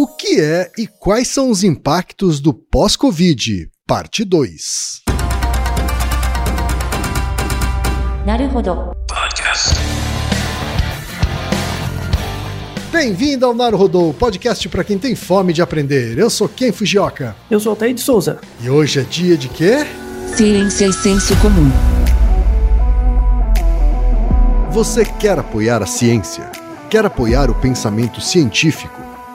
O 0.00 0.06
que 0.06 0.40
é 0.40 0.70
e 0.78 0.86
quais 0.86 1.26
são 1.26 1.50
os 1.50 1.64
impactos 1.64 2.38
do 2.38 2.54
pós-Covid? 2.54 3.68
Parte 3.84 4.24
2. 4.24 5.02
Naruhodo. 8.24 8.92
Bem-vindo 12.92 13.44
ao 13.44 13.52
Naruhodô, 13.52 14.14
podcast 14.14 14.68
para 14.68 14.84
quem 14.84 14.96
tem 14.96 15.16
fome 15.16 15.52
de 15.52 15.62
aprender. 15.62 16.16
Eu 16.16 16.30
sou 16.30 16.48
Ken 16.48 16.70
Fujioka. 16.70 17.34
Eu 17.50 17.58
sou 17.58 17.70
Altair 17.70 17.92
de 17.92 18.00
Souza. 18.00 18.38
E 18.60 18.70
hoje 18.70 19.00
é 19.00 19.02
dia 19.02 19.36
de 19.36 19.48
quê? 19.48 19.78
Ciência 20.36 20.86
e 20.86 20.92
senso 20.92 21.36
comum. 21.40 21.72
Você 24.70 25.04
quer 25.04 25.40
apoiar 25.40 25.82
a 25.82 25.86
ciência? 25.86 26.48
Quer 26.88 27.04
apoiar 27.04 27.50
o 27.50 27.54
pensamento 27.56 28.20
científico? 28.20 29.07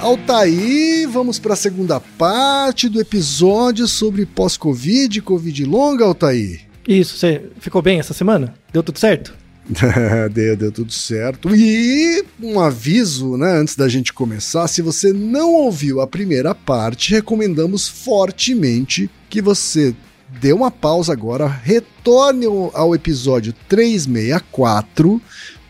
Altaí, 0.00 1.06
vamos 1.06 1.40
para 1.40 1.54
a 1.54 1.56
segunda 1.56 1.98
parte 1.98 2.88
do 2.88 3.00
episódio 3.00 3.88
sobre 3.88 4.24
pós-Covid, 4.24 5.20
Covid 5.22 5.64
longa, 5.64 6.04
Altaí. 6.04 6.60
Isso, 6.86 7.18
você 7.18 7.50
ficou 7.58 7.82
bem 7.82 7.98
essa 7.98 8.14
semana? 8.14 8.54
Deu 8.72 8.82
tudo 8.82 8.98
certo? 8.98 9.34
deu, 10.32 10.56
deu 10.56 10.70
tudo 10.70 10.92
certo. 10.92 11.54
E 11.54 12.24
um 12.40 12.60
aviso, 12.60 13.36
né, 13.36 13.58
antes 13.58 13.74
da 13.74 13.88
gente 13.88 14.12
começar, 14.12 14.68
se 14.68 14.80
você 14.80 15.12
não 15.12 15.52
ouviu 15.52 16.00
a 16.00 16.06
primeira 16.06 16.54
parte, 16.54 17.10
recomendamos 17.10 17.88
fortemente 17.88 19.10
que 19.28 19.42
você 19.42 19.94
dê 20.40 20.52
uma 20.52 20.70
pausa 20.70 21.12
agora, 21.12 21.46
retorne 21.48 22.46
ao 22.72 22.94
episódio 22.94 23.52
364, 23.68 25.20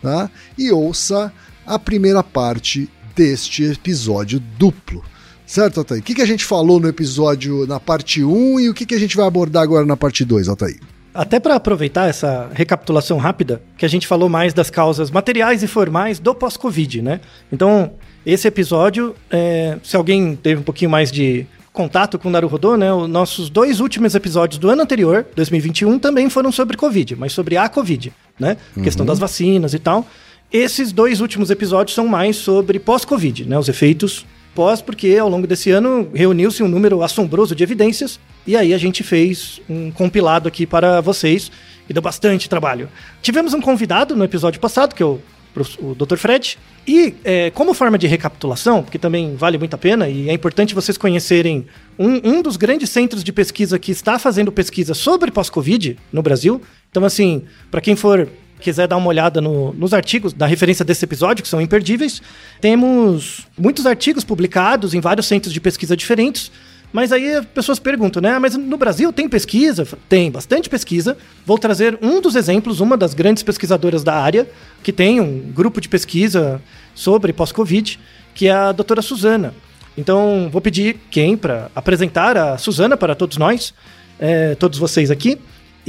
tá? 0.03 0.29
E 0.55 0.71
ouça 0.71 1.33
a 1.65 1.79
primeira 1.79 2.23
parte 2.23 2.87
deste 3.19 3.65
episódio 3.65 4.39
duplo. 4.57 5.03
Certo, 5.45 5.81
Altair? 5.81 5.99
O 5.99 6.03
que, 6.03 6.15
que 6.15 6.21
a 6.21 6.25
gente 6.25 6.45
falou 6.45 6.79
no 6.79 6.87
episódio 6.87 7.67
na 7.67 7.77
parte 7.77 8.23
1 8.23 8.61
e 8.61 8.69
o 8.69 8.73
que, 8.73 8.85
que 8.85 8.95
a 8.95 8.99
gente 8.99 9.17
vai 9.17 9.27
abordar 9.27 9.61
agora 9.61 9.85
na 9.85 9.97
parte 9.97 10.23
2, 10.23 10.47
Altair? 10.47 10.79
Até 11.13 11.37
para 11.37 11.55
aproveitar 11.55 12.07
essa 12.07 12.49
recapitulação 12.53 13.17
rápida, 13.17 13.61
que 13.77 13.85
a 13.85 13.89
gente 13.89 14.07
falou 14.07 14.29
mais 14.29 14.53
das 14.53 14.69
causas 14.69 15.11
materiais 15.11 15.63
e 15.63 15.67
formais 15.67 16.17
do 16.17 16.33
pós-Covid, 16.33 17.01
né? 17.01 17.19
Então, 17.51 17.91
esse 18.25 18.47
episódio, 18.47 19.13
é, 19.29 19.77
se 19.83 19.97
alguém 19.97 20.37
teve 20.37 20.61
um 20.61 20.63
pouquinho 20.63 20.89
mais 20.89 21.11
de 21.11 21.45
contato 21.73 22.17
com 22.17 22.29
o 22.29 22.31
Naruhodô, 22.31 22.77
né? 22.77 22.93
Os 22.93 23.09
nossos 23.09 23.49
dois 23.49 23.81
últimos 23.81 24.15
episódios 24.15 24.57
do 24.57 24.69
ano 24.69 24.81
anterior, 24.81 25.25
2021, 25.35 25.99
também 25.99 26.29
foram 26.29 26.53
sobre 26.53 26.77
Covid, 26.77 27.17
mas 27.17 27.33
sobre 27.33 27.57
a 27.57 27.67
Covid, 27.67 28.13
né? 28.39 28.55
Uhum. 28.77 28.83
Questão 28.83 29.05
das 29.05 29.19
vacinas 29.19 29.73
e 29.73 29.79
tal. 29.79 30.07
Esses 30.51 30.91
dois 30.91 31.21
últimos 31.21 31.51
episódios 31.51 31.93
são 31.93 32.07
mais 32.07 32.35
sobre 32.35 32.79
pós-Covid, 32.79 33.45
né? 33.45 33.57
Os 33.57 33.69
efeitos 33.69 34.25
pós, 34.55 34.81
porque 34.81 35.15
ao 35.15 35.29
longo 35.29 35.45
desse 35.45 35.69
ano 35.69 36.09
reuniu-se 36.11 36.63
um 36.63 36.67
número 36.67 37.03
assombroso 37.03 37.55
de 37.55 37.63
evidências 37.63 38.19
e 38.47 38.57
aí 38.57 38.73
a 38.73 38.77
gente 38.79 39.03
fez 39.03 39.61
um 39.69 39.91
compilado 39.91 40.47
aqui 40.47 40.65
para 40.65 41.01
vocês 41.01 41.51
e 41.87 41.93
deu 41.93 42.01
bastante 42.01 42.49
trabalho. 42.49 42.89
Tivemos 43.21 43.53
um 43.53 43.61
convidado 43.61 44.15
no 44.15 44.23
episódio 44.23 44.59
passado, 44.59 44.95
que 44.95 45.03
é 45.03 45.05
o, 45.05 45.19
o 45.79 45.93
Dr. 45.93 46.17
Fred, 46.17 46.57
e 46.87 47.13
é, 47.23 47.51
como 47.51 47.73
forma 47.75 47.97
de 47.97 48.07
recapitulação, 48.07 48.81
porque 48.81 48.97
também 48.97 49.35
vale 49.35 49.59
muito 49.59 49.75
a 49.75 49.77
pena 49.77 50.09
e 50.09 50.29
é 50.29 50.33
importante 50.33 50.73
vocês 50.73 50.97
conhecerem 50.97 51.67
um, 51.97 52.37
um 52.37 52.41
dos 52.41 52.57
grandes 52.57 52.89
centros 52.89 53.23
de 53.23 53.31
pesquisa 53.31 53.77
que 53.77 53.91
está 53.91 54.17
fazendo 54.17 54.51
pesquisa 54.51 54.95
sobre 54.95 55.29
pós-Covid 55.29 55.95
no 56.11 56.23
Brasil. 56.23 56.59
Então, 56.89 57.05
assim, 57.05 57.43
para 57.69 57.81
quem 57.81 57.95
for 57.95 58.27
quiser 58.59 58.87
dar 58.87 58.97
uma 58.97 59.07
olhada 59.07 59.41
no, 59.41 59.73
nos 59.73 59.93
artigos 59.93 60.33
da 60.33 60.45
referência 60.45 60.83
desse 60.85 61.03
episódio, 61.05 61.41
que 61.41 61.49
são 61.49 61.61
imperdíveis, 61.61 62.21
temos 62.61 63.47
muitos 63.57 63.85
artigos 63.85 64.23
publicados 64.23 64.93
em 64.93 64.99
vários 64.99 65.27
centros 65.27 65.53
de 65.53 65.61
pesquisa 65.61 65.95
diferentes. 65.95 66.51
Mas 66.91 67.11
aí 67.11 67.35
as 67.35 67.45
pessoas 67.45 67.77
perguntam, 67.77 68.19
né? 68.19 68.39
Mas 68.39 68.55
no 68.55 68.75
Brasil 68.75 69.13
tem 69.13 69.29
pesquisa? 69.29 69.87
Tem 70.07 70.31
bastante 70.31 70.67
pesquisa. 70.67 71.15
Vou 71.45 71.59
trazer 71.59 71.99
um 72.01 72.19
dos 72.19 72.35
exemplos, 72.35 72.79
uma 72.79 72.97
das 72.97 73.13
grandes 73.13 73.43
pesquisadoras 73.43 74.03
da 74.03 74.15
área, 74.15 74.49
que 74.81 74.91
tem 74.91 75.21
um 75.21 75.51
grupo 75.53 75.79
de 75.79 75.87
pesquisa 75.87 76.59
sobre 76.95 77.31
pós-Covid, 77.31 77.99
que 78.33 78.47
é 78.47 78.51
a 78.51 78.71
doutora 78.71 79.03
Suzana. 79.03 79.53
Então, 79.95 80.49
vou 80.51 80.61
pedir 80.61 80.97
quem 81.11 81.37
para 81.37 81.69
apresentar 81.75 82.35
a 82.37 82.57
Suzana 82.57 82.97
para 82.97 83.13
todos 83.13 83.37
nós, 83.37 83.73
é, 84.19 84.55
todos 84.55 84.79
vocês 84.79 85.11
aqui. 85.11 85.37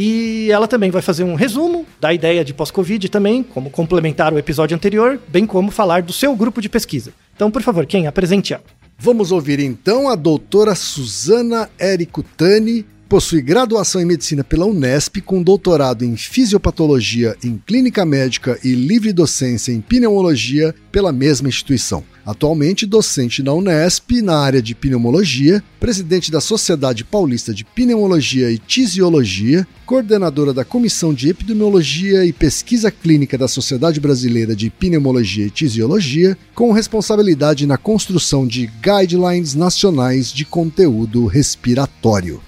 E 0.03 0.51
ela 0.51 0.67
também 0.67 0.91
vai 0.91 1.03
fazer 1.03 1.25
um 1.25 1.35
resumo 1.35 1.85
da 2.01 2.11
ideia 2.11 2.43
de 2.43 2.55
pós-Covid 2.55 3.07
também, 3.11 3.43
como 3.43 3.69
complementar 3.69 4.33
o 4.33 4.39
episódio 4.39 4.75
anterior, 4.75 5.21
bem 5.29 5.45
como 5.45 5.71
falar 5.71 6.01
do 6.01 6.11
seu 6.11 6.35
grupo 6.35 6.63
de 6.63 6.71
pesquisa. 6.71 7.13
Então, 7.37 7.51
por 7.51 7.61
favor, 7.61 7.85
quem 7.85 8.07
apresente 8.07 8.55
ela. 8.55 8.63
Vamos 8.99 9.31
ouvir 9.31 9.61
então 9.61 10.09
a 10.09 10.15
doutora 10.15 10.75
Suzana 10.75 11.69
Érico 11.79 12.23
Tani, 12.23 12.87
possui 13.11 13.43
graduação 13.43 14.01
em 14.01 14.05
medicina 14.05 14.45
pela 14.45 14.65
Unesp, 14.65 15.17
com 15.23 15.43
doutorado 15.43 16.05
em 16.05 16.17
fisiopatologia 16.17 17.37
em 17.43 17.61
clínica 17.67 18.07
médica 18.07 18.57
e 18.63 18.73
livre 18.73 19.13
docência 19.13 19.73
em 19.73 19.81
pneumologia 19.81 20.73
pela 20.93 21.11
mesma 21.11 21.49
instituição. 21.49 22.05
Atualmente 22.25 22.87
docente 22.87 23.43
na 23.43 23.53
Unesp 23.53 24.23
na 24.23 24.39
área 24.39 24.63
de 24.63 24.77
pneumologia, 24.77 25.61
presidente 25.81 26.31
da 26.31 26.41
Sociedade 26.41 27.03
Paulista 27.03 27.53
de 27.53 27.65
Pneumologia 27.65 28.49
e 28.49 28.59
Tisiologia, 28.59 29.67
coordenadora 29.85 30.55
da 30.55 30.65
Comissão 30.65 31.13
de 31.13 31.31
Epidemiologia 31.31 32.25
e 32.25 32.33
Pesquisa 32.33 32.93
Clínica 32.93 33.37
da 33.37 33.49
Sociedade 33.49 33.99
Brasileira 33.99 34.55
de 34.55 34.71
Pneumologia 34.71 35.47
e 35.47 35.51
Tisiologia, 35.51 36.39
com 36.55 36.71
responsabilidade 36.71 37.67
na 37.67 37.77
construção 37.77 38.47
de 38.47 38.71
guidelines 38.81 39.57
nacionais 39.57 40.33
de 40.33 40.45
conteúdo 40.45 41.27
respiratório. 41.27 42.41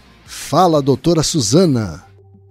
Fala, 0.53 0.83
doutora 0.83 1.23
Suzana. 1.23 2.05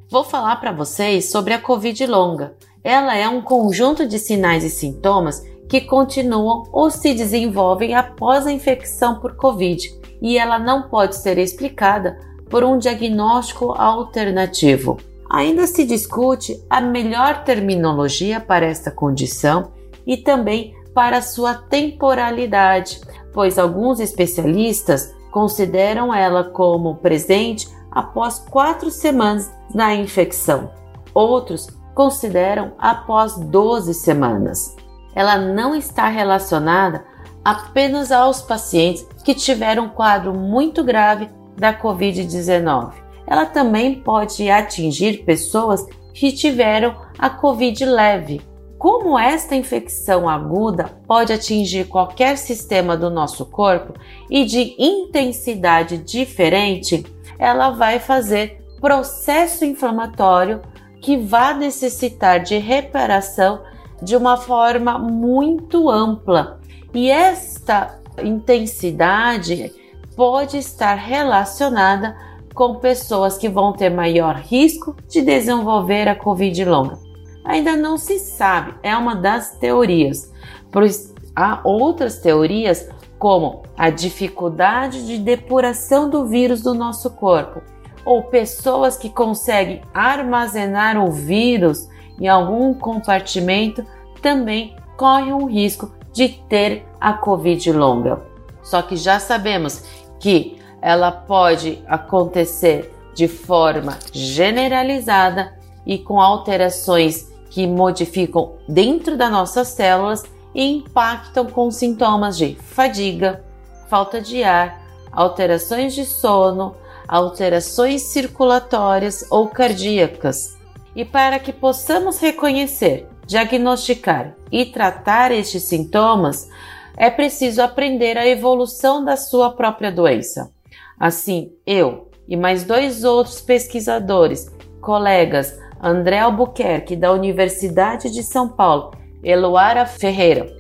Vou 0.10 0.24
falar 0.24 0.56
para 0.56 0.72
vocês 0.72 1.30
sobre 1.30 1.54
a 1.54 1.62
Covid 1.62 2.08
longa. 2.08 2.56
Ela 2.84 3.16
é 3.16 3.30
um 3.30 3.44
conjunto 3.44 4.08
de 4.08 4.18
sinais 4.18 4.64
e 4.64 4.72
sintomas 4.72 5.46
que 5.70 5.82
continuam 5.82 6.64
ou 6.72 6.90
se 6.90 7.14
desenvolvem 7.14 7.94
após 7.94 8.48
a 8.48 8.52
infecção 8.52 9.20
por 9.20 9.36
Covid 9.36 9.88
e 10.20 10.36
ela 10.36 10.58
não 10.58 10.90
pode 10.90 11.16
ser 11.16 11.38
explicada 11.38 12.18
por 12.50 12.64
um 12.64 12.80
diagnóstico 12.80 13.72
alternativo. 13.74 14.98
Ainda 15.30 15.68
se 15.68 15.86
discute 15.86 16.60
a 16.68 16.82
melhor 16.82 17.44
terminologia 17.44 18.40
para 18.40 18.66
esta 18.66 18.90
condição 18.90 19.74
e 20.08 20.18
também 20.18 20.74
para 20.92 21.22
sua 21.22 21.54
temporalidade, 21.54 23.00
pois 23.32 23.60
alguns 23.60 24.00
especialistas 24.00 25.14
consideram 25.30 26.12
ela 26.12 26.46
como 26.46 26.96
presente 26.96 27.70
após 27.92 28.40
quatro 28.40 28.90
semanas 28.90 29.52
na 29.74 29.94
infecção. 29.94 30.72
Outros 31.14 31.68
consideram 31.94 32.74
após 32.80 33.36
12 33.38 33.94
semanas. 33.94 34.76
Ela 35.14 35.38
não 35.38 35.76
está 35.76 36.08
relacionada 36.08 37.06
apenas 37.44 38.12
aos 38.12 38.42
pacientes 38.42 39.06
que 39.24 39.36
tiveram 39.36 39.86
um 39.86 39.90
quadro 39.90 40.34
muito 40.34 40.84
grave 40.84 41.30
da 41.58 41.74
Covid-19. 41.74 42.94
Ela 43.28 43.46
também 43.46 44.02
pode 44.02 44.50
atingir 44.50 45.24
pessoas 45.24 45.86
que 46.14 46.32
tiveram 46.32 46.96
a 47.18 47.30
Covid 47.30 47.86
leve. 47.86 48.42
Como 48.78 49.18
esta 49.18 49.56
infecção 49.56 50.28
aguda 50.28 50.90
pode 51.08 51.32
atingir 51.32 51.86
qualquer 51.88 52.36
sistema 52.38 52.98
do 52.98 53.12
nosso 53.12 53.46
corpo 53.46 53.94
e 54.30 54.44
de 54.44 54.76
intensidade 54.80 56.00
diferente, 56.00 57.06
ela 57.42 57.72
vai 57.72 57.98
fazer 57.98 58.64
processo 58.80 59.66
inflamatório 59.66 60.62
que 61.02 61.18
vai 61.18 61.58
necessitar 61.58 62.40
de 62.40 62.60
reparação 62.60 63.64
de 64.00 64.16
uma 64.16 64.38
forma 64.38 65.00
muito 65.00 65.90
ampla. 65.90 66.62
E 66.94 67.10
esta 67.10 68.00
intensidade 68.24 69.74
pode 70.16 70.58
estar 70.58 70.94
relacionada 70.94 72.16
com 72.54 72.76
pessoas 72.76 73.40
que 73.40 73.50
vão 73.50 73.74
ter 73.74 73.90
maior 73.90 74.36
risco 74.36 74.96
de 75.10 75.24
desenvolver 75.24 76.08
a 76.08 76.16
Covid 76.16 76.64
longa. 76.66 77.00
Ainda 77.44 77.76
não 77.76 77.98
se 77.98 78.20
sabe, 78.20 78.76
é 78.84 78.96
uma 78.96 79.16
das 79.16 79.58
teorias, 79.58 80.32
pois 80.72 81.12
há 81.36 81.60
outras 81.64 82.20
teorias 82.20 82.88
como 83.22 83.62
a 83.78 83.92
dificuldade 83.92 85.06
de 85.06 85.20
depuração 85.20 86.10
do 86.10 86.26
vírus 86.26 86.64
do 86.64 86.74
nosso 86.74 87.12
corpo, 87.12 87.62
ou 88.04 88.24
pessoas 88.24 88.98
que 88.98 89.12
conseguem 89.12 89.84
armazenar 89.94 90.98
o 90.98 91.12
vírus 91.12 91.88
em 92.20 92.28
algum 92.28 92.74
compartimento 92.74 93.86
também 94.24 94.76
correm 94.98 95.34
um 95.34 95.46
risco 95.46 95.94
de 96.12 96.30
ter 96.50 96.84
a 97.00 97.14
Covid 97.14 97.72
longa. 97.72 98.26
Só 98.64 98.82
que 98.82 98.96
já 98.96 99.20
sabemos 99.20 99.84
que 100.20 100.58
ela 100.82 101.12
pode 101.12 101.84
acontecer 101.88 102.92
de 103.14 103.28
forma 103.28 104.00
generalizada 104.12 105.54
e 105.86 106.00
com 106.00 106.20
alterações 106.20 107.32
que 107.52 107.68
modificam 107.68 108.54
dentro 108.68 109.16
das 109.16 109.32
nossas 109.32 109.68
células 109.68 110.24
e 110.54 110.64
impactam 110.64 111.46
com 111.46 111.72
sintomas 111.72 112.38
de 112.38 112.56
fadiga, 112.56 113.44
falta 113.88 114.22
de 114.22 114.44
ar, 114.44 114.82
alterações 115.12 115.94
de 115.94 116.06
sono, 116.06 116.76
alterações 117.08 118.04
circulatórias 118.04 119.26
ou 119.30 119.48
cardíacas. 119.48 120.58
E 120.96 121.06
para 121.06 121.40
que 121.40 121.54
possamos 121.54 122.20
reconhecer, 122.20 123.08
diagnosticar 123.26 124.36
e 124.52 124.66
tratar 124.66 125.32
estes 125.32 125.64
sintomas, 125.64 126.50
é 126.98 127.10
preciso 127.10 127.62
aprender 127.62 128.18
a 128.18 128.28
evolução 128.28 129.04
da 129.04 129.16
sua 129.16 129.52
própria 129.52 129.92
doença. 129.92 130.52
Assim, 131.00 131.52
eu 131.66 132.10
e 132.28 132.36
mais 132.36 132.64
dois 132.64 133.04
outros 133.04 133.42
pesquisadores, 133.42 134.52
colegas, 134.82 135.58
André 135.82 136.20
Albuquerque, 136.20 136.96
da 136.96 137.12
Universidade 137.12 138.12
de 138.12 138.22
São 138.22 138.48
Paulo, 138.48 138.92
Eloara 139.24 139.86
Ferreira, 139.86 140.52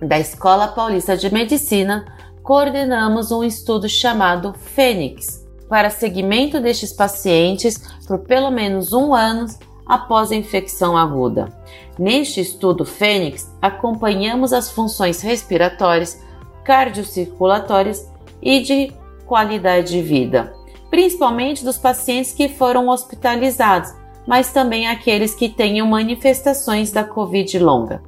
da 0.00 0.18
Escola 0.18 0.68
Paulista 0.68 1.16
de 1.16 1.32
Medicina, 1.32 2.04
coordenamos 2.42 3.32
um 3.32 3.42
estudo 3.42 3.88
chamado 3.88 4.54
Fênix 4.54 5.44
para 5.68 5.90
seguimento 5.90 6.60
destes 6.60 6.92
pacientes 6.92 7.82
por 8.06 8.20
pelo 8.20 8.50
menos 8.50 8.92
um 8.92 9.14
ano 9.14 9.46
após 9.86 10.30
a 10.30 10.36
infecção 10.36 10.96
aguda. 10.96 11.52
Neste 11.98 12.40
estudo 12.40 12.84
Fênix, 12.84 13.50
acompanhamos 13.60 14.52
as 14.52 14.70
funções 14.70 15.20
respiratórias, 15.20 16.22
cardiocirculatórias 16.64 18.08
e 18.40 18.60
de 18.60 18.92
qualidade 19.26 19.92
de 19.92 20.02
vida, 20.02 20.52
principalmente 20.90 21.64
dos 21.64 21.78
pacientes 21.78 22.32
que 22.32 22.48
foram 22.48 22.88
hospitalizados, 22.88 23.92
mas 24.26 24.52
também 24.52 24.86
aqueles 24.86 25.34
que 25.34 25.48
tenham 25.48 25.86
manifestações 25.86 26.90
da 26.90 27.04
Covid 27.04 27.58
longa. 27.58 28.02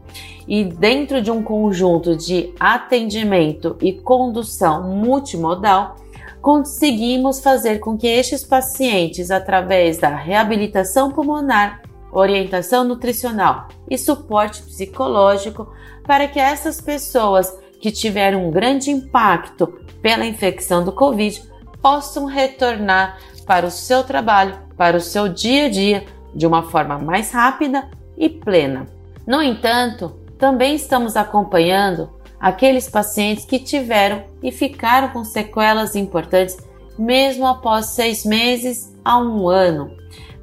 E 0.49 0.65
dentro 0.65 1.21
de 1.21 1.31
um 1.31 1.43
conjunto 1.43 2.17
de 2.17 2.55
atendimento 2.59 3.77
e 3.81 3.93
condução 3.93 4.83
multimodal, 4.95 5.97
conseguimos 6.41 7.41
fazer 7.41 7.81
com 7.81 7.99
que 7.99 8.07
estes 8.07 8.45
pacientes, 8.45 9.31
através 9.31 9.99
da 9.99 10.15
reabilitação 10.15 11.11
pulmonar, 11.11 11.83
orientação 12.13 12.85
nutricional 12.85 13.69
e 13.91 13.99
suporte 13.99 14.63
psicológico, 14.63 15.69
para 16.05 16.29
que 16.29 16.39
essas 16.39 16.81
pessoas 16.81 17.53
que 17.81 17.91
tiveram 17.91 18.47
um 18.47 18.51
grande 18.51 18.91
impacto 18.91 19.81
pela 20.01 20.25
infecção 20.25 20.85
do 20.85 20.93
Covid 20.93 21.43
possam 21.83 22.25
retornar 22.25 23.19
para 23.45 23.67
o 23.67 23.71
seu 23.71 24.05
trabalho, 24.05 24.66
para 24.77 24.97
o 24.97 25.01
seu 25.01 25.29
dia 25.29 25.67
a 25.67 25.71
dia, 25.71 26.05
de 26.35 26.47
uma 26.47 26.63
forma 26.63 26.99
mais 26.99 27.31
rápida 27.33 27.89
e 28.17 28.29
plena. 28.29 28.87
No 29.27 29.43
entanto, 29.43 30.15
também 30.39 30.75
estamos 30.75 31.17
acompanhando 31.17 32.11
aqueles 32.39 32.89
pacientes 32.89 33.45
que 33.45 33.59
tiveram 33.59 34.25
e 34.43 34.53
ficaram 34.53 35.09
com 35.09 35.25
sequelas 35.25 35.97
importantes 35.97 36.57
mesmo 36.99 37.47
após 37.47 37.87
seis 37.87 38.25
meses 38.25 38.95
a 39.05 39.19
um 39.19 39.49
ano. 39.49 39.91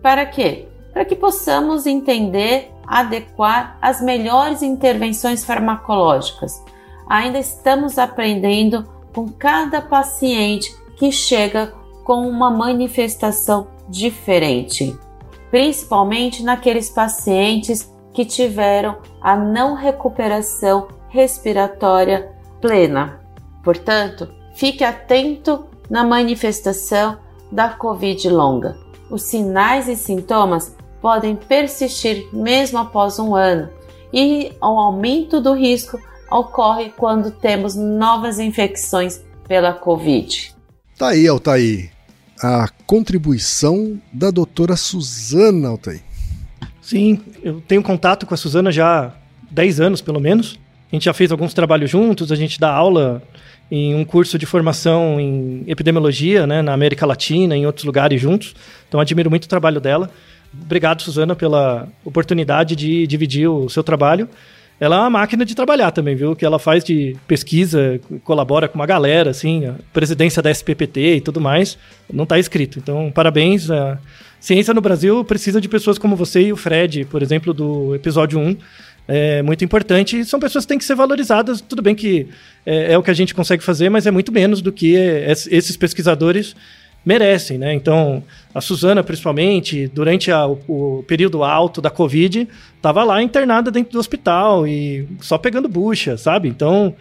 Para 0.02 0.26
quê? 0.26 0.68
Para 0.92 1.06
que 1.06 1.16
possamos 1.16 1.86
entender, 1.86 2.72
adequar 2.86 3.78
as 3.82 4.02
melhores 4.02 4.62
intervenções 4.62 5.44
farmacológicas. 5.44 6.64
Ainda 7.08 7.40
estamos 7.40 7.98
aprendendo 7.98 8.88
com 9.14 9.28
cada 9.30 9.82
paciente 9.82 10.76
que 10.98 11.12
chega 11.12 11.74
com 12.04 12.28
uma 12.28 12.52
manifestação 12.52 13.68
diferente, 13.90 14.98
principalmente 15.52 16.44
naqueles 16.44 16.90
pacientes 16.90 17.92
que 18.14 18.26
tiveram 18.26 18.98
a 19.22 19.36
não 19.36 19.76
recuperação 19.76 20.88
respiratória 21.10 22.32
plena. 22.62 23.20
Portanto, 23.64 24.30
fique 24.54 24.84
atento 24.84 25.66
na 25.90 26.04
manifestação 26.04 27.18
da 27.52 27.70
Covid 27.70 28.30
longa. 28.30 28.78
Os 29.10 29.24
sinais 29.24 29.88
e 29.88 29.96
sintomas 29.96 30.76
podem 31.02 31.36
persistir 31.36 32.28
mesmo 32.34 32.80
após 32.80 33.20
um 33.20 33.36
ano 33.36 33.70
e 34.12 34.54
o 34.62 34.80
aumento 34.80 35.42
do 35.42 35.54
risco 35.54 36.00
ocorre 36.32 36.90
quando 36.98 37.30
temos 37.32 37.76
novas 37.76 38.40
infecções 38.40 39.22
pela 39.48 39.74
Covid. 39.74 40.56
Tá 40.98 41.10
aí, 41.10 41.28
Altair, 41.28 41.93
a 42.44 42.68
contribuição 42.86 43.98
da 44.12 44.30
doutora 44.30 44.76
Suzana 44.76 45.70
Altair. 45.70 46.02
Sim, 46.82 47.22
eu 47.42 47.62
tenho 47.66 47.82
contato 47.82 48.26
com 48.26 48.34
a 48.34 48.38
Suzana 48.38 48.70
já 48.70 49.06
há 49.06 49.12
10 49.50 49.80
anos, 49.80 50.02
pelo 50.02 50.20
menos. 50.20 50.60
A 50.92 50.96
gente 50.96 51.06
já 51.06 51.14
fez 51.14 51.32
alguns 51.32 51.54
trabalhos 51.54 51.90
juntos, 51.90 52.32
a 52.32 52.36
gente 52.36 52.60
dá 52.60 52.70
aula 52.70 53.24
em 53.72 53.96
um 53.96 54.04
curso 54.04 54.38
de 54.38 54.46
formação 54.46 55.20
em 55.20 55.64
epidemiologia, 55.66 56.46
né, 56.46 56.62
na 56.62 56.74
América 56.74 57.06
Latina, 57.06 57.56
em 57.56 57.66
outros 57.66 57.86
lugares 57.86 58.22
juntos. 58.22 58.54
Então, 58.90 59.00
admiro 59.00 59.30
muito 59.30 59.46
o 59.46 59.50
trabalho 59.50 59.80
dela. 59.80 60.12
Obrigado, 60.54 61.02
Suzana, 61.02 61.36
pela 61.36 61.88
oportunidade 62.04 62.76
de 62.76 63.08
dividir 63.08 63.48
o 63.48 63.70
seu 63.70 63.84
trabalho. 63.84 64.28
Ela 64.84 64.98
é 64.98 65.00
uma 65.00 65.10
máquina 65.12 65.46
de 65.46 65.56
trabalhar 65.56 65.92
também, 65.92 66.14
viu? 66.14 66.36
Que 66.36 66.44
ela 66.44 66.60
faz 66.60 66.84
de 66.84 67.16
pesquisa, 67.26 68.02
colabora 68.22 68.68
com 68.68 68.76
uma 68.76 68.86
galera, 68.86 69.30
assim, 69.30 69.66
a 69.66 69.76
presidência 69.94 70.42
da 70.42 70.52
SPPT 70.52 71.16
e 71.16 71.22
tudo 71.22 71.40
mais, 71.40 71.78
não 72.12 72.26
está 72.26 72.38
escrito. 72.38 72.80
Então, 72.80 73.10
parabéns. 73.10 73.72
A 73.72 73.98
ciência 74.42 74.74
no 74.74 74.82
Brasil 74.82 75.24
precisa 75.24 75.62
de 75.62 75.70
pessoas 75.70 75.98
como 75.98 76.18
você 76.18 76.42
e 76.42 76.52
o 76.52 76.58
Fred, 76.58 77.06
por 77.06 77.22
exemplo, 77.22 77.54
do 77.54 77.96
episódio 77.96 78.38
1, 78.38 78.58
é 79.08 79.42
muito 79.42 79.64
importante. 79.64 80.26
São 80.26 80.38
pessoas 80.38 80.66
que 80.66 80.70
têm 80.70 80.78
que 80.78 80.84
ser 80.84 80.96
valorizadas. 80.96 81.62
Tudo 81.62 81.82
bem 81.82 81.96
que 81.96 82.28
é, 82.66 82.92
é, 82.92 82.98
o 82.98 83.02
que 83.02 83.10
a 83.10 83.14
gente 83.14 83.34
consegue 83.34 83.64
fazer, 83.64 83.88
mas 83.88 84.06
é 84.06 84.12
muito 84.12 84.34
menos 84.34 84.62
do 84.62 84.74
que 84.74 84.96
esses 85.50 85.78
pesquisadores 85.78 86.58
merecem, 87.06 87.58
né? 87.58 87.74
Então, 87.74 88.24
a 88.54 88.62
Suzana, 88.62 89.04
principalmente, 89.04 89.88
durante 89.88 90.32
a, 90.32 90.48
o, 90.48 91.04
período 91.08 91.44
alto 91.44 91.82
da 91.82 91.90
Covid, 91.90 92.48
estava 92.76 93.04
lá 93.04 93.22
internada 93.22 93.70
dentro 93.70 93.94
do 93.94 94.00
hospital 94.00 94.68
e 94.68 95.08
só 95.22 95.38
pegando 95.38 95.68
bucha, 95.68 96.18
sabe? 96.18 96.48
Então, 96.48 96.96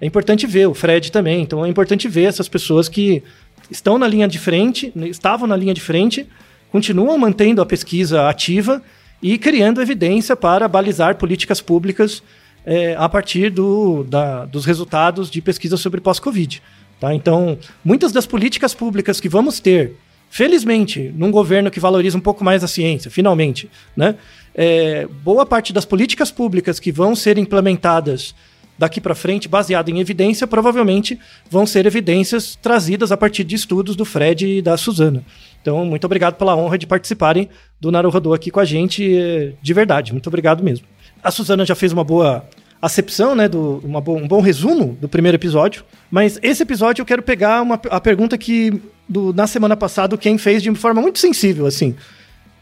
é 0.00 0.06
importante 0.06 0.46
ver, 0.46 0.66
o 0.66 0.74
Fred 0.74 1.10
também. 1.10 1.42
Então, 1.42 1.64
é 1.64 1.68
importante 1.68 2.08
ver 2.08 2.24
essas 2.24 2.48
pessoas 2.48 2.88
que 2.88 3.22
estão 3.70 3.98
na 3.98 4.06
linha 4.06 4.28
de 4.28 4.38
frente, 4.38 4.92
estavam 4.96 5.46
na 5.46 5.56
linha 5.56 5.74
de 5.74 5.80
frente, 5.80 6.26
continuam 6.70 7.18
mantendo 7.18 7.60
a 7.60 7.66
pesquisa 7.66 8.28
ativa 8.28 8.82
e 9.20 9.36
criando 9.36 9.82
evidência 9.82 10.36
para 10.36 10.68
balizar 10.68 11.16
políticas 11.16 11.60
públicas 11.60 12.22
é, 12.64 12.94
a 12.96 13.08
partir 13.08 13.50
do, 13.50 14.04
da, 14.04 14.44
dos 14.44 14.64
resultados 14.64 15.30
de 15.30 15.40
pesquisa 15.40 15.76
sobre 15.76 16.00
pós-Covid. 16.00 16.62
Tá? 17.00 17.14
Então, 17.14 17.58
muitas 17.84 18.12
das 18.12 18.26
políticas 18.26 18.74
públicas 18.74 19.20
que 19.20 19.28
vamos 19.28 19.60
ter, 19.60 19.94
felizmente, 20.30 21.12
num 21.16 21.30
governo 21.30 21.70
que 21.70 21.78
valoriza 21.78 22.16
um 22.16 22.20
pouco 22.20 22.44
mais 22.44 22.64
a 22.64 22.68
ciência, 22.68 23.10
finalmente, 23.10 23.70
né? 23.96 24.16
É, 24.54 25.06
boa 25.22 25.46
parte 25.46 25.72
das 25.72 25.84
políticas 25.84 26.32
públicas 26.32 26.80
que 26.80 26.90
vão 26.90 27.14
ser 27.14 27.38
implementadas 27.38 28.34
daqui 28.76 29.00
para 29.00 29.14
frente, 29.14 29.48
baseada 29.48 29.90
em 29.90 29.98
evidência, 29.98 30.46
provavelmente 30.46 31.18
vão 31.50 31.66
ser 31.66 31.84
evidências 31.84 32.56
trazidas 32.56 33.10
a 33.10 33.16
partir 33.16 33.44
de 33.44 33.56
estudos 33.56 33.96
do 33.96 34.04
Fred 34.04 34.58
e 34.58 34.62
da 34.62 34.76
Suzana. 34.76 35.24
Então, 35.60 35.84
muito 35.84 36.04
obrigado 36.04 36.34
pela 36.34 36.56
honra 36.56 36.78
de 36.78 36.86
participarem 36.86 37.48
do 37.80 37.90
Naruhodô 37.90 38.32
aqui 38.32 38.50
com 38.50 38.60
a 38.60 38.64
gente, 38.64 39.16
é, 39.16 39.52
de 39.60 39.74
verdade. 39.74 40.12
Muito 40.12 40.28
obrigado 40.28 40.62
mesmo. 40.62 40.86
A 41.22 41.30
Suzana 41.30 41.64
já 41.64 41.74
fez 41.74 41.92
uma 41.92 42.04
boa 42.04 42.48
acepção, 42.80 43.34
né, 43.34 43.48
do, 43.48 43.80
bo 44.00 44.16
um 44.16 44.28
bom 44.28 44.40
resumo 44.40 44.96
do 45.00 45.08
primeiro 45.08 45.36
episódio. 45.36 45.84
Mas 46.10 46.38
esse 46.42 46.62
episódio 46.62 47.02
eu 47.02 47.06
quero 47.06 47.22
pegar 47.22 47.62
uma, 47.62 47.80
a 47.90 48.00
pergunta 48.00 48.38
que 48.38 48.80
do, 49.08 49.32
na 49.32 49.46
semana 49.46 49.76
passada 49.76 50.16
Ken 50.16 50.38
fez 50.38 50.62
de 50.62 50.72
forma 50.74 51.02
muito 51.02 51.18
sensível, 51.18 51.66
assim. 51.66 51.94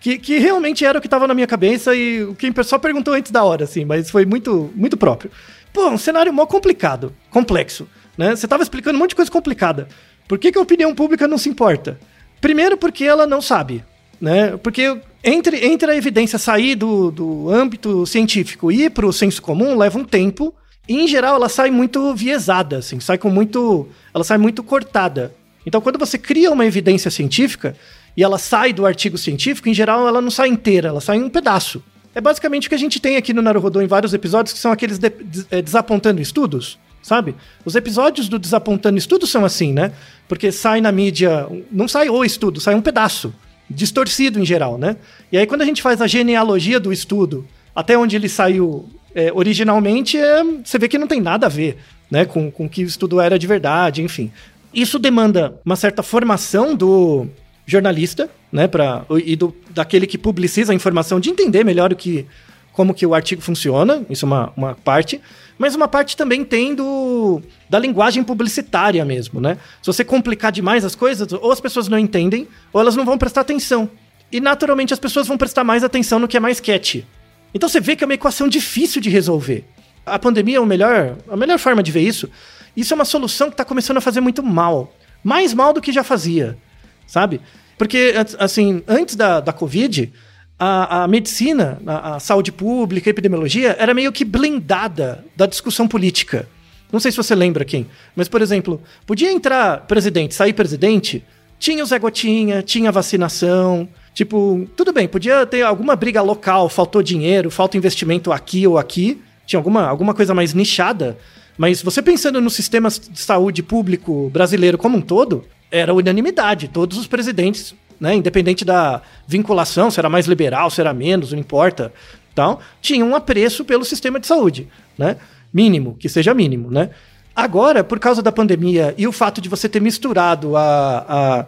Que, 0.01 0.19
que 0.19 0.39
realmente 0.39 0.85
era 0.85 0.99
o 0.99 1.01
que 1.01 1.07
estava 1.07 1.27
na 1.27 1.35
minha 1.35 1.47
cabeça 1.47 1.95
e 1.95 2.23
o 2.23 2.35
Ken 2.35 2.53
só 2.63 2.79
perguntou 2.79 3.15
antes 3.15 3.33
da 3.33 3.43
hora, 3.43 3.65
assim, 3.65 3.85
mas 3.85 4.11
foi 4.11 4.25
muito, 4.25 4.71
muito 4.75 4.97
próprio. 4.97 5.31
Pô, 5.73 5.89
um 5.89 5.99
cenário 5.99 6.33
mó 6.33 6.47
complicado, 6.47 7.13
complexo, 7.31 7.89
né? 8.17 8.35
Você 8.35 8.47
estava 8.47 8.63
explicando 8.63 8.97
um 8.97 9.01
monte 9.01 9.11
de 9.11 9.17
coisa 9.17 9.31
complicada. 9.31 9.89
Por 10.29 10.39
que, 10.39 10.51
que 10.51 10.59
a 10.59 10.63
opinião 10.63 10.95
pública 10.95 11.29
não 11.29 11.39
se 11.39 11.49
importa? 11.49 11.99
Primeiro 12.41 12.77
porque 12.77 13.05
ela 13.05 13.27
não 13.27 13.43
sabe, 13.43 13.85
né? 14.21 14.57
Porque 14.57 14.99
entre, 15.27 15.67
entre 15.67 15.91
a 15.91 15.97
evidência 15.97 16.39
sair 16.39 16.77
do, 16.77 17.11
do 17.11 17.51
âmbito 17.51 18.07
científico 18.07 18.71
e 18.71 18.85
ir 18.85 18.91
para 18.91 19.05
o 19.05 19.13
senso 19.13 19.43
comum 19.43 19.77
leva 19.77 19.99
um 19.99 20.05
tempo. 20.05 20.55
E, 20.89 21.01
em 21.01 21.09
geral, 21.09 21.35
ela 21.35 21.49
sai 21.49 21.69
muito 21.69 22.15
viesada, 22.15 22.79
assim, 22.79 23.01
sai 23.01 23.19
com 23.19 23.29
muito. 23.29 23.89
Ela 24.15 24.23
sai 24.23 24.39
muito 24.39 24.63
cortada. 24.63 25.35
Então, 25.67 25.81
quando 25.81 25.99
você 25.99 26.17
cria 26.17 26.53
uma 26.53 26.65
evidência 26.65 27.11
científica 27.11 27.77
e 28.17 28.23
ela 28.23 28.39
sai 28.39 28.73
do 28.73 28.87
artigo 28.87 29.19
científico, 29.19 29.69
em 29.69 29.75
geral, 29.75 30.07
ela 30.07 30.23
não 30.23 30.31
sai 30.31 30.49
inteira, 30.49 30.89
ela 30.89 31.01
sai 31.01 31.17
em 31.17 31.25
um 31.25 31.29
pedaço. 31.29 31.83
É 32.15 32.21
basicamente 32.21 32.69
o 32.69 32.69
que 32.69 32.77
a 32.77 32.79
gente 32.79 33.01
tem 33.01 33.17
aqui 33.17 33.33
no 33.33 33.43
Naruhodô 33.43 33.83
em 33.83 33.87
vários 33.89 34.15
episódios, 34.15 34.53
que 34.53 34.61
são 34.61 34.71
aqueles 34.71 34.97
de, 34.97 35.11
de, 35.11 35.45
é, 35.51 35.61
desapontando 35.61 36.23
estudos, 36.23 36.79
sabe? 37.03 37.35
Os 37.65 37.75
episódios 37.75 38.29
do 38.29 38.39
desapontando 38.39 38.97
estudos 38.97 39.29
são 39.29 39.45
assim, 39.45 39.73
né? 39.73 39.93
Porque 40.29 40.53
sai 40.53 40.81
na 40.81 40.93
mídia, 40.93 41.49
não 41.71 41.89
sai 41.89 42.09
o 42.09 42.25
estudo, 42.25 42.61
sai 42.61 42.77
um 42.77 42.81
pedaço 42.81 43.35
distorcido 43.69 44.41
em 44.41 44.47
geral, 44.47 44.79
né? 44.79 44.97
E 45.31 45.39
aí 45.39 45.47
quando 45.47 45.63
a 45.63 45.65
gente 45.65 45.83
faz 45.83 46.01
a 46.01 46.07
genealogia 46.07 46.79
do 46.79 46.93
estudo, 46.93 47.47
até 47.75 47.97
onde 47.97 48.17
ele 48.17 48.29
saiu 48.29 48.89
é, 49.15 49.33
originalmente, 49.33 50.19
é, 50.19 50.43
você 50.65 50.79
vê 50.79 50.89
que 50.89 50.99
não 50.99 51.07
tem 51.07 51.21
nada 51.21 51.47
a 51.47 51.49
ver, 51.49 51.79
né, 52.11 52.25
com, 52.25 52.51
com 52.51 52.69
que 52.69 52.85
o 52.85 52.87
estudo 52.87 53.21
era 53.21 53.39
de 53.39 53.47
verdade, 53.47 54.03
enfim. 54.03 54.31
Isso 54.73 54.99
demanda 54.99 55.59
uma 55.65 55.75
certa 55.75 56.03
formação 56.03 56.75
do 56.75 57.27
jornalista, 57.67 58.31
né, 58.53 58.69
para 58.69 59.05
e 59.25 59.35
do, 59.35 59.55
daquele 59.71 60.07
que 60.07 60.19
publiciza 60.19 60.73
a 60.73 60.75
informação 60.75 61.19
de 61.19 61.31
entender 61.31 61.65
melhor 61.65 61.93
o 61.93 61.97
que 61.97 62.27
como 62.73 62.93
que 62.93 63.07
o 63.07 63.15
artigo 63.15 63.41
funciona, 63.41 64.05
isso 64.11 64.27
é 64.27 64.29
uma, 64.29 64.53
uma 64.55 64.75
parte, 64.75 65.19
mas 65.59 65.75
uma 65.75 65.89
parte 65.89 66.17
também 66.17 66.45
tem 66.45 66.75
do, 66.75 67.41
da 67.69 67.79
linguagem 67.79 68.23
publicitária 68.23 69.05
mesmo, 69.05 69.41
né? 69.41 69.59
Se 69.83 69.87
você 69.87 70.05
complicar 70.05 70.53
demais 70.53 70.85
as 70.85 70.95
coisas, 70.95 71.33
ou 71.33 71.51
as 71.51 71.61
pessoas 71.61 71.89
não 71.89 71.99
entendem, 71.99 72.47
ou 72.73 72.81
elas 72.81 72.95
não 72.95 73.05
vão 73.05 73.17
prestar 73.17 73.41
atenção. 73.41 73.89
E 74.31 74.41
naturalmente 74.41 74.93
as 74.93 74.99
pessoas 74.99 75.27
vão 75.27 75.39
prestar 75.39 75.65
mais 75.65 75.83
atenção 75.83 76.19
no 76.19 76.29
que 76.29 76.37
é 76.37 76.41
mais 76.41 76.61
catchy. 76.61 77.07
Então 77.55 77.69
você 77.69 77.81
vê 77.81 77.97
que 77.97 78.05
é 78.05 78.07
uma 78.07 78.15
equação 78.15 78.49
difícil 78.49 79.01
de 79.01 79.09
resolver. 79.09 79.65
A 80.05 80.19
pandemia 80.19 80.59
é 80.59 80.61
o 80.61 80.67
melhor, 80.67 81.17
a 81.29 81.37
melhor 81.37 81.59
forma 81.59 81.83
de 81.83 81.91
ver 81.91 82.03
isso. 82.03 82.31
Isso 82.77 82.93
é 82.93 82.95
uma 82.95 83.05
solução 83.05 83.49
que 83.49 83.55
está 83.55 83.65
começando 83.65 83.97
a 83.97 84.01
fazer 84.01 84.21
muito 84.21 84.43
mal. 84.43 84.93
Mais 85.25 85.55
mal 85.55 85.73
do 85.73 85.81
que 85.81 85.91
já 85.91 86.05
fazia, 86.05 86.59
sabe? 87.07 87.41
Porque, 87.79 88.15
assim, 88.39 88.83
antes 88.87 89.17
da, 89.17 89.41
da 89.41 89.53
Covid, 89.53 90.13
a, 90.59 91.05
a 91.05 91.09
medicina, 91.09 91.79
a, 91.87 92.17
a, 92.17 92.21
saúde 92.21 92.51
pública, 92.51 93.09
a 93.09 93.13
epidemiologia, 93.13 93.77
era 93.79 93.93
meio 93.93 94.13
que 94.13 94.25
blindada 94.25 95.25
da 95.37 95.47
discussão 95.47 95.87
política. 95.87 96.49
Não 96.91 97.01
sei 97.01 97.11
se 97.11 97.17
você 97.17 97.35
lembra 97.35 97.65
quem, 97.65 97.87
mas, 98.15 98.29
por 98.29 98.41
exemplo, 98.41 98.81
podia 99.05 99.31
entrar 99.31 99.87
presidente, 99.87 100.35
sair 100.35 100.53
presidente, 100.53 101.25
tinha 101.59 101.83
o 101.83 101.87
Zé 101.87 101.99
Gotinha, 101.99 102.63
tinha 102.63 102.93
vacinação. 102.93 103.89
Tipo, 104.15 104.67
tudo 104.77 104.93
bem, 104.93 105.07
podia 105.07 105.45
ter 105.45 105.63
alguma 105.63 105.97
briga 105.97 106.23
local, 106.23 106.69
faltou 106.69 107.03
dinheiro, 107.03 107.51
falta 107.51 107.77
investimento 107.77 108.33
aqui 108.33 108.67
ou 108.67 108.79
aqui, 108.79 109.21
tinha 109.47 109.59
alguma, 109.59 109.87
alguma 109.87 110.15
coisa 110.15 110.35
mais 110.35 110.55
nichada, 110.55 111.19
mas 111.59 111.83
você 111.83 112.03
pensando 112.03 112.41
no 112.41 112.51
sistema 112.51 112.89
de 112.89 113.21
saúde 113.21 113.63
público 113.63 114.31
brasileiro 114.31 114.79
como 114.79 114.99
um 114.99 115.01
todo, 115.03 115.45
era 115.71 115.93
unanimidade. 115.93 116.69
Todos 116.69 116.99
os 116.99 117.07
presidentes 117.07 117.75
né? 118.01 118.15
Independente 118.15 118.65
da 118.65 119.03
vinculação, 119.27 119.91
será 119.91 120.09
mais 120.09 120.27
liberal, 120.27 120.71
será 120.71 120.93
menos, 120.93 121.33
não 121.33 121.39
importa. 121.39 121.93
Então, 122.33 122.59
tinha 122.81 123.05
um 123.05 123.15
apreço 123.15 123.65
pelo 123.65 123.85
sistema 123.85 124.21
de 124.21 124.27
saúde, 124.27 124.69
né? 124.99 125.17
Mínimo, 125.53 125.97
que 125.99 126.09
seja 126.09 126.35
mínimo, 126.35 126.71
né? 126.71 126.91
Agora, 127.35 127.85
por 127.85 127.99
causa 127.99 128.23
da 128.23 128.33
pandemia 128.33 128.95
e 128.97 129.07
o 129.07 129.13
fato 129.13 129.41
de 129.41 129.49
você 129.49 129.69
ter 129.69 129.81
misturado 129.81 130.57
a, 130.57 131.07
a 131.09 131.47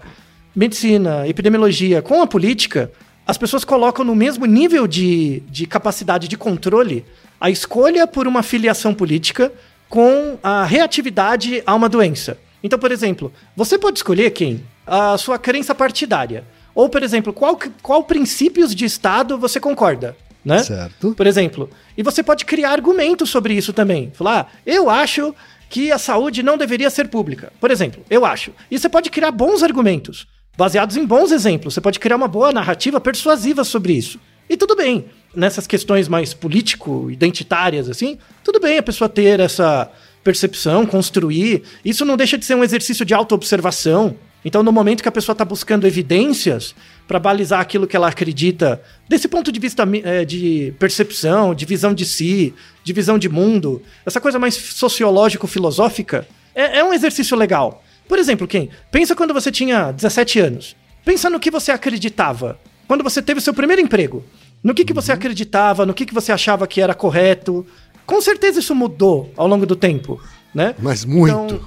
medicina, 0.55 1.27
epidemiologia 1.27 2.03
com 2.03 2.21
a 2.21 2.27
política, 2.27 2.91
as 3.27 3.39
pessoas 3.39 3.65
colocam 3.65 4.05
no 4.05 4.15
mesmo 4.15 4.47
nível 4.47 4.87
de, 4.87 5.41
de 5.51 5.67
capacidade 5.67 6.29
de 6.29 6.37
controle 6.37 7.05
a 7.41 7.51
escolha 7.51 8.07
por 8.07 8.27
uma 8.27 8.43
filiação 8.43 8.93
política 8.95 9.53
com 9.89 10.39
a 10.43 10.65
reatividade 10.65 11.63
a 11.67 11.75
uma 11.75 11.89
doença. 11.89 12.39
Então, 12.63 12.79
por 12.79 12.91
exemplo, 12.91 13.33
você 13.57 13.79
pode 13.79 13.99
escolher 13.99 14.31
quem? 14.31 14.65
A 14.89 15.19
sua 15.19 15.39
crença 15.39 15.75
partidária. 15.75 16.45
Ou, 16.75 16.89
por 16.89 17.03
exemplo, 17.03 17.33
qual, 17.33 17.59
qual 17.83 18.05
princípios 18.05 18.75
de 18.75 18.85
Estado 18.85 19.37
você 19.37 19.59
concorda? 19.61 20.17
Né? 20.45 20.63
Certo. 20.63 21.15
Por 21.15 21.27
exemplo. 21.27 21.69
E 21.97 22.03
você 22.03 22.23
pode 22.23 22.45
criar 22.45 22.71
argumentos 22.71 23.31
sobre 23.31 23.55
isso 23.55 23.73
também. 23.73 24.11
Falar, 24.15 24.51
ah, 24.51 24.59
eu 24.65 24.89
acho 24.89 25.35
que 25.69 25.93
a 25.93 25.99
saúde 25.99 26.43
não 26.43 26.57
deveria 26.57 26.89
ser 26.89 27.09
pública. 27.09 27.53
Por 27.61 27.71
exemplo, 27.71 28.03
eu 28.09 28.25
acho. 28.25 28.53
E 28.71 28.79
você 28.79 28.89
pode 28.89 29.11
criar 29.11 29.31
bons 29.31 29.63
argumentos, 29.63 30.27
baseados 30.57 30.97
em 30.97 31.05
bons 31.05 31.33
exemplos. 31.33 31.75
Você 31.75 31.81
pode 31.81 31.99
criar 31.99 32.17
uma 32.17 32.29
boa 32.29 32.53
narrativa 32.53 33.01
persuasiva 33.01 33.65
sobre 33.65 33.93
isso. 33.93 34.19
E 34.49 34.57
tudo 34.57 34.75
bem. 34.75 35.07
Nessas 35.35 35.67
questões 35.67 36.09
mais 36.09 36.33
político-identitárias, 36.33 37.89
assim, 37.89 38.19
tudo 38.43 38.59
bem 38.59 38.79
a 38.79 38.83
pessoa 38.83 39.09
ter 39.09 39.41
essa 39.41 39.91
percepção, 40.25 40.87
construir. 40.87 41.63
Isso 41.85 42.05
não 42.05 42.17
deixa 42.17 42.39
de 42.39 42.47
ser 42.47 42.55
um 42.55 42.65
exercício 42.65 43.05
de 43.05 43.13
autoobservação. 43.13 44.17
Então, 44.45 44.63
no 44.63 44.73
momento 44.73 45.03
que 45.03 45.09
a 45.09 45.13
pessoa 45.13 45.35
está 45.35 45.45
buscando 45.45 45.87
evidências 45.87 46.75
para 47.07 47.19
balizar 47.19 47.61
aquilo 47.61 47.87
que 47.87 47.97
ela 47.97 48.09
acredita, 48.09 48.81
desse 49.09 49.27
ponto 49.27 49.51
de 49.51 49.59
vista 49.59 49.85
é, 50.05 50.25
de 50.25 50.73
percepção, 50.79 51.55
de 51.55 51.65
visão 51.65 51.93
de 51.93 52.05
si, 52.05 52.55
de 52.85 52.93
visão 52.93 53.19
de 53.19 53.29
mundo, 53.29 53.83
essa 54.07 54.21
coisa 54.21 54.39
mais 54.39 54.55
sociológico-filosófica, 54.55 56.27
é, 56.55 56.79
é 56.79 56.85
um 56.85 56.95
exercício 56.95 57.37
legal. 57.37 57.83
Por 58.09 58.19
exemplo, 58.19 58.47
quem? 58.47 58.71
Pensa 58.91 59.15
quando 59.15 59.35
você 59.35 59.51
tinha 59.51 59.93
17 59.93 60.41
anos. 60.41 60.77
Pensa 61.05 61.29
no 61.29 61.41
que 61.41 61.51
você 61.51 61.73
acreditava. 61.73 62.59
Quando 62.87 63.05
você 63.05 63.21
teve 63.21 63.39
o 63.39 63.43
seu 63.43 63.53
primeiro 63.53 63.83
emprego. 63.83 64.25
No 64.63 64.75
que, 64.75 64.85
que 64.85 64.93
você 64.93 65.13
uhum. 65.13 65.19
acreditava, 65.19 65.87
no 65.87 65.95
que, 65.95 66.07
que 66.07 66.15
você 66.15 66.33
achava 66.33 66.67
que 66.67 66.81
era 66.81 66.95
correto, 66.95 67.67
com 68.05 68.21
certeza 68.21 68.59
isso 68.59 68.75
mudou 68.75 69.33
ao 69.37 69.47
longo 69.47 69.67
do 69.67 69.77
tempo, 69.77 70.21
né? 70.55 70.75
Mas 70.79 71.05
muito. 71.05 71.55
Então, 71.55 71.61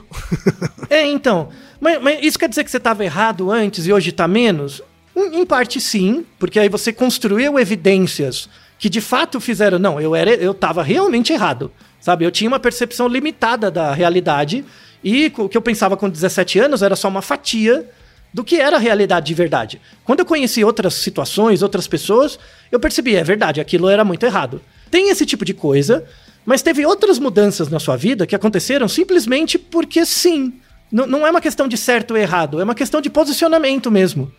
é, 0.90 1.06
então. 1.06 1.50
Mas, 1.82 2.00
mas, 2.00 2.24
isso 2.24 2.38
quer 2.38 2.48
dizer 2.48 2.64
que 2.64 2.70
você 2.70 2.78
estava 2.78 3.04
errado 3.04 3.52
antes 3.52 3.88
e 3.88 3.92
hoje 3.92 4.12
está 4.12 4.28
menos? 4.28 4.84
Em, 5.16 5.42
em 5.42 5.46
parte 5.46 5.82
sim, 5.82 6.24
porque 6.38 6.60
aí 6.60 6.70
você 6.70 6.94
construiu 6.94 7.60
evidências 7.60 8.48
que 8.78 8.88
de 8.88 9.02
fato 9.02 9.40
fizeram, 9.40 9.78
não, 9.78 10.00
eu 10.00 10.16
era 10.16 10.34
eu 10.34 10.52
estava 10.52 10.82
realmente 10.82 11.34
errado, 11.34 11.72
sabe? 12.00 12.24
Eu 12.24 12.32
tinha 12.32 12.48
uma 12.48 12.60
percepção 12.60 13.08
limitada 13.08 13.70
da 13.70 13.94
realidade 13.94 14.64
e 15.04 15.32
o 15.38 15.50
que 15.50 15.58
eu 15.58 15.62
pensava 15.62 15.98
com 15.98 16.08
17 16.08 16.60
anos 16.60 16.82
era 16.82 16.96
só 16.96 17.08
uma 17.08 17.22
fatia 17.22 17.88
do 18.34 18.44
que 18.44 18.56
era 18.62 18.78
a 18.78 18.80
realidade 18.80 19.28
de 19.28 19.34
verdade. 19.34 19.82
Quando 20.04 20.20
eu 20.20 20.26
conheci 20.26 20.64
outras 20.64 20.94
situações, 20.94 21.62
outras 21.62 21.88
pessoas, 21.88 22.40
eu 22.72 22.80
percebi, 22.80 23.16
é 23.16 23.24
verdade, 23.24 23.60
aquilo 23.60 23.90
era 23.90 24.06
muito 24.06 24.26
errado. 24.26 24.62
Tem 24.90 25.10
esse 25.10 25.26
tipo 25.26 25.44
de 25.44 25.54
coisa, 25.54 26.06
mas 26.46 26.62
teve 26.62 26.86
outras 26.86 27.20
mudanças 27.20 27.70
na 27.70 27.80
sua 27.80 27.98
vida 27.98 28.26
que 28.26 28.36
aconteceram 28.36 28.88
simplesmente 28.88 29.60
porque 29.60 30.06
sim, 30.06 30.54
N- 30.91 31.05
não 31.07 31.25
é 31.25 31.31
uma 31.31 31.41
questão 31.41 31.67
de 31.67 31.77
certo 31.77 32.12
ou 32.12 32.17
errado, 32.17 32.60
é 32.60 32.63
uma 32.63 32.75
questão 32.75 33.01
de 33.01 33.10
posicionamento 33.10 33.89
mesmo. 33.91 34.31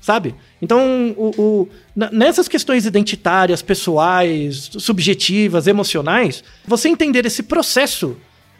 Sabe? 0.00 0.34
Então, 0.62 1.14
o, 1.16 1.28
o- 1.38 1.68
nessas 2.10 2.48
questões 2.48 2.86
identitárias, 2.86 3.60
pessoais, 3.60 4.70
subjetivas, 4.78 5.66
emocionais, 5.66 6.42
você 6.66 6.88
entender 6.88 7.26
esse 7.26 7.42
processo 7.42 8.16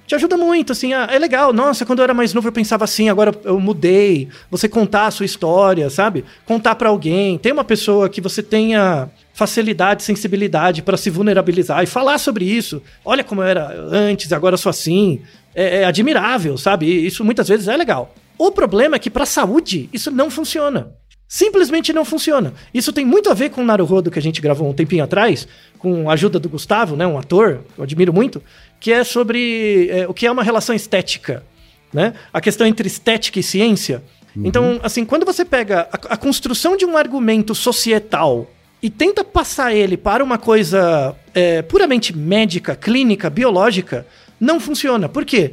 te 0.06 0.14
ajuda 0.16 0.36
muito, 0.36 0.72
assim, 0.72 0.92
ah, 0.92 1.06
é 1.08 1.16
legal, 1.20 1.52
nossa, 1.52 1.86
quando 1.86 2.00
eu 2.00 2.02
era 2.02 2.12
mais 2.12 2.34
novo 2.34 2.48
eu 2.48 2.52
pensava 2.52 2.82
assim, 2.82 3.08
agora 3.08 3.32
eu 3.44 3.60
mudei, 3.60 4.28
você 4.50 4.68
contar 4.68 5.06
a 5.06 5.10
sua 5.12 5.24
história, 5.24 5.88
sabe? 5.88 6.24
Contar 6.44 6.74
pra 6.74 6.88
alguém, 6.88 7.38
tem 7.38 7.52
uma 7.52 7.62
pessoa 7.62 8.08
que 8.08 8.20
você 8.20 8.42
tenha 8.42 9.08
facilidade, 9.32 10.02
sensibilidade 10.02 10.82
pra 10.82 10.96
se 10.96 11.08
vulnerabilizar 11.10 11.82
e 11.84 11.86
falar 11.86 12.18
sobre 12.18 12.44
isso. 12.44 12.82
Olha 13.04 13.22
como 13.22 13.40
eu 13.40 13.46
era 13.46 13.72
antes, 13.88 14.32
agora 14.32 14.54
eu 14.54 14.58
sou 14.58 14.68
assim. 14.68 15.20
É, 15.54 15.78
é 15.78 15.84
admirável, 15.84 16.56
sabe? 16.56 16.86
Isso 16.86 17.24
muitas 17.24 17.48
vezes 17.48 17.68
é 17.68 17.76
legal. 17.76 18.14
O 18.38 18.50
problema 18.50 18.96
é 18.96 18.98
que 18.98 19.10
pra 19.10 19.26
saúde 19.26 19.88
isso 19.92 20.10
não 20.10 20.30
funciona. 20.30 20.94
Simplesmente 21.28 21.92
não 21.92 22.04
funciona. 22.04 22.54
Isso 22.74 22.92
tem 22.92 23.04
muito 23.04 23.30
a 23.30 23.34
ver 23.34 23.50
com 23.50 23.60
o 23.60 23.64
Naruhodo 23.64 24.10
que 24.10 24.18
a 24.18 24.22
gente 24.22 24.40
gravou 24.40 24.68
um 24.68 24.72
tempinho 24.72 25.04
atrás, 25.04 25.46
com 25.78 26.10
a 26.10 26.14
ajuda 26.14 26.40
do 26.40 26.48
Gustavo, 26.48 26.96
né, 26.96 27.06
um 27.06 27.18
ator 27.18 27.60
que 27.72 27.80
eu 27.80 27.84
admiro 27.84 28.12
muito, 28.12 28.42
que 28.80 28.92
é 28.92 29.04
sobre 29.04 29.88
é, 29.90 30.08
o 30.08 30.14
que 30.14 30.26
é 30.26 30.32
uma 30.32 30.42
relação 30.42 30.74
estética, 30.74 31.44
né? 31.92 32.14
A 32.32 32.40
questão 32.40 32.66
entre 32.66 32.86
estética 32.88 33.38
e 33.38 33.42
ciência. 33.42 34.02
Então, 34.36 34.80
assim, 34.82 35.04
quando 35.04 35.26
você 35.26 35.44
pega 35.44 35.88
a, 35.92 36.14
a 36.14 36.16
construção 36.16 36.76
de 36.76 36.86
um 36.86 36.96
argumento 36.96 37.54
societal 37.54 38.48
e 38.82 38.88
tenta 38.88 39.22
passar 39.22 39.74
ele 39.74 39.96
para 39.96 40.24
uma 40.24 40.38
coisa 40.38 41.14
é, 41.34 41.62
puramente 41.62 42.16
médica, 42.16 42.74
clínica, 42.74 43.28
biológica, 43.28 44.06
não 44.40 44.58
funciona. 44.58 45.08
Por 45.08 45.24
quê? 45.24 45.52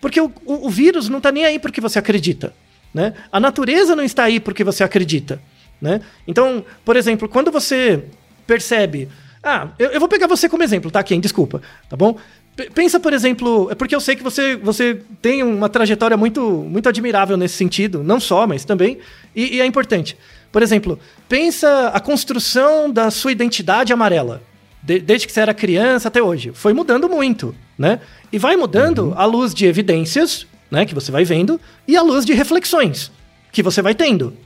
Porque 0.00 0.20
o, 0.20 0.30
o- 0.44 0.66
o 0.66 0.70
vírus 0.70 1.08
não 1.08 1.18
está 1.18 1.32
nem 1.32 1.44
aí 1.44 1.58
porque 1.58 1.80
você 1.80 1.98
acredita. 1.98 2.52
Né? 2.92 3.12
A 3.32 3.40
natureza 3.40 3.96
não 3.96 4.04
está 4.04 4.24
aí 4.24 4.38
porque 4.40 4.62
você 4.62 4.84
acredita. 4.84 5.40
Né? 5.80 6.00
Então, 6.26 6.64
por 6.84 6.96
exemplo, 6.96 7.28
quando 7.28 7.50
você 7.50 8.04
percebe. 8.46 9.08
Ah, 9.42 9.68
eu, 9.78 9.90
eu 9.90 10.00
vou 10.00 10.08
pegar 10.08 10.26
você 10.26 10.48
como 10.48 10.62
exemplo, 10.62 10.90
tá, 10.90 11.02
Ken? 11.02 11.20
Desculpa, 11.20 11.60
tá 11.88 11.96
bom? 11.96 12.16
P- 12.56 12.70
pensa, 12.70 12.98
por 12.98 13.12
exemplo, 13.12 13.68
é 13.70 13.74
porque 13.74 13.94
eu 13.94 14.00
sei 14.00 14.16
que 14.16 14.22
você, 14.22 14.56
você 14.56 15.00
tem 15.22 15.42
uma 15.42 15.68
trajetória 15.68 16.16
muito, 16.16 16.40
muito 16.42 16.88
admirável 16.88 17.36
nesse 17.36 17.54
sentido, 17.54 18.02
não 18.02 18.18
só, 18.18 18.46
mas 18.46 18.64
também, 18.64 18.98
e, 19.36 19.56
e 19.56 19.60
é 19.60 19.66
importante. 19.66 20.16
Por 20.50 20.62
exemplo, 20.62 20.98
pensa 21.28 21.88
a 21.88 22.00
construção 22.00 22.90
da 22.90 23.10
sua 23.10 23.30
identidade 23.30 23.92
amarela 23.92 24.42
de- 24.82 24.98
desde 25.00 25.26
que 25.26 25.32
você 25.32 25.40
era 25.40 25.54
criança 25.54 26.08
até 26.08 26.20
hoje. 26.22 26.50
Foi 26.54 26.72
mudando 26.72 27.08
muito, 27.08 27.54
né? 27.78 28.00
E 28.32 28.38
vai 28.38 28.56
mudando 28.56 29.12
à 29.16 29.24
luz 29.24 29.54
de 29.54 29.66
evidências, 29.66 30.46
né, 30.70 30.84
que 30.84 30.94
você 30.94 31.12
vai 31.12 31.24
vendo, 31.24 31.60
e 31.86 31.96
à 31.96 32.02
luz 32.02 32.24
de 32.24 32.32
reflexões 32.32 33.10
que 33.52 33.62
você 33.62 33.80
vai 33.80 33.94
tendo. 33.94 34.36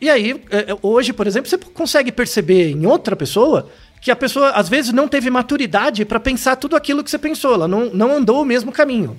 E 0.00 0.08
aí, 0.08 0.40
é, 0.50 0.72
é, 0.72 0.76
hoje, 0.82 1.12
por 1.12 1.26
exemplo, 1.26 1.48
você 1.48 1.58
consegue 1.58 2.12
perceber 2.12 2.70
em 2.70 2.86
outra 2.86 3.16
pessoa 3.16 3.68
que 4.00 4.10
a 4.10 4.16
pessoa, 4.16 4.50
às 4.50 4.68
vezes, 4.68 4.92
não 4.92 5.08
teve 5.08 5.28
maturidade 5.28 6.04
para 6.04 6.20
pensar 6.20 6.56
tudo 6.56 6.76
aquilo 6.76 7.02
que 7.02 7.10
você 7.10 7.18
pensou. 7.18 7.54
Ela 7.54 7.66
não, 7.66 7.90
não 7.92 8.16
andou 8.16 8.42
o 8.42 8.44
mesmo 8.44 8.70
caminho. 8.70 9.16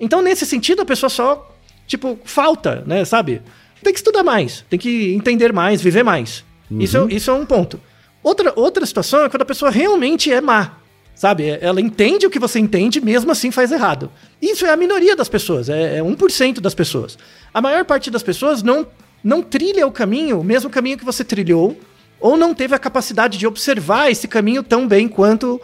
Então, 0.00 0.22
nesse 0.22 0.46
sentido, 0.46 0.82
a 0.82 0.86
pessoa 0.86 1.10
só, 1.10 1.54
tipo, 1.86 2.18
falta, 2.24 2.82
né, 2.86 3.04
sabe? 3.04 3.42
Tem 3.82 3.92
que 3.92 3.98
estudar 3.98 4.22
mais, 4.22 4.64
tem 4.70 4.78
que 4.78 5.12
entender 5.14 5.52
mais, 5.52 5.82
viver 5.82 6.02
mais. 6.02 6.44
Isso, 6.70 6.96
é, 6.96 7.14
isso 7.14 7.30
é 7.30 7.34
um 7.34 7.44
ponto. 7.44 7.78
Outra, 8.22 8.52
outra 8.56 8.86
situação 8.86 9.24
é 9.24 9.28
quando 9.28 9.42
a 9.42 9.46
pessoa 9.46 9.70
realmente 9.70 10.32
é 10.32 10.40
má. 10.40 10.78
Sabe? 11.22 11.48
É- 11.48 11.60
Ela 11.62 11.80
entende 11.80 12.26
o 12.26 12.30
que 12.30 12.40
você 12.40 12.58
entende, 12.58 13.00
mesmo 13.00 13.30
assim 13.30 13.52
faz 13.52 13.70
errado. 13.70 14.10
Isso 14.40 14.66
é 14.66 14.70
a 14.72 14.76
minoria 14.76 15.14
das 15.14 15.28
pessoas, 15.28 15.68
é, 15.68 15.98
é 15.98 16.02
1% 16.02 16.60
das 16.60 16.74
pessoas. 16.74 17.16
A 17.54 17.60
maior 17.60 17.84
parte 17.84 18.10
das 18.10 18.24
pessoas 18.24 18.60
não, 18.60 18.84
não 19.22 19.40
trilha 19.40 19.86
o 19.86 19.92
caminho, 19.92 20.40
o 20.40 20.42
mesmo 20.42 20.68
caminho 20.68 20.98
que 20.98 21.04
você 21.04 21.22
trilhou, 21.22 21.78
ou 22.18 22.36
não 22.36 22.52
teve 22.52 22.74
a 22.74 22.78
capacidade 22.78 23.38
de 23.38 23.46
observar 23.46 24.10
esse 24.10 24.26
caminho 24.26 24.64
tão 24.64 24.88
bem 24.88 25.06
quanto 25.06 25.60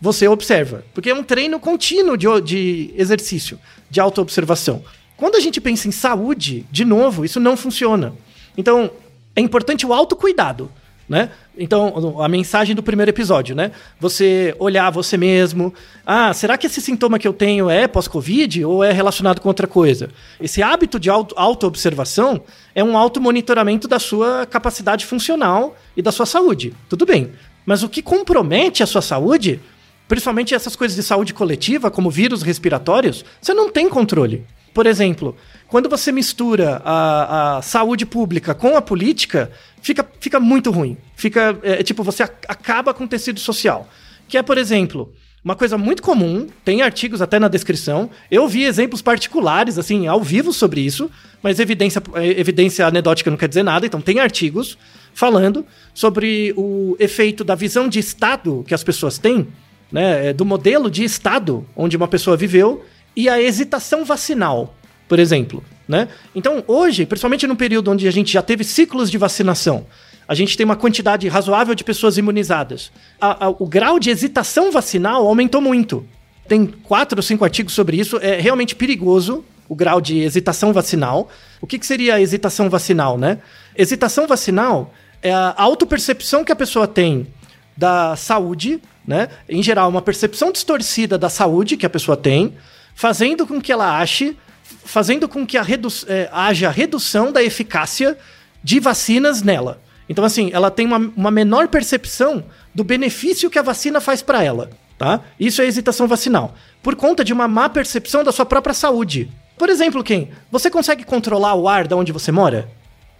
você 0.00 0.26
observa. 0.26 0.82
Porque 0.92 1.10
é 1.10 1.14
um 1.14 1.22
treino 1.22 1.60
contínuo 1.60 2.16
de, 2.16 2.40
de 2.40 2.94
exercício, 2.96 3.60
de 3.88 4.00
autoobservação. 4.00 4.82
Quando 5.16 5.36
a 5.36 5.40
gente 5.40 5.60
pensa 5.60 5.86
em 5.86 5.92
saúde, 5.92 6.66
de 6.68 6.84
novo, 6.84 7.24
isso 7.24 7.38
não 7.38 7.56
funciona. 7.56 8.12
Então, 8.58 8.90
é 9.36 9.40
importante 9.40 9.86
o 9.86 9.92
autocuidado, 9.92 10.68
né? 11.08 11.30
Então, 11.56 12.20
a 12.20 12.28
mensagem 12.28 12.74
do 12.74 12.82
primeiro 12.82 13.10
episódio, 13.10 13.54
né? 13.54 13.70
Você 13.98 14.54
olhar 14.58 14.90
você 14.90 15.16
mesmo. 15.16 15.72
Ah, 16.04 16.32
será 16.34 16.58
que 16.58 16.66
esse 16.66 16.80
sintoma 16.80 17.18
que 17.18 17.26
eu 17.26 17.32
tenho 17.32 17.70
é 17.70 17.86
pós-Covid 17.86 18.64
ou 18.64 18.84
é 18.84 18.92
relacionado 18.92 19.40
com 19.40 19.48
outra 19.48 19.66
coisa? 19.66 20.10
Esse 20.40 20.62
hábito 20.62 20.98
de 20.98 21.08
auto- 21.08 21.34
auto-observação 21.38 22.42
é 22.74 22.82
um 22.84 22.96
auto-monitoramento 22.96 23.88
da 23.88 23.98
sua 23.98 24.46
capacidade 24.46 25.06
funcional 25.06 25.76
e 25.96 26.02
da 26.02 26.12
sua 26.12 26.26
saúde. 26.26 26.74
Tudo 26.88 27.06
bem. 27.06 27.32
Mas 27.64 27.82
o 27.82 27.88
que 27.88 28.02
compromete 28.02 28.82
a 28.82 28.86
sua 28.86 29.02
saúde, 29.02 29.60
principalmente 30.06 30.54
essas 30.54 30.76
coisas 30.76 30.96
de 30.96 31.02
saúde 31.02 31.32
coletiva, 31.32 31.90
como 31.90 32.10
vírus 32.10 32.42
respiratórios, 32.42 33.24
você 33.40 33.54
não 33.54 33.70
tem 33.70 33.88
controle. 33.88 34.44
Por 34.74 34.86
exemplo, 34.86 35.34
quando 35.68 35.88
você 35.88 36.12
mistura 36.12 36.82
a, 36.84 37.56
a 37.56 37.62
saúde 37.62 38.04
pública 38.04 38.54
com 38.54 38.76
a 38.76 38.82
política, 38.82 39.50
fica, 39.86 40.04
fica 40.20 40.40
muito 40.40 40.72
ruim. 40.72 40.96
Fica, 41.14 41.56
é, 41.62 41.82
tipo, 41.82 42.02
você 42.02 42.24
ac- 42.24 42.44
acaba 42.48 42.92
com 42.92 43.04
o 43.04 43.08
tecido 43.08 43.38
social. 43.38 43.88
Que 44.28 44.36
é, 44.36 44.42
por 44.42 44.58
exemplo, 44.58 45.12
uma 45.44 45.54
coisa 45.54 45.78
muito 45.78 46.02
comum, 46.02 46.48
tem 46.64 46.82
artigos 46.82 47.22
até 47.22 47.38
na 47.38 47.46
descrição. 47.46 48.10
Eu 48.28 48.48
vi 48.48 48.64
exemplos 48.64 49.00
particulares, 49.00 49.78
assim, 49.78 50.08
ao 50.08 50.20
vivo 50.20 50.52
sobre 50.52 50.80
isso, 50.80 51.08
mas 51.40 51.60
evidência, 51.60 52.02
é, 52.14 52.40
evidência 52.40 52.84
anedótica 52.84 53.30
não 53.30 53.38
quer 53.38 53.48
dizer 53.48 53.62
nada, 53.62 53.86
então 53.86 54.00
tem 54.00 54.18
artigos 54.18 54.76
falando 55.14 55.64
sobre 55.94 56.52
o 56.56 56.96
efeito 56.98 57.44
da 57.44 57.54
visão 57.54 57.88
de 57.88 58.00
Estado 58.00 58.64
que 58.66 58.74
as 58.74 58.82
pessoas 58.82 59.18
têm, 59.18 59.46
né, 59.90 60.28
é, 60.30 60.32
do 60.32 60.44
modelo 60.44 60.90
de 60.90 61.04
Estado 61.04 61.64
onde 61.76 61.96
uma 61.96 62.08
pessoa 62.08 62.36
viveu 62.36 62.84
e 63.14 63.28
a 63.28 63.40
hesitação 63.40 64.04
vacinal, 64.04 64.74
por 65.08 65.20
exemplo. 65.20 65.62
Né? 65.88 66.08
Então, 66.34 66.64
hoje, 66.66 67.06
principalmente 67.06 67.46
num 67.46 67.54
período 67.54 67.90
onde 67.92 68.08
a 68.08 68.10
gente 68.10 68.32
já 68.32 68.42
teve 68.42 68.64
ciclos 68.64 69.08
de 69.10 69.16
vacinação, 69.18 69.86
a 70.26 70.34
gente 70.34 70.56
tem 70.56 70.64
uma 70.64 70.74
quantidade 70.74 71.28
razoável 71.28 71.74
de 71.76 71.84
pessoas 71.84 72.18
imunizadas. 72.18 72.90
A- 73.20 73.46
a- 73.46 73.50
o 73.50 73.66
grau 73.66 74.00
de 74.00 74.10
hesitação 74.10 74.72
vacinal 74.72 75.24
aumentou 75.26 75.60
muito. 75.60 76.04
Tem 76.48 76.66
quatro 76.66 77.18
ou 77.18 77.22
cinco 77.22 77.44
artigos 77.44 77.72
sobre 77.72 77.96
isso. 77.96 78.18
É 78.20 78.40
realmente 78.40 78.74
perigoso 78.74 79.44
o 79.68 79.74
grau 79.76 80.00
de 80.00 80.18
hesitação 80.18 80.72
vacinal. 80.72 81.28
O 81.60 81.66
que, 81.66 81.78
que 81.78 81.86
seria 81.86 82.16
a 82.16 82.20
hesitação 82.20 82.68
vacinal, 82.68 83.16
né? 83.16 83.38
Hesitação 83.76 84.26
vacinal 84.26 84.92
é 85.22 85.32
a 85.32 85.54
autopercepção 85.56 86.44
que 86.44 86.50
a 86.52 86.56
pessoa 86.56 86.88
tem 86.88 87.28
da 87.76 88.16
saúde, 88.16 88.80
né? 89.06 89.28
Em 89.48 89.62
geral, 89.62 89.88
uma 89.88 90.02
percepção 90.02 90.50
distorcida 90.50 91.16
da 91.16 91.28
saúde 91.28 91.76
que 91.76 91.86
a 91.86 91.90
pessoa 91.90 92.16
tem, 92.16 92.54
fazendo 92.94 93.46
com 93.46 93.60
que 93.60 93.70
ela 93.70 93.98
ache, 94.00 94.36
fazendo 94.84 95.28
com 95.28 95.46
que 95.46 95.58
redu 95.58 95.88
eh, 96.08 96.28
haja 96.32 96.70
redução 96.70 97.32
da 97.32 97.42
eficácia 97.42 98.16
de 98.62 98.80
vacinas 98.80 99.42
nela. 99.42 99.80
Então, 100.08 100.24
assim, 100.24 100.50
ela 100.52 100.70
tem 100.70 100.86
uma, 100.86 101.12
uma 101.16 101.30
menor 101.30 101.68
percepção 101.68 102.44
do 102.74 102.84
benefício 102.84 103.50
que 103.50 103.58
a 103.58 103.62
vacina 103.62 104.00
faz 104.00 104.22
para 104.22 104.42
ela, 104.42 104.70
tá? 104.96 105.20
Isso 105.38 105.60
é 105.60 105.66
hesitação 105.66 106.06
vacinal. 106.06 106.54
Por 106.82 106.94
conta 106.94 107.24
de 107.24 107.32
uma 107.32 107.48
má 107.48 107.68
percepção 107.68 108.22
da 108.22 108.32
sua 108.32 108.46
própria 108.46 108.74
saúde. 108.74 109.30
Por 109.58 109.68
exemplo, 109.68 110.04
quem? 110.04 110.30
Você 110.50 110.70
consegue 110.70 111.04
controlar 111.04 111.54
o 111.54 111.68
ar 111.68 111.88
da 111.88 111.96
onde 111.96 112.12
você 112.12 112.30
mora? 112.30 112.68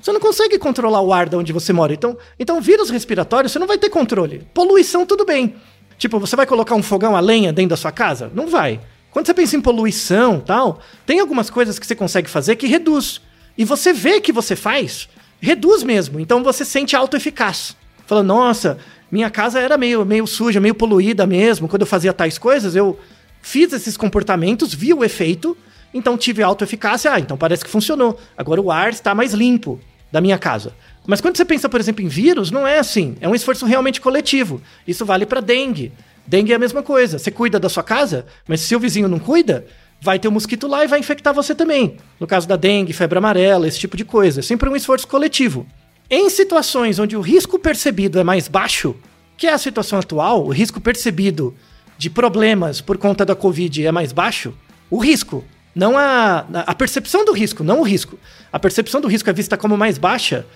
Você 0.01 0.13
não 0.13 0.21
consegue 0.21 0.59
controlar 0.59 1.01
o 1.01 1.13
ar 1.13 1.29
de 1.29 1.37
onde 1.37 1.53
você 1.53 1.73
mora. 1.73 1.93
Então, 1.93 2.17
então 2.39 2.61
vírus 2.61 2.91
respiratório, 2.91 3.49
você 3.49 3.59
não 3.59 3.67
vai 3.67 3.79
ter 3.79 3.89
controle. 3.89 4.47
Poluição, 4.55 5.05
tudo 5.05 5.25
bem. 5.25 5.57
Tipo, 5.99 6.21
você 6.21 6.37
vai 6.37 6.47
colocar 6.47 6.75
um 6.75 6.83
fogão 6.83 7.17
a 7.17 7.21
lenha 7.21 7.53
dentro 7.53 7.71
da 7.71 7.77
sua 7.77 7.91
casa? 7.91 8.31
Não 8.35 8.47
vai. 8.47 8.81
Quando 9.17 9.25
você 9.25 9.33
pensa 9.33 9.57
em 9.57 9.63
poluição 9.63 10.41
tal, 10.41 10.79
tem 11.07 11.21
algumas 11.21 11.49
coisas 11.49 11.79
que 11.79 11.87
você 11.87 11.95
consegue 11.95 12.29
fazer 12.29 12.55
que 12.55 12.67
reduz. 12.67 13.23
E 13.57 13.65
você 13.65 13.91
vê 13.91 14.21
que 14.21 14.31
você 14.31 14.55
faz, 14.55 15.09
reduz 15.41 15.83
mesmo. 15.83 16.21
Então 16.21 16.45
você 16.45 16.67
sente 16.67 16.95
autoeficaz. 16.95 17.75
Fala, 18.07 18.23
nossa, 18.23 18.77
minha 19.11 19.31
casa 19.31 19.59
era 19.59 19.79
meio, 19.79 20.05
meio 20.05 20.27
suja, 20.27 20.61
meio 20.61 20.75
poluída 20.75 21.27
mesmo. 21.27 21.67
Quando 21.67 21.81
eu 21.81 21.87
fazia 21.87 22.13
tais 22.13 22.37
coisas, 22.37 22.77
eu 22.77 23.01
fiz 23.41 23.73
esses 23.73 23.97
comportamentos, 23.97 24.75
vi 24.75 24.93
o 24.93 25.03
efeito, 25.03 25.57
então 25.95 26.19
tive 26.19 26.43
autoeficácia. 26.43 27.11
Ah, 27.11 27.19
então 27.19 27.39
parece 27.39 27.65
que 27.65 27.71
funcionou. 27.71 28.21
Agora 28.37 28.61
o 28.61 28.71
ar 28.71 28.91
está 28.91 29.15
mais 29.15 29.33
limpo 29.33 29.81
da 30.13 30.21
minha 30.21 30.37
casa. 30.37 30.75
Mas 31.07 31.23
quando 31.23 31.39
você 31.39 31.45
pensa, 31.47 31.71
por 31.71 31.81
exemplo, 31.81 32.05
em 32.05 32.09
vírus, 32.09 32.51
não 32.51 32.67
é 32.67 32.79
assim. 32.79 33.17
É 33.23 33.27
um 33.27 33.35
esforço 33.35 33.65
realmente 33.65 33.99
coletivo. 33.99 34.61
Isso 34.87 35.07
vale 35.07 35.25
para 35.25 35.41
dengue. 35.41 35.91
Dengue 36.27 36.53
é 36.53 36.57
a 36.57 36.59
mesma 36.59 36.83
coisa. 36.83 37.19
Você 37.19 37.31
cuida 37.31 37.59
da 37.59 37.69
sua 37.69 37.83
casa, 37.83 38.27
mas 38.47 38.61
se 38.61 38.75
o 38.75 38.81
vizinho 38.81 39.09
não 39.09 39.19
cuida, 39.19 39.67
vai 40.01 40.19
ter 40.19 40.29
um 40.29 40.33
mosquito 40.33 40.67
lá 40.67 40.85
e 40.85 40.89
vai 40.89 40.99
infectar 40.99 41.33
você 41.33 41.55
também. 41.55 41.97
No 42.19 42.27
caso 42.27 42.47
da 42.47 42.57
dengue, 42.57 42.93
febre 42.93 43.19
amarela, 43.19 43.67
esse 43.67 43.79
tipo 43.79 43.97
de 43.97 44.05
coisa. 44.05 44.41
É 44.41 44.43
sempre 44.43 44.69
um 44.69 44.77
esforço 44.77 45.07
coletivo. 45.07 45.67
Em 46.11 46.29
situações 46.31 46.99
onde 46.99 47.17
o 47.17 47.21
risco 47.21 47.59
percebido 47.59 48.19
é 48.19 48.25
mais 48.25 48.49
baixo, 48.49 48.95
que 49.37 49.47
é 49.47 49.53
a 49.53 49.59
situação 49.59 49.99
atual, 49.99 50.45
o 50.45 50.51
risco 50.51 50.81
percebido 50.81 51.55
de 51.99 52.09
problemas 52.09 52.81
por 52.81 52.99
conta 52.99 53.25
da 53.25 53.35
Covid 53.35 53.87
é 53.87 53.91
mais 53.91 54.13
baixo, 54.13 54.55
o 54.91 54.99
risco, 54.99 55.45
Não 55.75 55.99
a, 55.99 56.47
a 56.67 56.75
percepção 56.75 57.23
do 57.23 57.33
risco, 57.33 57.63
não 57.63 57.81
o 57.81 57.83
risco. 57.83 58.19
A 58.51 58.59
percepção 58.59 58.99
do 58.99 59.09
risco 59.09 59.29
é 59.29 59.33
vista 59.33 59.59
como 59.59 59.77
mais 59.77 59.99
baixa. 59.99 60.47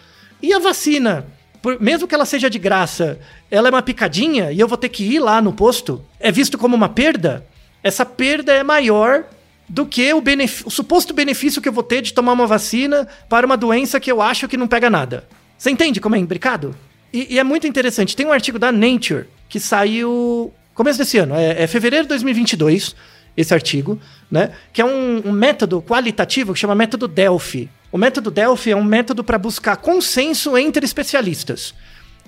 E 0.40 0.50
a 0.54 0.58
vacina, 0.58 1.26
por, 1.62 1.80
mesmo 1.80 2.06
que 2.08 2.14
ela 2.14 2.24
seja 2.24 2.48
de 2.48 2.58
graça, 2.58 3.18
ela 3.50 3.68
é 3.68 3.70
uma 3.70 3.82
picadinha 3.82 4.50
e 4.52 4.60
eu 4.60 4.68
vou 4.68 4.78
ter 4.78 4.88
que 4.88 5.04
ir 5.04 5.18
lá 5.18 5.40
no 5.42 5.52
posto, 5.52 6.04
é 6.18 6.32
visto 6.32 6.56
como 6.56 6.74
uma 6.74 6.88
perda. 6.88 7.44
Essa 7.82 8.04
perda 8.04 8.52
é 8.52 8.62
maior 8.62 9.24
do 9.68 9.86
que 9.86 10.12
o, 10.12 10.22
o 10.66 10.70
suposto 10.70 11.14
benefício 11.14 11.62
que 11.62 11.68
eu 11.68 11.72
vou 11.72 11.82
ter 11.82 12.02
de 12.02 12.12
tomar 12.12 12.32
uma 12.32 12.46
vacina 12.46 13.06
para 13.28 13.46
uma 13.46 13.56
doença 13.56 14.00
que 14.00 14.10
eu 14.10 14.20
acho 14.20 14.48
que 14.48 14.56
não 14.56 14.66
pega 14.66 14.90
nada. 14.90 15.24
Você 15.56 15.70
entende 15.70 16.00
como 16.00 16.16
é 16.16 16.18
imbricado? 16.18 16.74
E, 17.12 17.34
e, 17.34 17.38
é 17.38 17.44
muito 17.44 17.66
interessante. 17.66 18.16
Tem 18.16 18.26
um 18.26 18.32
artigo 18.32 18.58
da 18.58 18.72
Nature 18.72 19.26
que 19.48 19.60
saiu 19.60 20.52
começo 20.74 20.98
desse 20.98 21.18
ano, 21.18 21.34
é, 21.34 21.64
é 21.64 21.66
fevereiro 21.66 22.04
de 22.04 22.08
2022, 22.08 22.96
esse 23.36 23.52
artigo, 23.52 24.00
né? 24.30 24.52
Que 24.72 24.80
é 24.80 24.84
um, 24.84 25.22
um 25.26 25.32
método 25.32 25.82
qualitativo 25.82 26.54
que 26.54 26.58
chama 26.58 26.74
método 26.74 27.06
Delphi. 27.06 27.68
O 27.92 27.98
método 27.98 28.30
Delphi 28.30 28.70
é 28.70 28.76
um 28.76 28.84
método 28.84 29.24
para 29.24 29.38
buscar 29.38 29.76
consenso 29.76 30.56
entre 30.56 30.84
especialistas. 30.84 31.74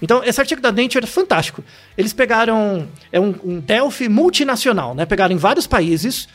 Então, 0.01 0.23
esse 0.25 0.41
artigo 0.41 0.61
da 0.61 0.73
Nature 0.73 1.05
é 1.05 1.07
fantástico. 1.07 1.63
Eles 1.97 2.13
pegaram. 2.13 2.89
É 3.13 3.21
um, 3.21 3.35
um 3.45 3.61
Delphi 3.61 4.09
multinacional, 4.09 4.95
né? 4.95 5.07
Pegaram 5.07 5.33
em 5.33 5.39
vários 5.39 5.67
países 5.67 6.29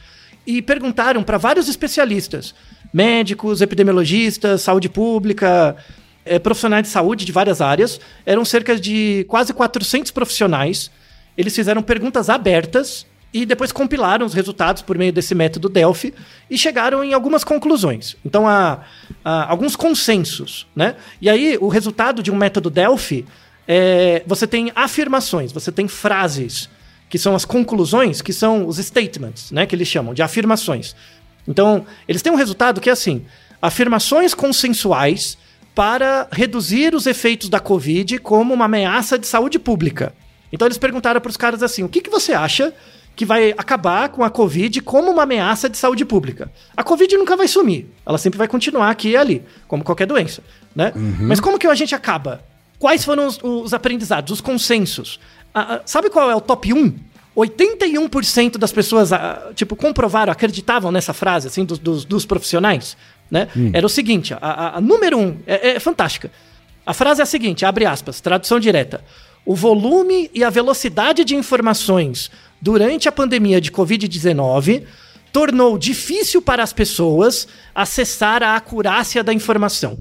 e 0.45 0.61
perguntaram 0.61 1.21
para 1.21 1.37
vários 1.37 1.67
especialistas, 1.67 2.55
médicos, 2.93 3.59
epidemiologistas, 3.59 4.61
saúde 4.61 4.87
pública, 4.87 5.75
é, 6.23 6.39
profissionais 6.39 6.83
de 6.83 6.89
saúde 6.89 7.25
de 7.25 7.31
várias 7.33 7.59
áreas. 7.59 7.99
Eram 8.25 8.45
cerca 8.45 8.79
de 8.79 9.25
quase 9.27 9.53
400 9.53 10.11
profissionais. 10.11 10.89
Eles 11.37 11.53
fizeram 11.53 11.83
perguntas 11.83 12.29
abertas 12.29 13.05
e 13.41 13.45
depois 13.45 13.71
compilaram 13.71 14.25
os 14.25 14.33
resultados 14.33 14.81
por 14.81 14.97
meio 14.97 15.13
desse 15.13 15.35
método 15.35 15.69
Delphi 15.69 16.13
e 16.49 16.57
chegaram 16.57 17.03
em 17.03 17.13
algumas 17.13 17.43
conclusões. 17.43 18.15
Então, 18.25 18.47
há, 18.47 18.79
há 19.23 19.49
alguns 19.49 19.75
consensos, 19.75 20.67
né? 20.75 20.95
E 21.21 21.29
aí, 21.29 21.57
o 21.59 21.67
resultado 21.67 22.23
de 22.23 22.31
um 22.31 22.35
método 22.35 22.69
Delphi 22.69 23.25
é, 23.67 24.23
você 24.25 24.47
tem 24.47 24.71
afirmações, 24.75 25.51
você 25.51 25.71
tem 25.71 25.87
frases, 25.87 26.69
que 27.09 27.17
são 27.17 27.35
as 27.35 27.45
conclusões, 27.45 28.21
que 28.21 28.33
são 28.33 28.67
os 28.67 28.77
statements, 28.77 29.51
né? 29.51 29.65
Que 29.65 29.75
eles 29.75 29.87
chamam 29.87 30.13
de 30.13 30.21
afirmações. 30.21 30.95
Então, 31.47 31.85
eles 32.07 32.21
têm 32.21 32.31
um 32.31 32.37
resultado 32.37 32.81
que 32.81 32.89
é 32.89 32.93
assim: 32.93 33.25
afirmações 33.61 34.33
consensuais 34.33 35.37
para 35.77 36.27
reduzir 36.31 36.95
os 36.95 37.05
efeitos 37.05 37.49
da 37.49 37.59
Covid 37.59 38.17
como 38.17 38.51
uma 38.51 38.65
ameaça 38.65 39.17
de 39.17 39.27
saúde 39.27 39.59
pública. 39.59 40.11
Então 40.51 40.67
eles 40.67 40.77
perguntaram 40.77 41.21
para 41.21 41.29
os 41.29 41.37
caras 41.37 41.61
assim: 41.61 41.83
o 41.83 41.89
que, 41.89 42.01
que 42.01 42.09
você 42.09 42.33
acha 42.33 42.73
que 43.17 43.25
vai 43.25 43.51
acabar 43.57 44.09
com 44.09 44.23
a 44.23 44.29
Covid 44.29 44.79
como 44.81 45.11
uma 45.11 45.23
ameaça 45.23 45.67
de 45.67 45.75
saúde 45.75 46.05
pública? 46.05 46.51
A 46.77 46.83
Covid 46.83 47.17
nunca 47.17 47.35
vai 47.35 47.47
sumir, 47.47 47.87
ela 48.05 48.19
sempre 48.19 48.37
vai 48.37 48.47
continuar 48.47 48.91
aqui 48.91 49.09
e 49.09 49.17
ali, 49.17 49.43
como 49.67 49.83
qualquer 49.83 50.05
doença, 50.05 50.43
né? 50.75 50.93
Uhum. 50.95 51.17
Mas 51.21 51.39
como 51.39 51.57
que 51.57 51.65
a 51.65 51.73
gente 51.73 51.95
acaba? 51.95 52.43
Quais 52.77 53.03
foram 53.03 53.25
os, 53.25 53.39
os 53.41 53.73
aprendizados, 53.73 54.31
os 54.31 54.39
consensos? 54.39 55.19
Ah, 55.51 55.77
ah 55.77 55.81
sabe 55.83 56.11
qual 56.11 56.29
é 56.29 56.35
o 56.35 56.39
top 56.39 56.71
1? 56.71 56.93
81% 57.35 58.57
das 58.57 58.71
pessoas, 58.71 59.09
tipo, 59.55 59.75
comprovaram, 59.75 60.31
acreditavam 60.31 60.91
nessa 60.91 61.13
frase, 61.13 61.47
assim, 61.47 61.65
dos, 61.65 61.79
dos, 61.79 62.05
dos 62.05 62.23
profissionais, 62.23 62.95
né? 63.31 63.47
Hum. 63.57 63.71
Era 63.73 63.85
o 63.85 63.89
seguinte, 63.89 64.35
a, 64.35 64.37
a, 64.41 64.77
a 64.77 64.81
número 64.81 65.17
um, 65.17 65.37
é, 65.47 65.71
é 65.71 65.79
fantástica. 65.79 66.31
A 66.85 66.93
frase 66.93 67.19
é 67.19 67.23
a 67.23 67.27
seguinte, 67.27 67.65
abre 67.65 67.85
aspas, 67.85 68.21
tradução 68.21 68.59
direta. 68.59 69.03
O 69.43 69.55
volume 69.55 70.29
e 70.33 70.43
a 70.43 70.49
velocidade 70.49 71.23
de 71.23 71.35
informações 71.35 72.29
durante 72.61 73.07
a 73.07 73.11
pandemia 73.11 73.61
de 73.61 73.71
Covid-19 73.71 74.83
tornou 75.31 75.77
difícil 75.77 76.41
para 76.41 76.63
as 76.63 76.73
pessoas 76.73 77.47
acessar 77.75 78.41
a 78.41 78.55
acurácia 78.55 79.23
da 79.23 79.33
informação. 79.33 79.99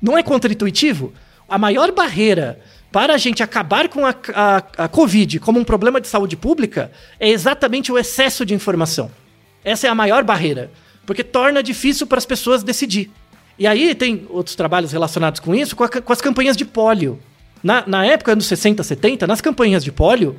Não 0.00 0.18
é 0.18 0.22
contraintuitivo? 0.22 1.12
A 1.48 1.56
maior 1.56 1.92
barreira 1.92 2.60
para 2.92 3.14
a 3.14 3.18
gente 3.18 3.42
acabar 3.42 3.88
com 3.88 4.06
a, 4.06 4.14
a, 4.34 4.84
a 4.84 4.88
Covid 4.88 5.40
como 5.40 5.58
um 5.58 5.64
problema 5.64 6.00
de 6.00 6.08
saúde 6.08 6.36
pública 6.36 6.92
é 7.18 7.28
exatamente 7.28 7.90
o 7.90 7.98
excesso 7.98 8.44
de 8.44 8.54
informação. 8.54 9.10
Essa 9.64 9.86
é 9.86 9.90
a 9.90 9.94
maior 9.94 10.22
barreira, 10.22 10.70
porque 11.06 11.24
torna 11.24 11.62
difícil 11.62 12.06
para 12.06 12.18
as 12.18 12.26
pessoas 12.26 12.62
decidir. 12.62 13.10
E 13.58 13.66
aí 13.66 13.94
tem 13.94 14.26
outros 14.28 14.54
trabalhos 14.54 14.92
relacionados 14.92 15.40
com 15.40 15.54
isso, 15.54 15.74
com, 15.74 15.84
a, 15.84 15.88
com 15.88 16.12
as 16.12 16.20
campanhas 16.20 16.56
de 16.56 16.64
pólio. 16.64 17.18
Na, 17.62 17.82
na 17.86 18.04
época, 18.04 18.32
anos 18.32 18.46
60, 18.46 18.82
70, 18.82 19.26
nas 19.26 19.40
campanhas 19.40 19.82
de 19.82 19.90
pólio, 19.90 20.36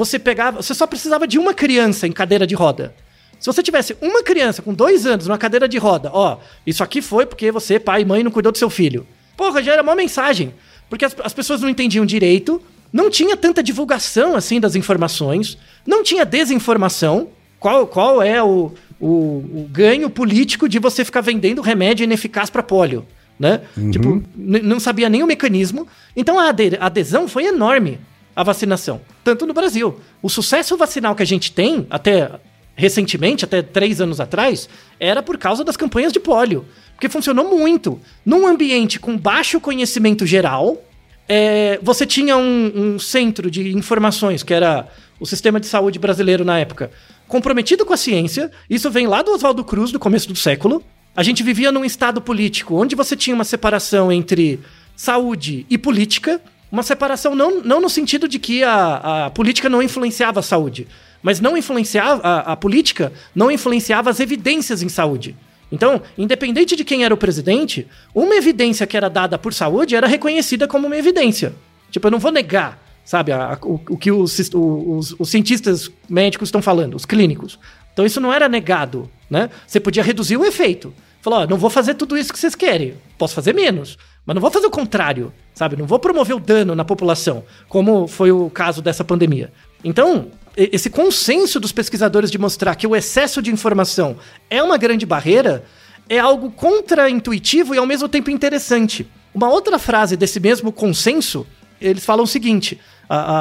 você 0.00 0.18
pegava. 0.18 0.62
Você 0.62 0.72
só 0.72 0.86
precisava 0.86 1.26
de 1.26 1.38
uma 1.38 1.52
criança 1.52 2.06
em 2.06 2.12
cadeira 2.12 2.46
de 2.46 2.54
roda. 2.54 2.94
Se 3.38 3.46
você 3.46 3.62
tivesse 3.62 3.94
uma 4.00 4.22
criança 4.22 4.62
com 4.62 4.72
dois 4.72 5.04
anos 5.04 5.26
numa 5.26 5.36
cadeira 5.36 5.68
de 5.68 5.76
roda, 5.76 6.10
ó, 6.12 6.38
isso 6.66 6.82
aqui 6.82 7.02
foi 7.02 7.26
porque 7.26 7.52
você, 7.52 7.78
pai 7.78 8.02
e 8.02 8.04
mãe, 8.04 8.22
não 8.22 8.30
cuidou 8.30 8.50
do 8.50 8.58
seu 8.58 8.70
filho. 8.70 9.06
Porra, 9.36 9.62
já 9.62 9.74
era 9.74 9.82
uma 9.82 9.94
mensagem. 9.94 10.54
Porque 10.88 11.04
as, 11.04 11.14
as 11.22 11.34
pessoas 11.34 11.60
não 11.60 11.68
entendiam 11.68 12.06
direito, 12.06 12.62
não 12.90 13.10
tinha 13.10 13.36
tanta 13.36 13.62
divulgação 13.62 14.34
assim 14.34 14.58
das 14.58 14.74
informações, 14.74 15.58
não 15.86 16.02
tinha 16.02 16.24
desinformação. 16.24 17.28
Qual, 17.58 17.86
qual 17.86 18.22
é 18.22 18.42
o, 18.42 18.72
o, 18.98 19.06
o 19.06 19.68
ganho 19.70 20.08
político 20.08 20.66
de 20.66 20.78
você 20.78 21.04
ficar 21.04 21.20
vendendo 21.20 21.60
remédio 21.60 22.04
ineficaz 22.04 22.48
para 22.48 22.62
polio? 22.62 23.06
Né? 23.38 23.60
Uhum. 23.76 23.90
Tipo, 23.90 24.22
não 24.34 24.80
sabia 24.80 25.10
nem 25.10 25.22
o 25.22 25.26
mecanismo. 25.26 25.86
Então 26.16 26.38
a 26.38 26.48
adesão 26.80 27.28
foi 27.28 27.44
enorme 27.44 27.98
à 28.34 28.42
vacinação, 28.42 29.00
tanto 29.24 29.46
no 29.46 29.54
Brasil. 29.54 30.00
O 30.22 30.28
sucesso 30.28 30.76
vacinal 30.76 31.14
que 31.14 31.22
a 31.22 31.26
gente 31.26 31.52
tem, 31.52 31.86
até 31.90 32.30
recentemente, 32.74 33.44
até 33.44 33.62
três 33.62 34.00
anos 34.00 34.20
atrás, 34.20 34.68
era 34.98 35.22
por 35.22 35.36
causa 35.36 35.62
das 35.62 35.76
campanhas 35.76 36.12
de 36.12 36.18
polio. 36.18 36.64
Porque 36.94 37.08
funcionou 37.08 37.48
muito. 37.48 38.00
Num 38.24 38.46
ambiente 38.46 38.98
com 38.98 39.16
baixo 39.16 39.60
conhecimento 39.60 40.26
geral, 40.26 40.82
é, 41.28 41.78
você 41.82 42.04
tinha 42.04 42.36
um, 42.36 42.72
um, 42.74 42.98
centro 42.98 43.50
de 43.50 43.76
informações, 43.76 44.42
que 44.42 44.52
era 44.52 44.88
o 45.18 45.26
sistema 45.26 45.60
de 45.60 45.66
saúde 45.66 45.98
brasileiro 45.98 46.44
na 46.44 46.58
época, 46.58 46.90
comprometido 47.28 47.84
com 47.84 47.92
a 47.92 47.96
ciência. 47.96 48.50
Isso 48.68 48.90
vem 48.90 49.06
lá 49.06 49.22
do 49.22 49.30
Oswaldo 49.30 49.62
Cruz, 49.62 49.92
do 49.92 49.98
começo 49.98 50.28
do 50.28 50.36
século. 50.36 50.82
A 51.14 51.22
gente 51.22 51.42
vivia 51.42 51.70
num 51.70 51.84
estado 51.84 52.20
político 52.20 52.74
onde 52.74 52.96
você 52.96 53.16
tinha 53.16 53.34
uma 53.34 53.44
separação 53.44 54.10
entre 54.10 54.60
saúde 54.96 55.66
e 55.70 55.78
política. 55.78 56.40
Uma 56.70 56.82
separação 56.82 57.34
não, 57.34 57.60
não 57.62 57.80
no 57.80 57.90
sentido 57.90 58.28
de 58.28 58.38
que 58.38 58.62
a, 58.62 59.26
a 59.26 59.30
política 59.30 59.68
não 59.68 59.82
influenciava 59.82 60.40
a 60.40 60.42
saúde, 60.42 60.86
mas 61.22 61.40
não 61.40 61.56
influenciava 61.56 62.22
a, 62.22 62.52
a 62.52 62.56
política 62.56 63.12
não 63.34 63.50
influenciava 63.50 64.10
as 64.10 64.20
evidências 64.20 64.82
em 64.82 64.88
saúde. 64.88 65.36
Então, 65.72 66.02
independente 66.18 66.74
de 66.74 66.84
quem 66.84 67.04
era 67.04 67.14
o 67.14 67.16
presidente, 67.16 67.86
uma 68.14 68.34
evidência 68.34 68.86
que 68.86 68.96
era 68.96 69.08
dada 69.08 69.38
por 69.38 69.54
saúde 69.54 69.94
era 69.94 70.06
reconhecida 70.06 70.66
como 70.66 70.86
uma 70.86 70.96
evidência. 70.96 71.54
Tipo, 71.90 72.08
eu 72.08 72.10
não 72.10 72.18
vou 72.18 72.32
negar, 72.32 72.82
sabe, 73.04 73.32
a, 73.32 73.52
a, 73.52 73.58
o, 73.62 73.80
o, 73.90 73.96
que 73.96 74.10
os, 74.10 74.38
os, 74.52 75.14
os 75.18 75.28
cientistas 75.28 75.90
médicos 76.08 76.48
estão 76.48 76.62
falando, 76.62 76.94
os 76.94 77.04
clínicos. 77.04 77.58
Então, 77.92 78.04
isso 78.04 78.20
não 78.20 78.32
era 78.32 78.48
negado, 78.48 79.10
né? 79.28 79.50
Você 79.66 79.78
podia 79.78 80.02
reduzir 80.02 80.36
o 80.36 80.44
efeito. 80.44 80.92
Falou, 81.20 81.40
ó, 81.40 81.46
não 81.46 81.58
vou 81.58 81.70
fazer 81.70 81.94
tudo 81.94 82.16
isso 82.16 82.32
que 82.32 82.38
vocês 82.38 82.54
querem. 82.54 82.94
Posso 83.18 83.34
fazer 83.34 83.54
menos. 83.54 83.98
Mas 84.24 84.34
não 84.34 84.40
vou 84.40 84.50
fazer 84.50 84.66
o 84.66 84.70
contrário, 84.70 85.32
sabe? 85.54 85.76
Não 85.76 85.86
vou 85.86 85.98
promover 85.98 86.36
o 86.36 86.40
dano 86.40 86.74
na 86.74 86.84
população, 86.84 87.44
como 87.68 88.06
foi 88.06 88.30
o 88.30 88.50
caso 88.50 88.82
dessa 88.82 89.04
pandemia. 89.04 89.52
Então, 89.82 90.28
esse 90.56 90.90
consenso 90.90 91.58
dos 91.58 91.72
pesquisadores 91.72 92.30
de 92.30 92.38
mostrar 92.38 92.74
que 92.74 92.86
o 92.86 92.94
excesso 92.94 93.40
de 93.40 93.50
informação 93.50 94.16
é 94.48 94.62
uma 94.62 94.76
grande 94.76 95.06
barreira 95.06 95.64
é 96.08 96.18
algo 96.18 96.50
contraintuitivo 96.50 97.74
e 97.74 97.78
ao 97.78 97.86
mesmo 97.86 98.08
tempo 98.08 98.30
interessante. 98.30 99.08
Uma 99.32 99.48
outra 99.48 99.78
frase 99.78 100.16
desse 100.16 100.40
mesmo 100.40 100.72
consenso, 100.72 101.46
eles 101.80 102.04
falam 102.04 102.24
o 102.24 102.26
seguinte: 102.26 102.80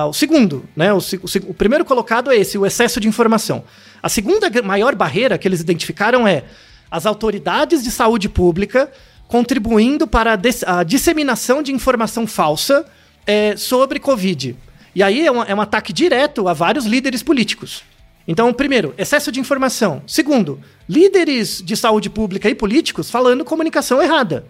o 0.07 0.13
segundo, 0.13 0.63
né? 0.75 0.93
O, 0.93 0.97
o, 0.97 1.49
o 1.49 1.53
primeiro 1.53 1.83
colocado 1.83 2.31
é 2.31 2.37
esse, 2.37 2.57
o 2.59 2.65
excesso 2.65 2.99
de 2.99 3.07
informação. 3.07 3.63
A 4.01 4.07
segunda 4.07 4.49
maior 4.63 4.93
barreira 4.93 5.37
que 5.37 5.47
eles 5.47 5.61
identificaram 5.61 6.27
é 6.27 6.43
as 6.91 7.07
autoridades 7.07 7.83
de 7.83 7.91
saúde 7.91 8.29
pública 8.29 8.91
contribuindo 9.29 10.07
para 10.07 10.33
a, 10.33 10.79
a 10.79 10.83
disseminação 10.83 11.61
de 11.61 11.71
informação 11.71 12.25
falsa 12.25 12.83
é, 13.27 13.55
sobre 13.55 13.99
Covid. 13.99 14.57
E 14.95 15.03
aí 15.03 15.25
é 15.25 15.31
um, 15.31 15.43
é 15.43 15.53
um 15.53 15.61
ataque 15.61 15.93
direto 15.93 16.47
a 16.47 16.53
vários 16.53 16.85
líderes 16.85 17.21
políticos. 17.21 17.83
Então, 18.27 18.51
primeiro, 18.51 18.91
excesso 18.97 19.31
de 19.31 19.39
informação. 19.39 20.01
Segundo, 20.07 20.59
líderes 20.89 21.61
de 21.63 21.77
saúde 21.77 22.09
pública 22.09 22.49
e 22.49 22.55
políticos 22.55 23.11
falando 23.11 23.45
comunicação 23.45 24.01
errada. 24.01 24.45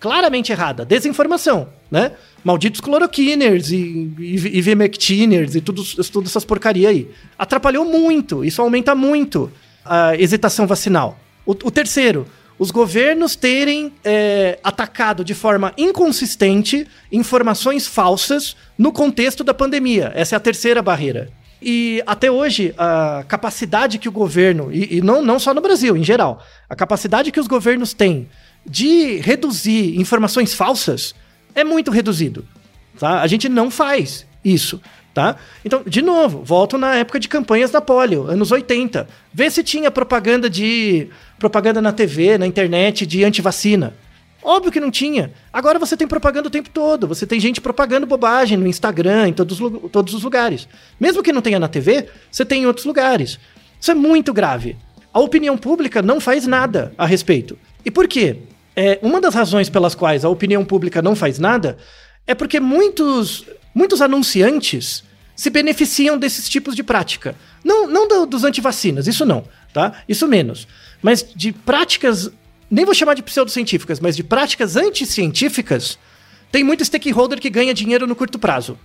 Claramente 0.00 0.50
errada. 0.50 0.84
Desinformação, 0.84 1.68
né? 1.88 2.10
Malditos 2.42 2.80
cloroquiners 2.80 3.70
e, 3.70 4.12
e, 4.18 4.34
e 4.34 4.58
ivermectiners 4.58 5.54
e 5.54 5.60
tudo, 5.60 5.84
tudo 6.10 6.26
essas 6.26 6.44
porcaria 6.44 6.88
aí. 6.88 7.08
Atrapalhou 7.38 7.84
muito. 7.84 8.44
Isso 8.44 8.60
aumenta 8.60 8.96
muito 8.96 9.50
a 9.84 10.16
hesitação 10.16 10.66
vacinal. 10.66 11.16
O, 11.46 11.52
o 11.52 11.70
terceiro, 11.70 12.26
os 12.58 12.70
governos 12.70 13.34
terem 13.34 13.92
é, 14.04 14.58
atacado 14.62 15.24
de 15.24 15.34
forma 15.34 15.72
inconsistente 15.76 16.86
informações 17.10 17.86
falsas 17.86 18.56
no 18.78 18.92
contexto 18.92 19.42
da 19.42 19.52
pandemia. 19.52 20.12
Essa 20.14 20.34
é 20.34 20.38
a 20.38 20.40
terceira 20.40 20.80
barreira. 20.80 21.30
E 21.60 22.02
até 22.06 22.30
hoje, 22.30 22.74
a 22.76 23.24
capacidade 23.26 23.98
que 23.98 24.08
o 24.08 24.12
governo, 24.12 24.70
e, 24.70 24.98
e 24.98 25.00
não, 25.00 25.22
não 25.22 25.38
só 25.38 25.54
no 25.54 25.60
Brasil, 25.60 25.96
em 25.96 26.04
geral, 26.04 26.44
a 26.68 26.76
capacidade 26.76 27.32
que 27.32 27.40
os 27.40 27.46
governos 27.46 27.94
têm 27.94 28.28
de 28.66 29.16
reduzir 29.16 29.98
informações 29.98 30.54
falsas 30.54 31.14
é 31.54 31.64
muito 31.64 31.90
reduzido. 31.90 32.46
Tá? 32.98 33.22
A 33.22 33.26
gente 33.26 33.48
não 33.48 33.70
faz 33.70 34.26
isso. 34.44 34.80
Tá? 35.14 35.36
Então, 35.64 35.82
de 35.86 36.02
novo, 36.02 36.42
volto 36.42 36.76
na 36.76 36.96
época 36.96 37.20
de 37.20 37.28
campanhas 37.28 37.70
da 37.70 37.80
polio, 37.80 38.26
anos 38.26 38.50
80. 38.50 39.06
Vê 39.32 39.48
se 39.48 39.62
tinha 39.62 39.88
propaganda 39.88 40.50
de 40.50 41.08
propaganda 41.38 41.80
na 41.80 41.92
TV, 41.92 42.36
na 42.36 42.48
internet 42.48 43.06
de 43.06 43.22
antivacina. 43.22 43.94
Óbvio 44.42 44.72
que 44.72 44.80
não 44.80 44.90
tinha. 44.90 45.32
Agora 45.52 45.78
você 45.78 45.96
tem 45.96 46.06
propaganda 46.06 46.48
o 46.48 46.50
tempo 46.50 46.68
todo. 46.68 47.06
Você 47.06 47.26
tem 47.26 47.38
gente 47.38 47.60
propagando 47.60 48.06
bobagem 48.06 48.58
no 48.58 48.66
Instagram, 48.66 49.28
em 49.28 49.32
todos, 49.32 49.58
todos 49.90 50.12
os 50.12 50.22
lugares. 50.22 50.68
Mesmo 50.98 51.22
que 51.22 51.32
não 51.32 51.40
tenha 51.40 51.60
na 51.60 51.68
TV, 51.68 52.08
você 52.30 52.44
tem 52.44 52.64
em 52.64 52.66
outros 52.66 52.84
lugares. 52.84 53.38
Isso 53.80 53.90
é 53.90 53.94
muito 53.94 54.34
grave. 54.34 54.76
A 55.12 55.20
opinião 55.20 55.56
pública 55.56 56.02
não 56.02 56.20
faz 56.20 56.46
nada 56.46 56.92
a 56.98 57.06
respeito. 57.06 57.56
E 57.84 57.90
por 57.90 58.08
quê? 58.08 58.36
É, 58.76 58.98
uma 59.00 59.20
das 59.20 59.34
razões 59.34 59.70
pelas 59.70 59.94
quais 59.94 60.24
a 60.24 60.28
opinião 60.28 60.64
pública 60.64 61.00
não 61.00 61.14
faz 61.14 61.38
nada 61.38 61.78
é 62.26 62.34
porque 62.34 62.58
muitos, 62.58 63.46
muitos 63.74 64.00
anunciantes 64.00 65.02
se 65.34 65.50
beneficiam 65.50 66.16
desses 66.16 66.48
tipos 66.48 66.76
de 66.76 66.82
prática. 66.82 67.34
Não, 67.64 67.86
não 67.88 68.06
do, 68.06 68.26
dos 68.26 68.44
antivacinas, 68.44 69.06
isso 69.06 69.26
não, 69.26 69.44
tá? 69.72 69.92
Isso 70.08 70.28
menos. 70.28 70.68
Mas 71.02 71.26
de 71.34 71.52
práticas 71.52 72.30
nem 72.70 72.84
vou 72.84 72.94
chamar 72.94 73.14
de 73.14 73.22
pseudocientíficas, 73.22 74.00
mas 74.00 74.16
de 74.16 74.24
práticas 74.24 74.76
anticientíficas, 74.76 75.98
tem 76.50 76.64
muito 76.64 76.84
stakeholder 76.84 77.40
que 77.40 77.50
ganha 77.50 77.74
dinheiro 77.74 78.06
no 78.06 78.16
curto 78.16 78.38
prazo 78.38 78.78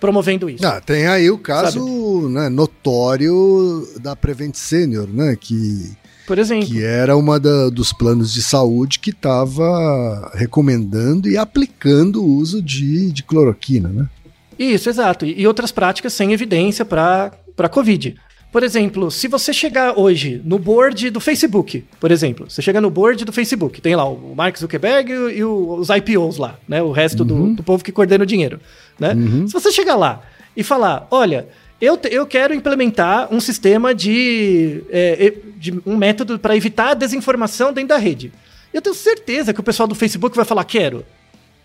promovendo 0.00 0.50
isso. 0.50 0.66
Ah, 0.66 0.80
tem 0.80 1.06
aí 1.06 1.30
o 1.30 1.38
caso 1.38 2.28
né, 2.28 2.48
notório 2.48 3.88
da 4.00 4.14
Prevent 4.14 4.54
Senior, 4.54 5.08
né? 5.08 5.36
Que, 5.40 5.92
Por 6.26 6.38
exemplo. 6.38 6.66
que 6.66 6.82
era 6.82 7.16
uma 7.16 7.40
da, 7.40 7.70
dos 7.70 7.92
planos 7.92 8.32
de 8.32 8.42
saúde 8.42 8.98
que 8.98 9.10
estava 9.10 10.30
recomendando 10.34 11.28
e 11.28 11.38
aplicando 11.38 12.22
o 12.22 12.26
uso 12.26 12.60
de, 12.60 13.10
de 13.10 13.22
cloroquina, 13.22 13.88
né? 13.88 14.08
Isso, 14.58 14.88
exato. 14.88 15.26
E, 15.26 15.40
e 15.40 15.46
outras 15.46 15.72
práticas 15.72 16.12
sem 16.12 16.32
evidência 16.32 16.84
para 16.84 17.68
Covid. 17.70 18.16
Por 18.52 18.62
exemplo, 18.62 19.10
se 19.10 19.28
você 19.28 19.52
chegar 19.52 19.98
hoje 19.98 20.40
no 20.44 20.58
board 20.58 21.10
do 21.10 21.20
Facebook, 21.20 21.84
por 22.00 22.10
exemplo, 22.10 22.48
você 22.48 22.62
chega 22.62 22.80
no 22.80 22.88
board 22.88 23.24
do 23.24 23.32
Facebook, 23.32 23.80
tem 23.82 23.94
lá 23.94 24.08
o 24.08 24.34
Mark 24.34 24.56
Zuckerberg 24.56 25.12
e, 25.12 25.44
os 25.44 25.88
IPOs 25.90 26.38
lá, 26.38 26.58
né? 26.66 26.82
O 26.82 26.90
resto 26.90 27.20
uhum. 27.20 27.48
do, 27.50 27.54
do, 27.56 27.62
povo 27.62 27.84
que 27.84 27.92
coordena 27.92 28.24
o 28.24 28.26
dinheiro, 28.26 28.58
né? 28.98 29.12
Uhum. 29.12 29.46
Se 29.46 29.52
você 29.52 29.70
chegar 29.70 29.96
lá 29.96 30.22
e 30.56 30.62
falar, 30.62 31.06
olha, 31.10 31.46
eu, 31.78 31.98
eu 32.10 32.26
quero 32.26 32.54
implementar 32.54 33.28
um 33.30 33.40
sistema 33.40 33.94
de, 33.94 34.82
é, 34.88 35.34
de 35.58 35.74
um 35.84 35.94
método 35.96 36.38
para 36.38 36.56
evitar 36.56 36.92
a 36.92 36.94
desinformação 36.94 37.72
dentro 37.72 37.90
da 37.90 37.98
rede. 37.98 38.32
Eu 38.72 38.80
tenho 38.80 38.94
certeza 38.94 39.52
que 39.52 39.60
o 39.60 39.62
pessoal 39.62 39.86
do 39.86 39.94
Facebook 39.94 40.34
vai 40.34 40.44
falar, 40.44 40.64
quero. 40.64 41.04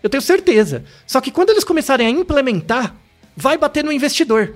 Eu 0.02 0.10
tenho 0.10 0.22
certeza. 0.22 0.84
Só 1.06 1.20
que 1.20 1.30
quando 1.30 1.50
eles 1.50 1.64
começarem 1.64 2.06
a 2.06 2.10
implementar, 2.10 2.94
vai 3.36 3.56
bater 3.56 3.84
no 3.84 3.92
investidor. 3.92 4.54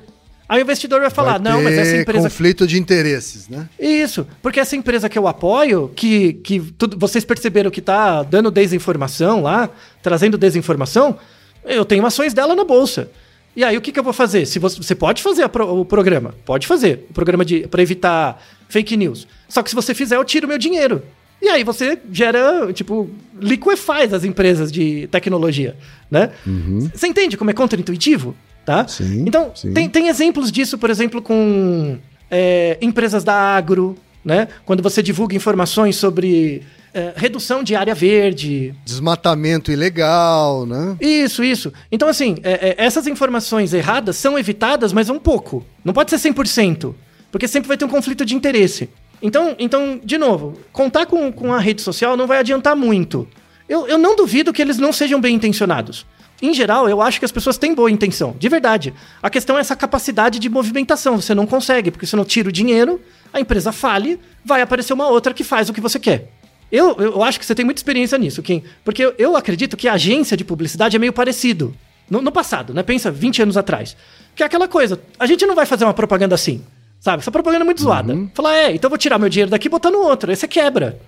Aí 0.49 0.61
o 0.61 0.63
investidor 0.63 1.01
vai 1.01 1.11
falar, 1.11 1.41
vai 1.41 1.53
não, 1.53 1.63
mas 1.63 1.77
essa 1.77 1.97
empresa. 1.97 2.29
conflito 2.29 2.67
de 2.67 2.79
interesses, 2.79 3.49
né? 3.49 3.69
Isso, 3.79 4.27
porque 4.41 4.61
essa 4.61 4.77
empresa 4.77 5.09
que 5.09 5.19
eu 5.19 5.27
apoio, 5.27 5.91
que, 5.95 6.35
que 6.35 6.61
tudo, 6.79 6.97
vocês 6.97 7.25
perceberam 7.25 7.69
que 7.69 7.81
tá 7.81 8.23
dando 8.23 8.49
desinformação 8.51 9.43
lá, 9.43 9.69
trazendo 10.01 10.39
desinformação, 10.39 11.19
eu 11.65 11.85
tenho 11.85 12.07
ações 12.07 12.33
dela 12.33 12.55
na 12.55 12.65
bolsa. 12.65 13.11
E 13.57 13.65
aí 13.65 13.77
o 13.77 13.81
que, 13.81 13.91
que 13.91 13.99
eu 13.99 14.05
vou 14.05 14.13
fazer? 14.13 14.47
Se 14.47 14.61
você, 14.61 14.77
você 14.77 14.95
pode 14.95 15.21
fazer 15.21 15.49
pro, 15.49 15.81
o 15.81 15.85
programa, 15.85 16.33
pode 16.45 16.67
fazer 16.67 17.07
o 17.11 17.13
programa 17.13 17.45
de 17.45 17.67
para 17.67 17.83
evitar 17.83 18.41
fake 18.69 18.97
news. 18.97 19.27
Só 19.49 19.65
que 19.65 19.71
se 19.71 19.75
você 19.75 19.95
fizer, 19.95 20.17
eu 20.17 20.25
tiro 20.25 20.47
meu 20.47 20.59
dinheiro. 20.59 21.03
E 21.47 21.49
aí 21.49 21.65
você 21.65 21.99
gera, 22.11 22.73
tipo, 22.73 23.09
liquefaz 23.41 24.13
as 24.13 24.25
empresas 24.25 24.73
de 24.73 25.07
tecnologia, 25.13 25.77
né? 26.11 26.31
Uhum. 26.47 26.91
Você 26.93 27.07
entende 27.07 27.37
como 27.37 27.51
é 27.51 27.55
contraintuitivo? 27.55 28.35
tá? 28.67 28.87
Sim, 28.89 29.25
então, 29.27 29.53
sim. 29.55 29.73
Tem, 29.73 29.89
tem 29.89 30.09
exemplos 30.09 30.51
disso, 30.51 30.77
por 30.77 30.91
exemplo, 30.91 31.23
com 31.23 31.97
é, 32.29 32.77
empresas 32.83 33.23
da 33.23 33.33
agro, 33.33 33.97
né? 34.25 34.49
Quando 34.67 34.83
você 34.83 35.01
divulga 35.03 35.37
informações 35.37 35.95
sobre 35.95 36.63
é, 36.93 37.13
redução 37.15 37.63
de 37.63 37.77
área 37.77 37.95
verde. 37.95 38.75
Desmatamento 38.85 39.71
ilegal, 39.71 40.67
né? 40.67 40.97
Isso, 41.01 41.45
isso. 41.45 41.73
Então, 41.93 42.09
assim, 42.09 42.37
é, 42.43 42.71
é 42.71 42.85
essas 42.85 43.07
informações 43.07 43.73
erradas 43.73 44.17
são 44.17 44.37
evitadas, 44.37 44.93
mas 44.93 45.09
um 45.09 45.19
pouco. 45.19 45.65
Não 45.85 45.95
pode 45.95 46.11
ser 46.11 46.17
100%, 46.17 46.93
porque 47.31 47.47
sempre 47.47 47.69
vai 47.69 47.77
ter 47.77 47.85
um 47.85 47.89
conflito 47.89 48.25
de 48.25 48.35
interesse. 48.35 48.91
Então, 49.23 49.57
então 49.59 50.01
de 50.03 50.19
novo, 50.19 50.59
contar 50.73 51.07
com, 51.07 51.33
com 51.33 51.53
a 51.53 51.59
rede 51.59 51.83
social 51.83 52.17
não 52.17 52.27
vai 52.27 52.39
adiantar 52.39 52.77
muito. 52.77 53.27
Eu, 53.69 53.87
eu 53.89 53.99
não 53.99 54.15
duvido 54.15 54.53
que 54.53 54.63
eles 54.63 54.79
não 54.79 54.93
sejam 54.93 55.21
bem 55.21 55.35
intencionados. 55.35 56.07
Em 56.41 56.53
geral, 56.53 56.89
eu 56.89 57.01
acho 57.01 57.19
que 57.19 57.25
as 57.25 57.33
pessoas 57.33 57.57
têm 57.57 57.75
boa 57.75 57.91
intenção, 57.91 58.37
de 58.39 58.49
verdade. 58.49 58.93
A 59.23 59.31
questão 59.31 59.57
é 59.57 59.61
essa 59.61 59.75
capacidade 59.75 60.39
de 60.39 60.49
movimentação. 60.49 61.21
Você 61.21 61.35
não 61.35 61.47
consegue, 61.47 61.91
porque 61.91 62.07
você 62.07 62.15
não 62.15 62.27
tira 62.27 62.49
o 62.49 62.53
dinheiro, 62.53 63.01
a 63.33 63.41
empresa 63.41 63.73
fale, 63.73 64.21
vai 64.45 64.61
aparecer 64.61 64.93
uma 64.93 65.09
outra 65.09 65.33
que 65.33 65.43
faz 65.43 65.69
o 65.69 65.73
que 65.73 65.81
você 65.81 65.99
quer. 65.99 66.31
Eu, 66.71 66.95
eu 66.99 67.23
acho 67.23 67.39
que 67.39 67.47
você 67.47 67.55
tem 67.55 67.65
muita 67.65 67.79
experiência 67.79 68.19
nisso, 68.19 68.43
Kim. 68.43 68.63
Porque 68.85 69.03
eu, 69.03 69.15
eu 69.19 69.37
acredito 69.37 69.77
que 69.77 69.89
a 69.89 69.95
agência 69.95 70.37
de 70.37 70.45
publicidade 70.45 70.95
é 70.95 70.99
meio 70.99 71.13
parecido. 71.13 71.75
No, 72.09 72.21
no, 72.21 72.31
passado, 72.31 72.73
né? 72.73 72.83
Pensa 72.83 73.11
20 73.11 73.43
anos 73.43 73.57
atrás. 73.57 73.97
Que 74.35 74.43
é 74.43 74.47
aquela 74.47 74.69
coisa, 74.69 75.01
a 75.19 75.27
gente 75.27 75.45
não 75.47 75.55
vai 75.55 75.67
fazer 75.67 75.85
uma 75.85 75.95
propaganda 75.95 76.35
assim. 76.35 76.63
Sabe? 77.01 77.21
Essa 77.21 77.31
propaganda 77.31 77.63
é 77.63 77.65
muito 77.65 77.83
zoada. 77.83 78.15
Uhum. 78.15 78.31
Falar, 78.35 78.57
é, 78.57 78.75
então 78.75 78.89
eu 78.89 78.91
vou 78.91 78.99
tirar 78.99 79.19
meu 79.19 79.29
dinheiro 79.29 79.51
daqui 79.51 79.69
e 79.69 79.71
botar 79.71 79.91
no 79.91 79.99
outro. 79.99 80.31
Aí 80.31 80.37
você 80.37 80.49
quebra. 80.49 80.99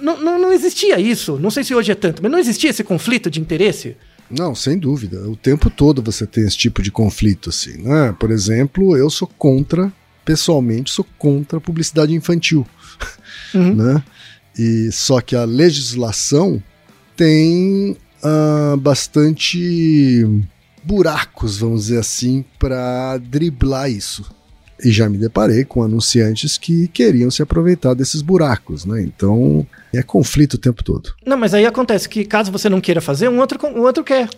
Não, 0.00 0.20
não, 0.20 0.38
não 0.38 0.52
existia 0.52 0.98
isso. 0.98 1.38
Não 1.38 1.50
sei 1.50 1.64
se 1.64 1.74
hoje 1.74 1.92
é 1.92 1.94
tanto, 1.94 2.22
mas 2.22 2.30
não 2.30 2.38
existia 2.38 2.70
esse 2.70 2.84
conflito 2.84 3.30
de 3.30 3.40
interesse. 3.40 3.96
Não, 4.30 4.54
sem 4.54 4.78
dúvida. 4.78 5.28
O 5.28 5.34
tempo 5.34 5.68
todo 5.68 6.02
você 6.02 6.26
tem 6.26 6.44
esse 6.44 6.56
tipo 6.56 6.82
de 6.82 6.90
conflito, 6.90 7.50
assim, 7.50 7.78
né? 7.78 8.14
Por 8.18 8.30
exemplo, 8.30 8.96
eu 8.96 9.10
sou 9.10 9.26
contra, 9.26 9.92
pessoalmente, 10.24 10.90
sou 10.90 11.04
contra 11.18 11.58
a 11.58 11.60
publicidade 11.60 12.14
infantil, 12.14 12.66
uhum. 13.54 13.74
né? 13.74 14.02
E 14.56 14.90
só 14.92 15.20
que 15.20 15.34
a 15.34 15.44
legislação 15.44 16.62
tem 17.16 17.96
uh, 18.22 18.76
bastante 18.76 20.24
buracos, 20.82 21.58
vamos 21.58 21.82
dizer 21.82 21.98
assim, 21.98 22.44
para 22.58 23.18
driblar 23.18 23.90
isso. 23.90 24.24
E 24.84 24.90
já 24.90 25.08
me 25.08 25.18
deparei 25.18 25.64
com 25.64 25.82
anunciantes 25.82 26.56
que 26.56 26.88
queriam 26.88 27.30
se 27.30 27.42
aproveitar 27.42 27.94
desses 27.94 28.22
buracos, 28.22 28.84
né? 28.84 29.02
Então 29.02 29.66
é 29.92 30.02
conflito 30.02 30.54
o 30.54 30.58
tempo 30.58 30.82
todo. 30.82 31.14
Não, 31.24 31.36
mas 31.36 31.54
aí 31.54 31.66
acontece 31.66 32.08
que 32.08 32.24
caso 32.24 32.50
você 32.50 32.68
não 32.68 32.80
queira 32.80 33.00
fazer, 33.00 33.28
um 33.28 33.38
outro, 33.38 33.58
um 33.66 33.82
outro 33.82 34.04
quer. 34.04 34.28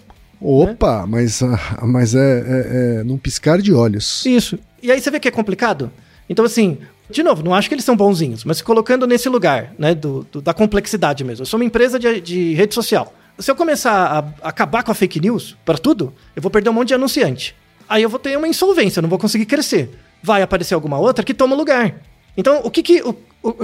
Opa, 0.41 1.03
né? 1.03 1.07
mas, 1.09 1.43
ah, 1.43 1.87
mas 1.87 2.15
é, 2.15 2.19
é, 2.19 3.01
é 3.01 3.05
num 3.05 3.17
piscar 3.17 3.61
de 3.61 3.73
olhos. 3.73 4.27
Isso. 4.27 4.59
E 4.83 4.91
aí 4.91 5.01
você 5.01 5.11
vê 5.11 5.21
que 5.21 5.29
é 5.29 5.31
complicado? 5.31 5.91
Então, 6.29 6.45
assim, 6.45 6.79
de 7.09 7.23
novo, 7.23 7.43
não 7.43 7.55
acho 7.55 7.69
que 7.69 7.75
eles 7.75 7.85
são 7.85 7.97
bonzinhos, 7.97 8.45
mas 8.45 8.61
colocando 8.61 9.07
nesse 9.07 9.29
lugar, 9.29 9.73
né, 9.79 9.95
do, 9.95 10.27
do 10.33 10.41
da 10.41 10.53
complexidade 10.53 11.23
mesmo. 11.23 11.43
Eu 11.43 11.47
sou 11.47 11.61
uma 11.61 11.65
empresa 11.65 11.99
de, 11.99 12.21
de 12.21 12.55
rede 12.55 12.75
social. 12.75 13.15
Se 13.39 13.51
eu 13.51 13.57
começar 13.57 13.93
a, 13.93 14.19
a 14.47 14.49
acabar 14.49 14.83
com 14.83 14.91
a 14.91 14.95
fake 14.95 15.21
news 15.21 15.57
para 15.65 15.79
tudo, 15.79 16.13
eu 16.35 16.43
vou 16.43 16.51
perder 16.51 16.71
um 16.71 16.73
monte 16.73 16.89
de 16.89 16.95
anunciante. 16.95 17.55
Aí 17.89 18.03
eu 18.03 18.09
vou 18.09 18.19
ter 18.19 18.37
uma 18.37 18.49
insolvência, 18.49 18.99
eu 18.99 19.03
não 19.03 19.11
vou 19.11 19.19
conseguir 19.19 19.47
crescer 19.47 19.91
vai 20.23 20.43
aparecer 20.43 20.75
alguma 20.75 20.99
outra 20.99 21.25
que 21.25 21.35
toma 21.35 21.57
lugar. 21.57 21.95
Então, 22.37 22.61
o 22.65 22.71
que 22.71 22.83
que, 22.83 23.03
o, 23.03 23.13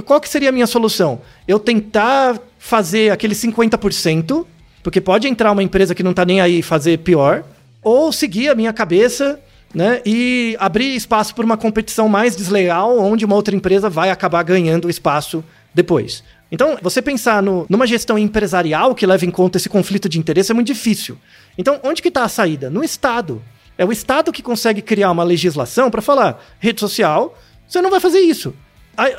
qual 0.03 0.19
que 0.19 0.29
seria 0.29 0.49
a 0.49 0.51
minha 0.51 0.67
solução? 0.67 1.21
Eu 1.47 1.59
tentar 1.59 2.39
fazer 2.57 3.11
aquele 3.11 3.33
50%, 3.33 4.45
porque 4.83 5.01
pode 5.01 5.27
entrar 5.27 5.51
uma 5.51 5.63
empresa 5.63 5.95
que 5.95 6.03
não 6.03 6.13
tá 6.13 6.25
nem 6.25 6.41
aí 6.41 6.61
fazer 6.61 6.99
pior, 6.99 7.43
ou 7.81 8.11
seguir 8.11 8.49
a 8.49 8.55
minha 8.55 8.73
cabeça, 8.73 9.39
né, 9.73 10.01
e 10.05 10.55
abrir 10.59 10.95
espaço 10.95 11.33
para 11.33 11.45
uma 11.45 11.57
competição 11.57 12.09
mais 12.09 12.35
desleal, 12.35 12.99
onde 12.99 13.23
uma 13.23 13.35
outra 13.35 13.55
empresa 13.55 13.89
vai 13.89 14.09
acabar 14.09 14.43
ganhando 14.43 14.89
espaço 14.89 15.43
depois. 15.73 16.23
Então, 16.51 16.77
você 16.81 17.01
pensar 17.01 17.43
no, 17.43 17.65
numa 17.69 17.85
gestão 17.85 18.17
empresarial 18.17 18.95
que 18.95 19.05
leva 19.05 19.25
em 19.25 19.31
conta 19.31 19.57
esse 19.57 19.69
conflito 19.69 20.09
de 20.09 20.17
interesse 20.17 20.51
é 20.51 20.55
muito 20.55 20.67
difícil. 20.67 21.17
Então, 21.57 21.79
onde 21.83 22.01
que 22.01 22.07
está 22.07 22.23
a 22.23 22.29
saída? 22.29 22.69
No 22.69 22.83
Estado. 22.83 23.41
É 23.79 23.85
o 23.85 23.93
Estado 23.93 24.29
que 24.33 24.43
consegue 24.43 24.81
criar 24.81 25.09
uma 25.09 25.23
legislação 25.23 25.89
para 25.89 26.01
falar: 26.01 26.43
rede 26.59 26.81
social, 26.81 27.33
você 27.65 27.81
não 27.81 27.89
vai 27.89 28.01
fazer 28.01 28.19
isso. 28.19 28.53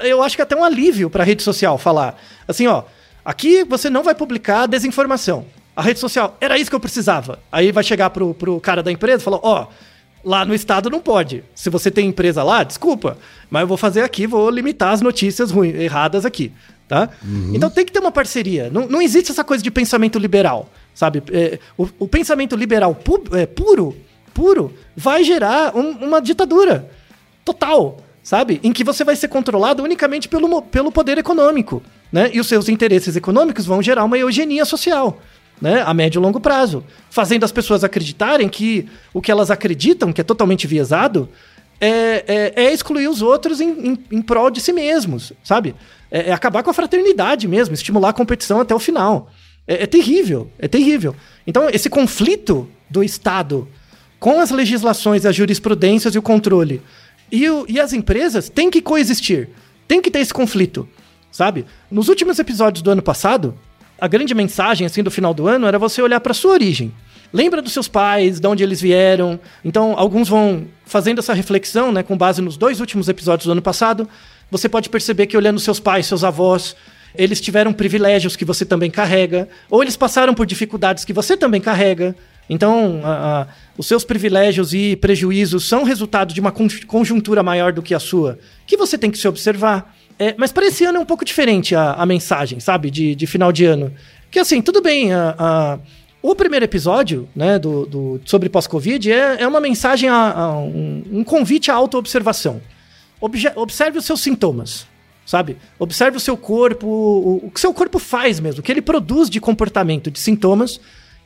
Eu 0.02 0.22
acho 0.22 0.36
que 0.36 0.42
é 0.42 0.44
até 0.44 0.54
um 0.54 0.62
alívio 0.62 1.08
para 1.08 1.22
a 1.22 1.26
rede 1.26 1.42
social 1.42 1.78
falar 1.78 2.20
assim: 2.46 2.66
ó, 2.66 2.82
aqui 3.24 3.64
você 3.64 3.88
não 3.88 4.02
vai 4.02 4.14
publicar 4.14 4.66
desinformação. 4.66 5.46
A 5.74 5.80
rede 5.80 5.98
social, 5.98 6.36
era 6.42 6.58
isso 6.58 6.68
que 6.70 6.76
eu 6.76 6.80
precisava. 6.80 7.38
Aí 7.50 7.72
vai 7.72 7.82
chegar 7.82 8.10
pro, 8.10 8.34
pro 8.34 8.60
cara 8.60 8.82
da 8.82 8.92
empresa 8.92 9.22
e 9.22 9.24
falar: 9.24 9.40
ó, 9.42 9.66
lá 10.22 10.44
no 10.44 10.54
estado 10.54 10.90
não 10.90 11.00
pode. 11.00 11.42
Se 11.54 11.70
você 11.70 11.90
tem 11.90 12.08
empresa 12.08 12.42
lá, 12.42 12.62
desculpa, 12.62 13.16
mas 13.48 13.62
eu 13.62 13.66
vou 13.66 13.78
fazer 13.78 14.02
aqui, 14.02 14.26
vou 14.26 14.50
limitar 14.50 14.92
as 14.92 15.00
notícias 15.00 15.50
ruins, 15.50 15.74
erradas 15.74 16.26
aqui. 16.26 16.52
Tá? 16.86 17.08
Uhum. 17.24 17.52
Então 17.54 17.70
tem 17.70 17.86
que 17.86 17.92
ter 17.92 18.00
uma 18.00 18.12
parceria. 18.12 18.68
Não, 18.68 18.86
não 18.86 19.00
existe 19.00 19.30
essa 19.30 19.44
coisa 19.44 19.64
de 19.64 19.70
pensamento 19.70 20.18
liberal, 20.18 20.68
sabe? 20.92 21.22
É, 21.32 21.58
o, 21.78 21.88
o, 22.00 22.08
pensamento 22.08 22.56
liberal 22.56 22.94
pu 22.94 23.22
é, 23.32 23.46
puro 23.46 23.96
puro 24.34 24.72
vai 24.96 25.22
gerar 25.24 25.76
um, 25.76 25.90
uma 26.06 26.20
ditadura. 26.20 26.88
total, 27.44 27.98
sabe? 28.22 28.60
Em 28.62 28.72
que 28.72 28.84
você 28.84 29.02
vai 29.04 29.16
ser 29.16 29.28
controlado 29.28 29.82
unicamente 29.82 30.28
pelo, 30.28 30.62
pelo 30.62 30.92
poder 30.92 31.18
econômico, 31.18 31.82
né? 32.12 32.30
E 32.32 32.38
os 32.40 32.46
seus 32.46 32.68
interesses 32.68 33.16
econômicos 33.16 33.66
vão 33.66 33.82
gerar 33.82 34.04
uma 34.04 34.18
eugenia 34.18 34.64
social, 34.64 35.20
né? 35.60 35.82
A 35.84 35.92
médio 35.94 36.20
e 36.20 36.22
longo 36.22 36.38
prazo, 36.40 36.84
fazendo 37.10 37.44
as 37.44 37.52
pessoas 37.52 37.82
acreditarem 37.82 38.48
que 38.48 38.86
o 39.12 39.20
que 39.20 39.30
elas 39.32 39.50
acreditam, 39.50 40.12
que 40.12 40.20
é 40.20 40.24
totalmente 40.24 40.66
viesado, 40.66 41.28
é, 41.80 42.52
é- 42.56 42.64
é 42.64 42.72
excluir 42.72 43.08
os 43.08 43.22
outros 43.22 43.60
em, 43.60 43.70
em, 43.88 43.98
em 44.12 44.22
prol 44.22 44.50
de 44.50 44.60
si 44.60 44.72
mesmos, 44.72 45.32
sabe? 45.42 45.74
É, 46.10 46.28
é 46.28 46.32
acabar 46.32 46.62
com 46.62 46.70
a 46.70 46.74
fraternidade 46.74 47.48
mesmo, 47.48 47.74
estimular 47.74 48.10
a 48.10 48.12
competição 48.12 48.60
até 48.60 48.74
o 48.74 48.78
final. 48.78 49.30
É, 49.66 49.84
é 49.84 49.86
terrível, 49.86 50.50
é 50.58 50.68
terrível. 50.68 51.16
Então, 51.46 51.68
esse 51.70 51.88
conflito 51.88 52.68
do 52.88 53.02
Estado 53.02 53.66
com 54.20 54.38
as 54.38 54.50
legislações, 54.50 55.26
as 55.26 55.34
jurisprudências 55.34 56.14
e 56.14 56.18
o 56.18 56.22
controle 56.22 56.80
e, 57.32 57.48
o- 57.50 57.64
e 57.68 57.80
as 57.80 57.92
empresas 57.92 58.48
têm 58.48 58.70
que 58.70 58.80
coexistir. 58.82 59.48
Tem 59.88 60.00
que 60.00 60.10
ter 60.10 60.20
esse 60.20 60.32
conflito, 60.32 60.88
sabe? 61.32 61.64
Nos 61.90 62.08
últimos 62.08 62.38
episódios 62.38 62.82
do 62.82 62.90
ano 62.92 63.02
passado, 63.02 63.54
a 63.98 64.06
grande 64.06 64.34
mensagem 64.34 64.86
assim 64.86 65.02
do 65.02 65.10
final 65.10 65.34
do 65.34 65.48
ano 65.48 65.66
era 65.66 65.78
você 65.78 66.00
olhar 66.00 66.20
para 66.20 66.32
sua 66.34 66.52
origem. 66.52 66.92
Lembra 67.32 67.62
dos 67.62 67.72
seus 67.72 67.86
pais, 67.88 68.40
de 68.40 68.46
onde 68.46 68.62
eles 68.62 68.80
vieram. 68.80 69.38
Então, 69.64 69.94
alguns 69.96 70.28
vão 70.28 70.66
fazendo 70.84 71.20
essa 71.20 71.32
reflexão, 71.32 71.92
né, 71.92 72.02
com 72.02 72.16
base 72.16 72.42
nos 72.42 72.56
dois 72.56 72.80
últimos 72.80 73.08
episódios 73.08 73.46
do 73.46 73.52
ano 73.52 73.62
passado. 73.62 74.08
Você 74.50 74.68
pode 74.68 74.88
perceber 74.88 75.26
que 75.26 75.36
olhando 75.36 75.60
seus 75.60 75.78
pais, 75.78 76.06
seus 76.06 76.24
avós, 76.24 76.74
eles 77.14 77.40
tiveram 77.40 77.72
privilégios 77.72 78.34
que 78.34 78.44
você 78.44 78.64
também 78.64 78.90
carrega, 78.90 79.48
ou 79.70 79.80
eles 79.82 79.96
passaram 79.96 80.34
por 80.34 80.44
dificuldades 80.44 81.04
que 81.04 81.12
você 81.12 81.36
também 81.36 81.60
carrega. 81.60 82.16
Então, 82.52 83.00
os 83.78 83.86
seus 83.86 84.02
privilégios 84.04 84.74
e 84.74 84.96
prejuízos 84.96 85.68
são 85.68 85.84
resultado 85.84 86.34
de 86.34 86.40
uma 86.40 86.50
con- 86.50 86.66
conjuntura 86.88 87.44
maior 87.44 87.72
do 87.72 87.80
que 87.80 87.94
a 87.94 88.00
sua, 88.00 88.40
que 88.66 88.76
você 88.76 88.98
tem 88.98 89.08
que 89.08 89.16
se 89.18 89.28
observar. 89.28 89.94
É, 90.18 90.34
mas 90.36 90.50
para 90.50 90.66
esse 90.66 90.84
ano 90.84 90.98
é 90.98 91.00
um 91.00 91.06
pouco 91.06 91.24
diferente 91.24 91.76
a, 91.76 91.92
a 91.92 92.04
mensagem, 92.04 92.58
sabe? 92.58 92.90
De, 92.90 93.14
de 93.14 93.26
final 93.26 93.52
de 93.52 93.64
ano. 93.64 93.92
Que 94.32 94.40
assim, 94.40 94.60
tudo 94.60 94.82
bem, 94.82 95.12
a- 95.14 95.78
o 96.22 96.34
primeiro 96.34 96.64
episódio, 96.64 97.26
né, 97.34 97.56
do, 97.58 97.86
do- 97.86 98.20
sobre 98.26 98.48
pós-Covid 98.48 99.10
é, 99.10 99.40
é 99.42 99.46
uma 99.48 99.60
mensagem, 99.60 100.08
a, 100.10 100.32
a 100.32 100.58
um, 100.58 101.02
um 101.12 101.24
convite 101.24 101.70
à 101.70 101.74
auto-observação. 101.74 102.60
Observe 103.56 103.98
os 103.98 104.04
seus 104.04 104.20
sintomas, 104.20 104.86
sabe? 105.24 105.56
Observe 105.78 106.16
o 106.16 106.20
seu 106.20 106.36
corpo, 106.36 106.86
o, 106.86 107.46
o 107.46 107.50
que 107.50 107.60
seu 107.60 107.72
corpo 107.72 107.98
faz 107.98 108.40
mesmo, 108.40 108.60
o 108.60 108.62
que 108.62 108.72
ele 108.72 108.82
produz 108.82 109.30
de 109.30 109.40
comportamento, 109.40 110.10
de 110.10 110.18
sintomas, 110.18 110.80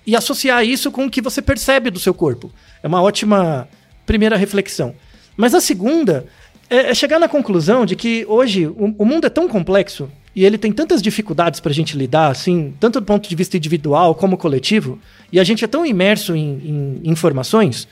e 0.07 0.15
associar 0.15 0.65
isso 0.65 0.91
com 0.91 1.07
o 1.07 1.11
que 1.11 1.23
você 1.23 1.41
percebe 1.41 1.91
do 1.91 1.99
seu 1.99 2.13
corpo. 2.13 2.51
É 2.83 2.89
uma 2.89 3.03
ótima 3.03 3.69
primeira 4.05 4.37
reflexão. 4.37 4.95
Mas 5.37 5.55
a 5.55 5.61
segunda 5.61 6.27
é, 6.69 6.91
é 6.91 6.95
chegar 6.95 7.19
na 7.19 7.29
conclusão 7.29 7.87
de 7.87 7.97
que 7.97 8.25
hoje 8.29 8.67
o, 8.67 8.95
o 8.99 9.05
mundo 9.05 9.27
é 9.27 9.31
tão 9.31 9.49
complexo 9.49 10.11
e 10.35 10.45
ele 10.45 10.59
tem 10.59 10.73
tantas 10.73 11.01
dificuldades 11.01 11.61
para 11.61 11.71
a 11.71 11.75
gente 11.75 11.97
lidar, 11.97 12.29
assim, 12.29 12.75
tanto 12.81 13.01
do 13.01 13.07
ponto 13.07 13.29
de 13.29 13.37
vista 13.37 13.57
individual 13.57 14.15
como 14.15 14.37
coletivo, 14.37 14.99
e 15.31 15.39
a 15.39 15.45
gente 15.45 15.65
é 15.65 15.69
tão 15.69 15.87
imerso 15.87 16.35
em, 16.35 17.01
em 17.05 17.11
informações 17.11 17.87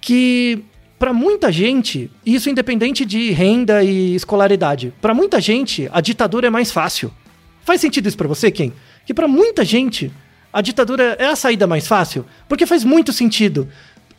que 0.00 0.62
para 0.98 1.12
muita 1.12 1.50
gente, 1.50 2.10
isso 2.24 2.48
independente 2.48 3.04
de 3.04 3.30
renda 3.30 3.82
e 3.82 4.14
escolaridade, 4.14 4.92
para 5.00 5.14
muita 5.14 5.40
gente 5.40 5.88
a 5.92 6.00
ditadura 6.00 6.46
é 6.46 6.50
mais 6.50 6.70
fácil. 6.70 7.10
Faz 7.62 7.80
sentido 7.80 8.06
isso 8.06 8.16
para 8.16 8.28
você, 8.28 8.50
Ken? 8.50 8.72
Que 9.06 9.14
para 9.14 9.26
muita 9.26 9.64
gente 9.64 10.12
a 10.54 10.60
ditadura 10.62 11.16
é 11.18 11.26
a 11.26 11.36
saída 11.36 11.66
mais 11.66 11.86
fácil, 11.86 12.24
porque 12.48 12.64
faz 12.64 12.84
muito 12.84 13.12
sentido. 13.12 13.68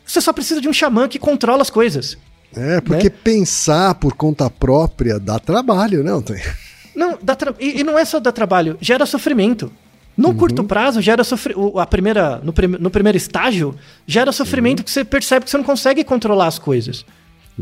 Você 0.04 0.20
só 0.20 0.32
precisa 0.32 0.60
de 0.60 0.68
um 0.68 0.72
xamã 0.72 1.08
que 1.08 1.18
controla 1.18 1.62
as 1.62 1.70
coisas. 1.70 2.16
É, 2.54 2.80
porque 2.80 3.10
pensar 3.10 3.94
por 3.96 4.12
conta 4.14 4.48
própria 4.48 5.18
dá 5.18 5.38
trabalho, 5.38 6.04
né, 6.04 6.12
Antônio? 6.12 6.42
Não, 6.94 7.18
dá 7.22 7.34
tra- 7.34 7.54
e, 7.60 7.80
e 7.80 7.84
não 7.84 7.98
é 7.98 8.04
só 8.06 8.18
dar 8.18 8.32
trabalho, 8.32 8.78
gera 8.80 9.04
sofrimento. 9.04 9.70
No 10.16 10.34
curto 10.34 10.64
prazo, 10.64 11.02
gera 11.02 11.22
sofrimento. 11.22 11.78
A 11.78 11.86
primeira, 11.86 12.40
no, 12.42 12.52
prim- 12.54 12.76
no 12.80 12.88
primeiro 12.88 13.18
estágio, 13.18 13.74
gera 14.06 14.32
sofrimento 14.32 14.82
que 14.82 14.90
você 14.90 15.04
percebe 15.04 15.44
que 15.44 15.50
você 15.50 15.58
não 15.58 15.64
consegue 15.64 16.02
controlar 16.04 16.46
as 16.46 16.58
coisas. 16.58 17.04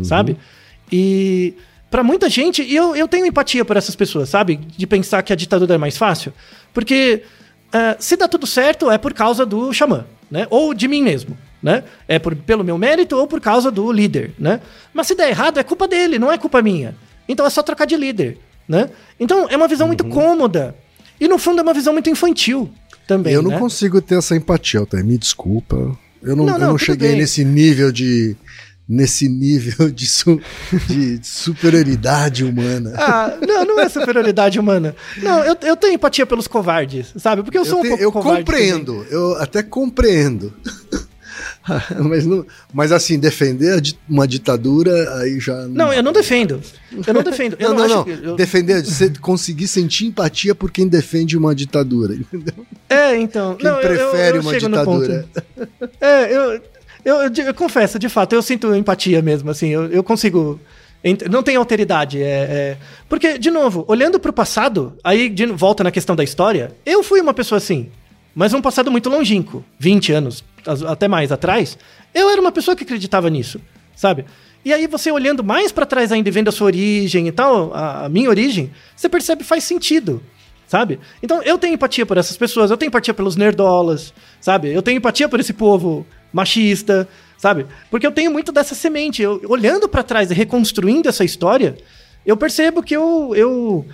Sabe? 0.05 0.37
E 0.93 1.55
para 1.91 2.05
muita 2.05 2.29
gente, 2.31 2.63
e 2.63 2.77
eu, 2.77 2.95
eu 2.95 3.09
tenho 3.09 3.27
empatia 3.27 3.65
por 3.65 3.77
essas 3.77 3.97
pessoas, 3.97 4.29
sabe? 4.29 4.57
De 4.77 4.87
pensar 4.87 5.21
que 5.25 5.33
a 5.33 5.37
ditadura 5.37 5.75
é 5.75 5.79
mais 5.79 5.97
fácil. 5.97 6.33
Porque 6.73 7.25
ah, 7.75 7.97
se 7.99 8.17
dá 8.17 8.29
tudo 8.29 8.47
certo, 8.47 8.89
é 8.89 8.97
por 8.97 9.13
causa 9.13 9.45
do 9.45 9.73
xamã, 9.73 10.07
né? 10.31 10.47
Ou 10.49 10.73
de 10.73 10.87
mim 10.87 11.03
mesmo. 11.03 11.37
Né? 11.61 11.83
É 12.07 12.19
por, 12.19 12.37
pelo 12.37 12.63
meu 12.63 12.77
mérito 12.77 13.17
ou 13.17 13.27
por 13.27 13.41
causa 13.41 13.71
do 13.71 13.91
líder, 13.91 14.33
né? 14.39 14.61
Mas 14.93 15.07
se 15.07 15.15
der 15.15 15.31
errado, 15.31 15.59
é 15.59 15.63
culpa 15.63 15.89
dele, 15.89 16.19
não 16.19 16.31
é 16.31 16.37
culpa 16.37 16.61
minha. 16.61 16.95
Então 17.27 17.47
é 17.47 17.51
só 17.51 17.63
trocar 17.63 17.87
de 17.87 17.97
líder, 17.97 18.39
né? 18.69 18.91
Então 19.19 19.49
é 19.49 19.57
uma 19.57 19.67
visão 19.67 19.87
muito 19.87 20.05
cômoda. 20.05 20.77
E 21.19 21.27
no 21.27 21.39
fundo 21.39 21.61
é 21.61 21.63
uma 21.63 21.73
visão 21.73 21.95
muito 21.95 22.11
infantil 22.11 22.71
também, 23.09 23.33
eu 23.33 23.43
não 23.43 23.51
né? 23.51 23.59
consigo 23.59 24.01
ter 24.03 24.19
essa 24.19 24.37
empatia, 24.37 24.81
Altair. 24.81 25.05
Me 25.05 25.17
desculpa. 25.17 25.97
Eu 26.23 26.37
não, 26.37 26.45
Não, 26.45 26.55
eu 26.55 26.59
não, 26.59 26.67
não 26.69 26.77
tudo 26.77 26.85
cheguei 26.85 27.11
bem. 27.11 27.19
nesse 27.19 27.45
nível 27.45 27.91
de. 27.91 28.37
Nesse 28.87 29.29
nível 29.31 29.91
de, 29.91 30.07
su- 30.07 30.39
de 30.89 31.19
superioridade 31.23 32.45
humana. 32.45 32.93
Ah, 32.99 33.35
não, 33.47 33.65
não 33.65 33.81
é 33.81 33.89
superioridade 33.89 34.61
humana. 34.61 34.95
Não, 35.23 35.43
eu, 35.43 35.57
eu 35.63 35.75
tenho 35.77 35.95
empatia 35.95 36.27
pelos 36.27 36.47
covardes, 36.47 37.07
sabe? 37.17 37.43
Porque 37.43 37.57
eu 37.57 37.65
sou 37.65 37.79
eu 37.79 37.85
um 37.85 37.89
pouco 37.89 38.03
eu 38.03 38.13
compreendo, 38.13 39.07
eu 39.11 39.37
até 39.37 39.63
compreendo. 39.63 40.53
mas, 41.99 42.27
não, 42.27 42.45
mas 42.73 42.93
assim, 42.93 43.19
defender 43.19 43.81
uma 44.09 44.29
ditadura 44.29 45.17
aí 45.19 45.41
já. 45.41 45.55
também. 45.57 45.73
Não, 45.75 45.93
eu 45.93 46.03
não 46.03 46.13
defendo. 46.13 46.61
Eu 47.07 47.15
não 47.15 47.23
defendo. 47.23 47.57
Eu 47.59 47.71
não, 47.75 47.89
não, 47.89 47.97
não. 47.97 48.05
que- 48.05 48.11
eu- 48.23 48.37
Defender, 48.37 48.85
você 48.85 49.11
conseguir 49.21 49.67
sentir 49.67 50.07
empatia 50.07 50.55
por 50.55 50.71
quem 50.71 50.87
defende 50.87 51.37
uma 51.37 51.55
ditadura. 51.55 52.15
Entendeu? 52.33 52.67
É, 52.89 53.17
então. 53.17 53.57
Quem 53.57 53.69
não, 53.69 53.79
prefere 53.81 54.37
eu 54.39 54.43
uma 54.43 54.59
ditadura. 54.59 55.27
É, 56.01 56.37
eu, 56.37 56.61
eu, 57.05 57.17
eu, 57.17 57.31
eu 57.47 57.55
confesso, 57.55 57.99
de 57.99 58.09
fato, 58.09 58.33
eu 58.35 58.43
sinto 58.43 58.75
empatia 58.75 59.21
mesmo, 59.21 59.51
assim, 59.51 59.69
eu, 59.69 59.87
eu 59.87 60.03
consigo. 60.03 60.59
Não 61.31 61.43
tem 61.43 61.55
alteridade. 61.57 62.23
É, 62.23 62.25
é- 62.27 62.77
Porque, 63.09 63.39
de 63.39 63.51
novo, 63.51 63.85
olhando 63.87 64.19
pro 64.19 64.33
passado, 64.33 64.97
aí 65.05 65.29
de, 65.29 65.45
volta 65.47 65.85
na 65.85 65.91
questão 65.91 66.17
da 66.17 66.25
história, 66.25 66.75
eu 66.87 67.03
fui 67.03 67.21
uma 67.21 67.35
pessoa 67.35 67.59
assim, 67.59 67.91
mas 68.35 68.55
um 68.55 68.63
passado 68.63 68.91
muito 68.91 69.11
longínquo 69.11 69.63
20 69.79 70.13
anos, 70.13 70.43
até 70.89 71.07
mais 71.07 71.31
atrás, 71.31 71.77
eu 72.15 72.31
era 72.31 72.41
uma 72.41 72.51
pessoa 72.51 72.75
que 72.75 72.85
acreditava 72.85 73.29
nisso, 73.29 73.61
sabe? 73.95 74.25
E 74.65 74.73
aí 74.73 74.87
você 74.87 75.11
olhando 75.11 75.45
mais 75.45 75.71
pra 75.71 75.85
trás 75.85 76.11
ainda 76.11 76.27
e 76.31 76.33
vendo 76.33 76.49
a 76.49 76.53
sua 76.53 76.69
origem 76.69 77.29
e 77.29 77.33
tal, 77.33 77.75
a, 77.75 78.07
a 78.07 78.09
minha 78.09 78.31
origem, 78.31 78.73
você 78.97 79.09
percebe 79.09 79.45
faz 79.45 79.63
sentido 79.65 80.23
sabe? 80.67 80.99
Então 81.23 81.43
eu 81.43 81.59
tenho 81.59 81.75
empatia 81.75 82.07
por 82.07 82.17
essas 82.17 82.37
pessoas, 82.37 82.71
eu 82.71 82.77
tenho 82.77 82.89
empatia 82.89 83.15
pelos 83.15 83.37
nerdolas, 83.37 84.13
sabe? 84.41 84.73
Eu 84.73 84.83
tenho 84.83 84.97
empatia 84.97 85.29
por 85.29 85.39
esse 85.39 85.53
povo 85.53 86.07
machista, 86.35 87.09
sabe? 87.39 87.65
Porque 87.89 88.05
eu 88.05 88.11
tenho 88.11 88.33
muito 88.33 88.51
dessa 88.51 88.75
semente. 88.75 89.23
Eu, 89.23 89.41
olhando 89.47 89.89
pra 89.89 90.03
trás 90.03 90.31
e 90.31 90.35
reconstruindo 90.35 91.09
essa 91.09 91.25
história, 91.25 91.77
eu 92.27 92.37
percebo 92.37 92.83
que 92.83 92.95
eu, 92.95 93.33
eu, 93.37 93.87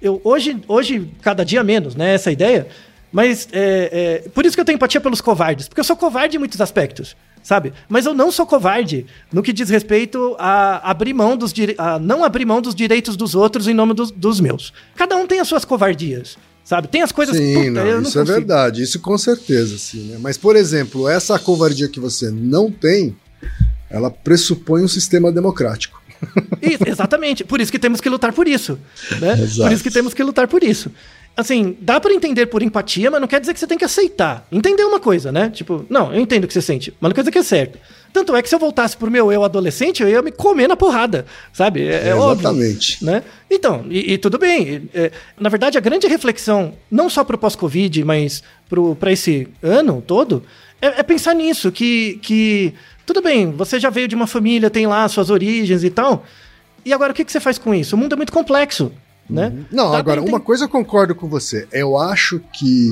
eu 0.00 0.20
hoje, 0.22 0.62
hoje 0.68 1.10
cada 1.22 1.44
dia 1.44 1.64
menos, 1.64 1.96
né? 1.96 2.14
Essa 2.14 2.30
ideia. 2.30 2.68
Mas 3.10 3.48
é, 3.52 4.22
é, 4.24 4.28
por 4.28 4.44
isso 4.44 4.54
que 4.54 4.60
eu 4.60 4.64
tenho 4.64 4.76
empatia 4.76 5.00
pelos 5.00 5.20
covardes, 5.20 5.68
porque 5.68 5.80
eu 5.80 5.84
sou 5.84 5.96
covarde 5.96 6.36
em 6.36 6.38
muitos 6.38 6.60
aspectos, 6.60 7.14
sabe? 7.42 7.72
Mas 7.88 8.06
eu 8.06 8.14
não 8.14 8.30
sou 8.30 8.46
covarde 8.46 9.06
no 9.30 9.42
que 9.42 9.52
diz 9.52 9.68
respeito 9.68 10.34
a 10.38 10.90
abrir 10.90 11.12
mão 11.12 11.36
dos 11.36 11.52
a 11.76 11.98
não 11.98 12.24
abrir 12.24 12.46
mão 12.46 12.62
dos 12.62 12.74
direitos 12.74 13.14
dos 13.14 13.34
outros 13.34 13.68
em 13.68 13.74
nome 13.74 13.92
dos 13.92 14.40
meus. 14.40 14.72
Cada 14.96 15.14
um 15.16 15.26
tem 15.26 15.40
as 15.40 15.48
suas 15.48 15.64
covardias, 15.64 16.38
sabe? 16.64 16.88
Tem 16.88 17.02
as 17.02 17.12
coisas 17.12 17.36
Sim, 17.36 17.54
puta, 17.54 17.84
não, 17.84 18.02
isso 18.02 18.18
é 18.18 18.24
verdade, 18.24 18.82
isso 18.82 19.00
com 19.00 19.16
certeza, 19.18 19.78
sim. 19.78 20.08
Né? 20.08 20.18
Mas, 20.20 20.36
por 20.36 20.56
exemplo, 20.56 21.08
essa 21.08 21.38
covardia 21.38 21.88
que 21.88 22.00
você 22.00 22.30
não 22.30 22.70
tem, 22.70 23.16
ela 23.90 24.10
pressupõe 24.10 24.82
um 24.82 24.88
sistema 24.88 25.30
democrático. 25.30 26.00
Isso, 26.62 26.84
exatamente. 26.86 27.42
Por 27.42 27.60
isso 27.60 27.72
que 27.72 27.80
temos 27.80 28.00
que 28.00 28.08
lutar 28.08 28.32
por 28.32 28.46
isso. 28.46 28.78
Né? 29.20 29.32
Exato. 29.42 29.62
Por 29.62 29.72
isso 29.72 29.82
que 29.82 29.90
temos 29.90 30.14
que 30.14 30.22
lutar 30.22 30.46
por 30.46 30.62
isso. 30.62 30.88
Assim, 31.36 31.76
dá 31.80 31.98
pra 31.98 32.12
entender 32.12 32.46
por 32.46 32.62
empatia, 32.62 33.10
mas 33.10 33.20
não 33.20 33.26
quer 33.26 33.40
dizer 33.40 33.54
que 33.54 33.58
você 33.58 33.66
tem 33.66 33.76
que 33.76 33.84
aceitar. 33.84 34.46
Entender 34.52 34.84
uma 34.84 35.00
coisa, 35.00 35.32
né? 35.32 35.50
Tipo, 35.50 35.84
não, 35.90 36.12
eu 36.14 36.20
entendo 36.20 36.44
o 36.44 36.46
que 36.46 36.52
você 36.52 36.62
sente, 36.62 36.94
mas 37.00 37.08
não 37.08 37.14
quer 37.14 37.22
dizer 37.22 37.32
que 37.32 37.38
é 37.38 37.42
certo. 37.42 37.78
Tanto 38.12 38.36
é 38.36 38.42
que 38.42 38.48
se 38.48 38.54
eu 38.54 38.58
voltasse 38.58 38.96
pro 38.96 39.10
meu 39.10 39.32
eu 39.32 39.42
adolescente, 39.42 40.02
eu 40.02 40.08
ia 40.08 40.20
me 40.20 40.30
comer 40.30 40.68
na 40.68 40.76
porrada, 40.76 41.24
sabe? 41.52 41.86
É, 41.86 42.08
é 42.08 42.14
óbvio. 42.14 42.50
Exatamente. 42.50 43.04
Né? 43.04 43.22
Então, 43.50 43.86
e, 43.88 44.12
e 44.12 44.18
tudo 44.18 44.38
bem. 44.38 44.88
é, 44.92 45.10
na 45.38 45.48
verdade, 45.48 45.78
a 45.78 45.80
grande 45.80 46.06
reflexão, 46.06 46.74
não 46.90 47.08
só 47.08 47.24
pro 47.24 47.38
pós-Covid, 47.38 48.04
mas 48.04 48.42
pro, 48.68 48.94
pra 48.96 49.12
esse 49.12 49.48
ano 49.62 50.02
todo, 50.06 50.42
é, 50.80 51.00
é 51.00 51.02
pensar 51.02 51.34
nisso, 51.34 51.72
que, 51.72 52.18
que 52.20 52.74
tudo 53.06 53.22
bem, 53.22 53.50
você 53.52 53.80
já 53.80 53.88
veio 53.88 54.08
de 54.08 54.14
uma 54.14 54.26
família, 54.26 54.68
tem 54.68 54.86
lá 54.86 55.08
suas 55.08 55.30
origens 55.30 55.82
e 55.84 55.90
tal, 55.90 56.24
e 56.84 56.92
agora 56.92 57.12
o 57.12 57.14
que, 57.14 57.24
que 57.24 57.32
você 57.32 57.40
faz 57.40 57.58
com 57.58 57.74
isso? 57.74 57.94
O 57.94 57.98
mundo 57.98 58.14
é 58.14 58.16
muito 58.16 58.32
complexo, 58.32 58.92
né? 59.28 59.52
Não, 59.70 59.92
Dá 59.92 59.98
agora, 59.98 60.20
uma 60.20 60.40
coisa 60.40 60.64
eu 60.64 60.68
concordo 60.68 61.14
com 61.14 61.28
você. 61.28 61.66
Eu 61.72 61.96
acho 61.96 62.40
que, 62.52 62.90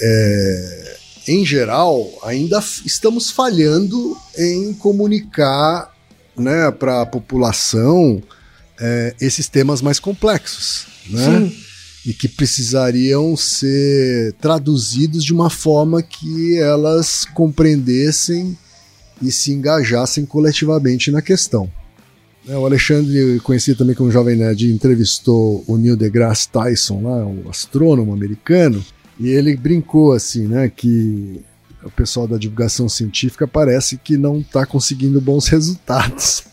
é, 0.00 0.96
em 1.26 1.44
geral, 1.44 2.08
ainda 2.22 2.62
estamos 2.84 3.30
falhando 3.30 4.16
em 4.38 4.72
comunicar 4.74 5.92
né, 6.36 6.70
para 6.70 7.02
a 7.02 7.06
população 7.06 8.22
é, 8.78 9.14
esses 9.20 9.48
temas 9.48 9.82
mais 9.82 9.98
complexos, 9.98 10.86
né? 11.08 11.48
Sim. 11.48 11.56
E 12.04 12.14
que 12.14 12.28
precisariam 12.28 13.36
ser 13.36 14.32
traduzidos 14.34 15.24
de 15.24 15.32
uma 15.32 15.50
forma 15.50 16.00
que 16.02 16.56
elas 16.56 17.24
compreendessem 17.34 18.56
e 19.20 19.32
se 19.32 19.52
engajassem 19.52 20.24
coletivamente 20.24 21.10
na 21.10 21.20
questão. 21.20 21.68
É, 22.48 22.56
o 22.56 22.64
Alexandre, 22.64 23.40
conhecido 23.40 23.78
também 23.78 23.96
como 23.96 24.12
Jovem 24.12 24.36
Nerd, 24.36 24.70
entrevistou 24.70 25.64
o 25.66 25.76
Neil 25.76 25.96
deGrasse 25.96 26.48
Tyson, 26.48 27.02
lá, 27.02 27.26
o 27.26 27.50
astrônomo 27.50 28.12
americano, 28.12 28.84
e 29.18 29.28
ele 29.28 29.56
brincou 29.56 30.12
assim, 30.12 30.46
né, 30.46 30.68
que 30.68 31.40
o 31.82 31.90
pessoal 31.90 32.26
da 32.26 32.36
divulgação 32.36 32.88
científica 32.88 33.46
parece 33.46 33.96
que 33.96 34.16
não 34.16 34.40
está 34.40 34.66
conseguindo 34.66 35.20
bons 35.20 35.48
resultados. 35.48 36.44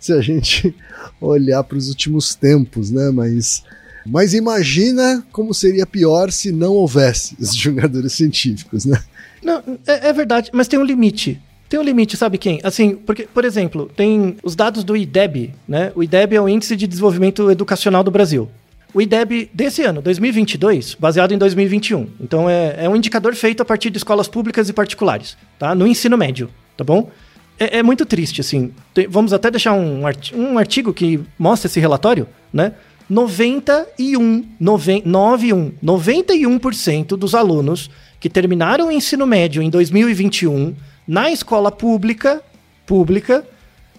Se 0.00 0.12
a 0.12 0.20
gente 0.20 0.74
olhar 1.20 1.62
para 1.64 1.76
os 1.76 1.88
últimos 1.88 2.34
tempos, 2.34 2.90
né, 2.90 3.10
mas 3.10 3.62
mas 4.06 4.32
imagina 4.32 5.22
como 5.30 5.52
seria 5.52 5.84
pior 5.84 6.32
se 6.32 6.50
não 6.50 6.72
houvesse 6.72 7.36
os 7.38 7.54
jogadores 7.56 8.12
científicos, 8.12 8.86
né? 8.86 9.02
Não, 9.42 9.62
é, 9.86 10.08
é 10.08 10.12
verdade, 10.12 10.50
mas 10.52 10.66
tem 10.66 10.78
um 10.78 10.84
limite. 10.84 11.40
Tem 11.68 11.78
um 11.78 11.82
limite, 11.82 12.16
sabe 12.16 12.38
quem? 12.38 12.60
Assim, 12.64 12.94
porque, 12.94 13.24
por 13.24 13.44
exemplo, 13.44 13.90
tem 13.94 14.38
os 14.42 14.56
dados 14.56 14.82
do 14.82 14.96
IDEB, 14.96 15.54
né? 15.68 15.92
O 15.94 16.02
IDEB 16.02 16.36
é 16.36 16.40
o 16.40 16.48
Índice 16.48 16.74
de 16.74 16.86
Desenvolvimento 16.86 17.50
Educacional 17.50 18.02
do 18.02 18.10
Brasil. 18.10 18.48
O 18.94 19.02
IDEB 19.02 19.50
desse 19.52 19.82
ano, 19.82 20.00
2022, 20.00 20.94
baseado 20.94 21.32
em 21.32 21.38
2021. 21.38 22.08
Então 22.20 22.48
é, 22.48 22.84
é 22.84 22.88
um 22.88 22.96
indicador 22.96 23.34
feito 23.34 23.62
a 23.62 23.64
partir 23.64 23.90
de 23.90 23.98
escolas 23.98 24.28
públicas 24.28 24.68
e 24.68 24.72
particulares, 24.72 25.36
tá? 25.58 25.74
No 25.74 25.86
ensino 25.86 26.16
médio, 26.16 26.48
tá 26.76 26.82
bom? 26.82 27.10
É, 27.58 27.78
é 27.78 27.82
muito 27.82 28.06
triste, 28.06 28.40
assim. 28.40 28.72
Tem, 28.94 29.06
vamos 29.06 29.32
até 29.32 29.50
deixar 29.50 29.74
um, 29.74 30.06
artigo, 30.06 30.40
um 30.40 30.58
artigo 30.58 30.94
que 30.94 31.20
mostra 31.38 31.66
esse 31.66 31.78
relatório, 31.78 32.26
né? 32.52 32.72
91, 33.10 34.44
91, 34.60 35.72
91% 35.82 37.06
dos 37.08 37.34
alunos 37.34 37.90
que 38.20 38.28
terminaram 38.28 38.88
o 38.88 38.92
ensino 38.92 39.26
médio 39.26 39.62
em 39.62 39.70
2021 39.70 40.74
na 41.06 41.30
escola 41.30 41.72
pública, 41.72 42.42
pública, 42.86 43.46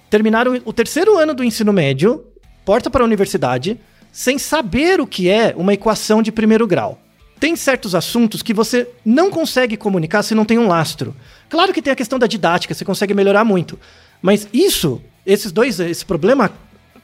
terminaram 0.09 0.59
o 0.63 0.73
terceiro 0.73 1.17
ano 1.17 1.33
do 1.33 1.43
ensino 1.43 1.73
médio, 1.73 2.23
porta 2.63 2.89
para 2.89 3.03
a 3.03 3.05
universidade, 3.05 3.79
sem 4.11 4.37
saber 4.37 4.99
o 4.99 5.07
que 5.07 5.29
é 5.29 5.53
uma 5.55 5.73
equação 5.73 6.21
de 6.21 6.31
primeiro 6.31 6.67
grau. 6.67 6.99
Tem 7.39 7.55
certos 7.55 7.95
assuntos 7.95 8.41
que 8.41 8.53
você 8.53 8.87
não 9.05 9.31
consegue 9.31 9.77
comunicar 9.77 10.23
se 10.23 10.35
não 10.35 10.43
tem 10.43 10.57
um 10.57 10.67
lastro. 10.67 11.15
Claro 11.49 11.73
que 11.73 11.81
tem 11.81 11.93
a 11.93 11.95
questão 11.95 12.19
da 12.19 12.27
didática, 12.27 12.73
você 12.73 12.83
consegue 12.83 13.13
melhorar 13.13 13.45
muito. 13.45 13.79
Mas 14.21 14.47
isso, 14.51 15.01
esses 15.25 15.51
dois, 15.51 15.79
esse 15.79 16.05
problema 16.05 16.51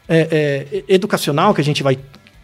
é, 0.07 0.67
é, 0.87 0.93
educacional 0.93 1.53
que 1.53 1.61
a 1.61 1.63
gente 1.63 1.81
vai 1.81 1.97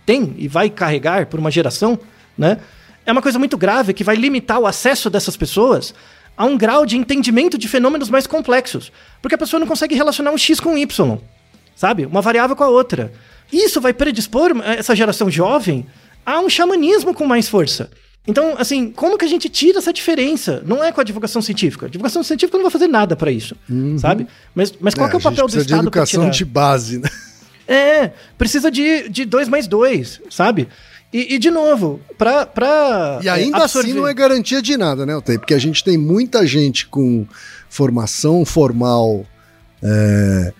tem 0.06 0.34
e 0.38 0.48
vai 0.48 0.70
carregar 0.70 1.28
por 1.28 1.40
uma 1.40 1.52
geração, 1.52 2.00
né? 2.38 2.58
É 3.06 3.12
uma 3.12 3.22
coisa 3.22 3.40
muito 3.40 3.58
grave 3.58 3.94
que 3.94 4.04
vai 4.04 4.16
limitar 4.16 4.60
o 4.60 4.68
acesso 4.68 5.10
dessas 5.10 5.36
pessoas 5.36 5.94
a 6.38 6.46
um 6.46 6.58
grau 6.58 6.86
de 6.86 6.98
entendimento 6.98 7.58
de 7.58 7.68
fenômenos 7.68 8.10
mais 8.10 8.26
complexos. 8.26 8.92
Porque 9.22 9.36
a 9.36 9.38
pessoa 9.38 9.60
não 9.60 9.68
consegue 9.68 9.96
relacionar 9.96 10.32
um 10.32 10.38
X 10.38 10.60
com 10.60 10.74
um 10.74 10.78
Y, 10.78 11.18
sabe? 11.76 12.06
Uma 12.06 12.22
variável 12.22 12.56
com 12.56 12.64
a 12.64 12.70
outra. 12.70 13.12
Isso 13.52 13.82
vai 13.82 13.94
predispor 13.94 14.52
essa 14.64 14.96
geração 14.96 15.30
jovem 15.30 15.86
a 16.26 16.40
um 16.40 16.50
xamanismo 16.50 17.14
com 17.14 17.26
mais 17.26 17.50
força. 17.50 17.90
Então, 18.28 18.56
assim, 18.58 18.92
como 18.92 19.18
que 19.18 19.26
a 19.26 19.28
gente 19.28 19.50
tira 19.50 19.80
essa 19.80 19.92
diferença? 19.92 20.62
Não 20.66 20.84
é 20.84 20.92
com 20.92 21.02
a 21.02 21.04
divulgação 21.04 21.42
científica. 21.42 21.88
A 21.88 21.90
divulgação 21.90 22.22
científica 22.22 22.58
não 22.58 22.64
vai 22.64 22.72
fazer 22.72 22.88
nada 22.88 23.16
para 23.16 23.32
isso, 23.32 23.56
uhum. 23.68 23.98
sabe? 23.98 24.28
Mas, 24.54 24.72
mas 24.80 24.94
qual 24.94 25.08
é, 25.08 25.10
que 25.10 25.16
é 25.16 25.20
o 25.20 25.22
papel 25.22 25.48
do 25.48 25.58
Estado? 25.58 25.66
de 25.66 25.74
educação 25.74 26.30
de 26.30 26.46
base, 26.46 27.00
né? 27.00 27.10
É, 27.68 28.12
precisa 28.38 28.70
de, 28.70 29.08
de 29.08 29.24
dois 29.24 29.48
mais 29.48 29.66
dois, 29.66 30.20
sabe? 30.30 30.68
E, 31.14 31.36
e, 31.36 31.40
de 31.40 31.50
novo, 31.50 32.02
pra. 32.18 32.46
pra 32.46 33.20
e 33.22 33.30
ainda 33.30 33.60
é, 33.60 33.64
assim 33.64 33.94
não 33.94 34.08
é 34.08 34.14
garantia 34.14 34.62
de 34.62 34.76
nada, 34.76 35.06
né, 35.06 35.16
Otei? 35.16 35.38
Porque 35.38 35.54
a 35.54 35.60
gente 35.60 35.84
tem 35.84 35.98
muita 35.98 36.46
gente 36.46 36.88
com 36.88 37.26
formação 37.70 38.44
formal 38.44 39.26
é, 39.82 40.54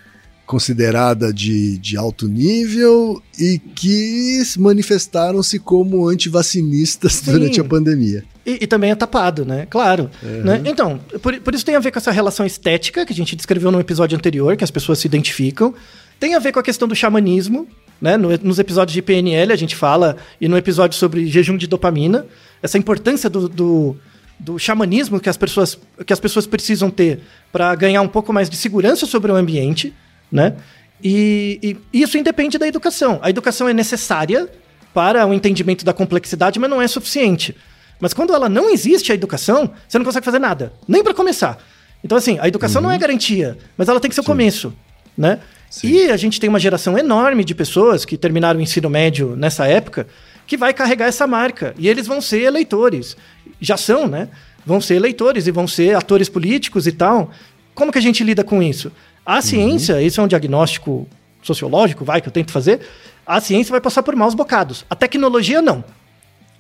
considerada 0.52 1.32
de, 1.32 1.78
de 1.78 1.96
alto 1.96 2.28
nível 2.28 3.24
e 3.40 3.58
que 3.58 4.44
manifestaram-se 4.58 5.58
como 5.58 6.10
antivacinistas 6.10 7.14
Sim. 7.14 7.32
durante 7.32 7.62
a 7.62 7.64
pandemia. 7.64 8.26
E, 8.46 8.60
e, 8.64 8.68
também 8.68 8.92
é 8.92 8.96
tapado, 8.96 9.46
né? 9.46 9.66
Claro. 9.70 10.12
Uhum. 10.22 10.44
Né? 10.44 10.62
Então, 10.66 11.00
por, 11.22 11.40
por 11.40 11.56
isso 11.56 11.66
tem 11.66 11.78
a 11.78 11.80
ver 11.80 11.90
com 11.90 12.00
essa 12.00 12.12
relação 12.12 12.46
estética 12.46 13.06
que 13.06 13.14
a 13.14 13.16
gente 13.16 13.34
descreveu 13.34 13.72
no 13.72 13.80
episódio 13.80 14.18
anterior, 14.18 14.58
que 14.58 14.64
as 14.66 14.72
pessoas 14.72 15.00
se 15.00 15.08
identificam. 15.08 15.74
Tem 16.20 16.36
a 16.36 16.40
ver 16.40 16.52
com 16.52 16.60
a 16.60 16.64
questão 16.64 16.86
do 16.86 16.94
xamanismo, 16.94 17.66
né? 18.02 18.18
No, 18.18 18.28
nos 18.44 18.60
episódios 18.60 18.94
de 18.94 19.02
PNL 19.02 19.54
a 19.54 19.56
gente 19.56 19.74
fala, 19.74 20.18
e 20.42 20.50
no 20.50 20.58
episódio 20.58 20.98
sobre 20.98 21.28
jejum 21.28 21.56
de 21.56 21.66
dopamina, 21.66 22.26
essa 22.62 22.78
importância 22.78 23.30
do, 23.30 23.48
do, 23.48 23.96
do 24.38 24.60
xamanismo 24.60 25.18
que 25.18 25.30
as 25.30 25.38
pessoas, 25.38 25.80
que 26.06 26.12
as 26.12 26.20
pessoas 26.20 26.46
precisam 26.46 26.90
ter 26.90 27.22
para 27.54 27.74
ganhar 27.74 28.02
um 28.02 28.10
pouco 28.10 28.34
mais 28.34 28.50
de 28.50 28.58
segurança 28.58 29.06
sobre 29.06 29.32
o 29.32 29.36
ambiente, 29.36 29.94
né? 30.32 30.56
E, 31.04 31.78
e 31.94 32.02
isso 32.02 32.18
independe 32.18 32.58
da 32.58 32.68
educação. 32.68 33.20
A 33.22 33.30
educação 33.30 33.68
é 33.68 33.74
necessária 33.74 34.48
para 34.94 35.26
o 35.26 35.34
entendimento 35.34 35.84
da 35.84 35.94
complexidade, 35.94 36.60
mas 36.60 36.70
não 36.70 36.82
é 36.82 36.88
suficiente. 36.88 37.56
Mas 38.00 38.14
quando 38.14 38.34
ela 38.34 38.50
não 38.50 38.70
existe, 38.70 39.12
a 39.12 39.16
educação, 39.16 39.72
você 39.88 39.98
não 39.98 40.06
consegue 40.06 40.26
fazer 40.26 40.40
nada, 40.40 40.74
nem 40.88 41.04
para 41.04 41.14
começar. 41.14 41.58
Então, 42.04 42.18
assim, 42.18 42.38
a 42.40 42.48
educação 42.48 42.82
uhum. 42.82 42.88
não 42.88 42.96
é 42.96 42.98
garantia, 42.98 43.58
mas 43.78 43.88
ela 43.88 44.00
tem 44.00 44.10
que 44.10 44.16
ser 44.16 44.22
o 44.22 44.26
começo, 44.26 44.74
né? 45.18 45.40
Sim. 45.70 45.88
E 45.88 46.12
a 46.12 46.18
gente 46.18 46.40
tem 46.40 46.50
uma 46.50 46.60
geração 46.60 46.98
enorme 46.98 47.46
de 47.46 47.56
pessoas 47.56 48.04
que 48.04 48.18
terminaram 48.18 48.60
o 48.60 48.62
ensino 48.62 48.90
médio 48.90 49.36
nessa 49.38 49.68
época 49.68 50.08
que 50.46 50.58
vai 50.58 50.74
carregar 50.74 51.06
essa 51.06 51.26
marca. 51.26 51.74
E 51.78 51.88
eles 51.88 52.08
vão 52.08 52.20
ser 52.20 52.42
eleitores. 52.42 53.16
Já 53.62 53.78
são, 53.78 54.06
né? 54.08 54.28
Vão 54.66 54.82
ser 54.82 54.96
eleitores 54.96 55.48
e 55.48 55.52
vão 55.52 55.68
ser 55.68 55.96
atores 55.96 56.28
políticos 56.28 56.88
e 56.88 56.92
tal. 56.92 57.32
Como 57.74 57.90
que 57.92 57.98
a 57.98 58.02
gente 58.02 58.22
lida 58.22 58.44
com 58.44 58.62
isso? 58.62 58.92
A 59.26 59.36
uhum. 59.36 59.42
ciência, 59.42 60.02
isso 60.02 60.20
é 60.20 60.24
um 60.24 60.28
diagnóstico 60.28 61.08
sociológico, 61.42 62.04
vai, 62.06 62.22
que 62.22 62.28
eu 62.28 62.32
tento 62.32 62.52
fazer. 62.52 62.82
A 63.26 63.40
ciência 63.40 63.72
vai 63.72 63.82
passar 63.82 64.04
por 64.04 64.16
maus 64.16 64.34
bocados. 64.34 64.86
A 64.90 64.96
tecnologia 64.96 65.62
não. 65.62 65.84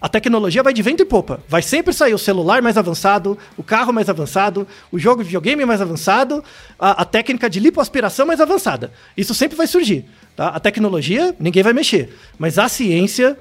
A 0.01 0.09
tecnologia 0.09 0.63
vai 0.63 0.73
de 0.73 0.81
vento 0.81 1.03
e 1.03 1.05
popa. 1.05 1.39
Vai 1.47 1.61
sempre 1.61 1.93
sair 1.93 2.13
o 2.15 2.17
celular 2.17 2.59
mais 2.59 2.75
avançado, 2.75 3.37
o 3.55 3.61
carro 3.61 3.93
mais 3.93 4.09
avançado, 4.09 4.67
o 4.91 4.97
jogo 4.97 5.21
de 5.21 5.25
videogame 5.25 5.63
mais 5.63 5.79
avançado, 5.79 6.43
a, 6.79 7.03
a 7.03 7.05
técnica 7.05 7.47
de 7.47 7.59
lipoaspiração 7.59 8.25
mais 8.25 8.41
avançada. 8.41 8.91
Isso 9.15 9.35
sempre 9.35 9.55
vai 9.55 9.67
surgir. 9.67 10.05
Tá? 10.35 10.47
A 10.47 10.59
tecnologia, 10.59 11.35
ninguém 11.39 11.61
vai 11.61 11.73
mexer. 11.73 12.17
Mas 12.39 12.57
a 12.57 12.67
ciência. 12.67 13.37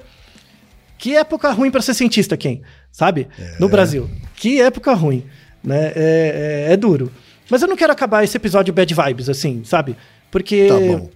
Que 0.99 1.15
época 1.15 1.49
ruim 1.51 1.71
para 1.71 1.81
ser 1.81 1.95
cientista, 1.95 2.37
quem? 2.37 2.61
Sabe? 2.91 3.27
É. 3.39 3.55
No 3.59 3.67
Brasil. 3.67 4.07
Que 4.35 4.61
época 4.61 4.93
ruim. 4.93 5.25
Né? 5.63 5.91
É, 5.95 6.65
é, 6.67 6.73
é 6.73 6.77
duro. 6.77 7.11
Mas 7.51 7.61
eu 7.61 7.67
não 7.67 7.75
quero 7.75 7.91
acabar 7.91 8.23
esse 8.23 8.37
episódio 8.37 8.73
bad 8.73 8.91
vibes, 8.93 9.27
assim, 9.27 9.61
sabe? 9.65 9.97
Porque. 10.31 10.67
Tá 10.67 10.79
bom. 10.79 11.09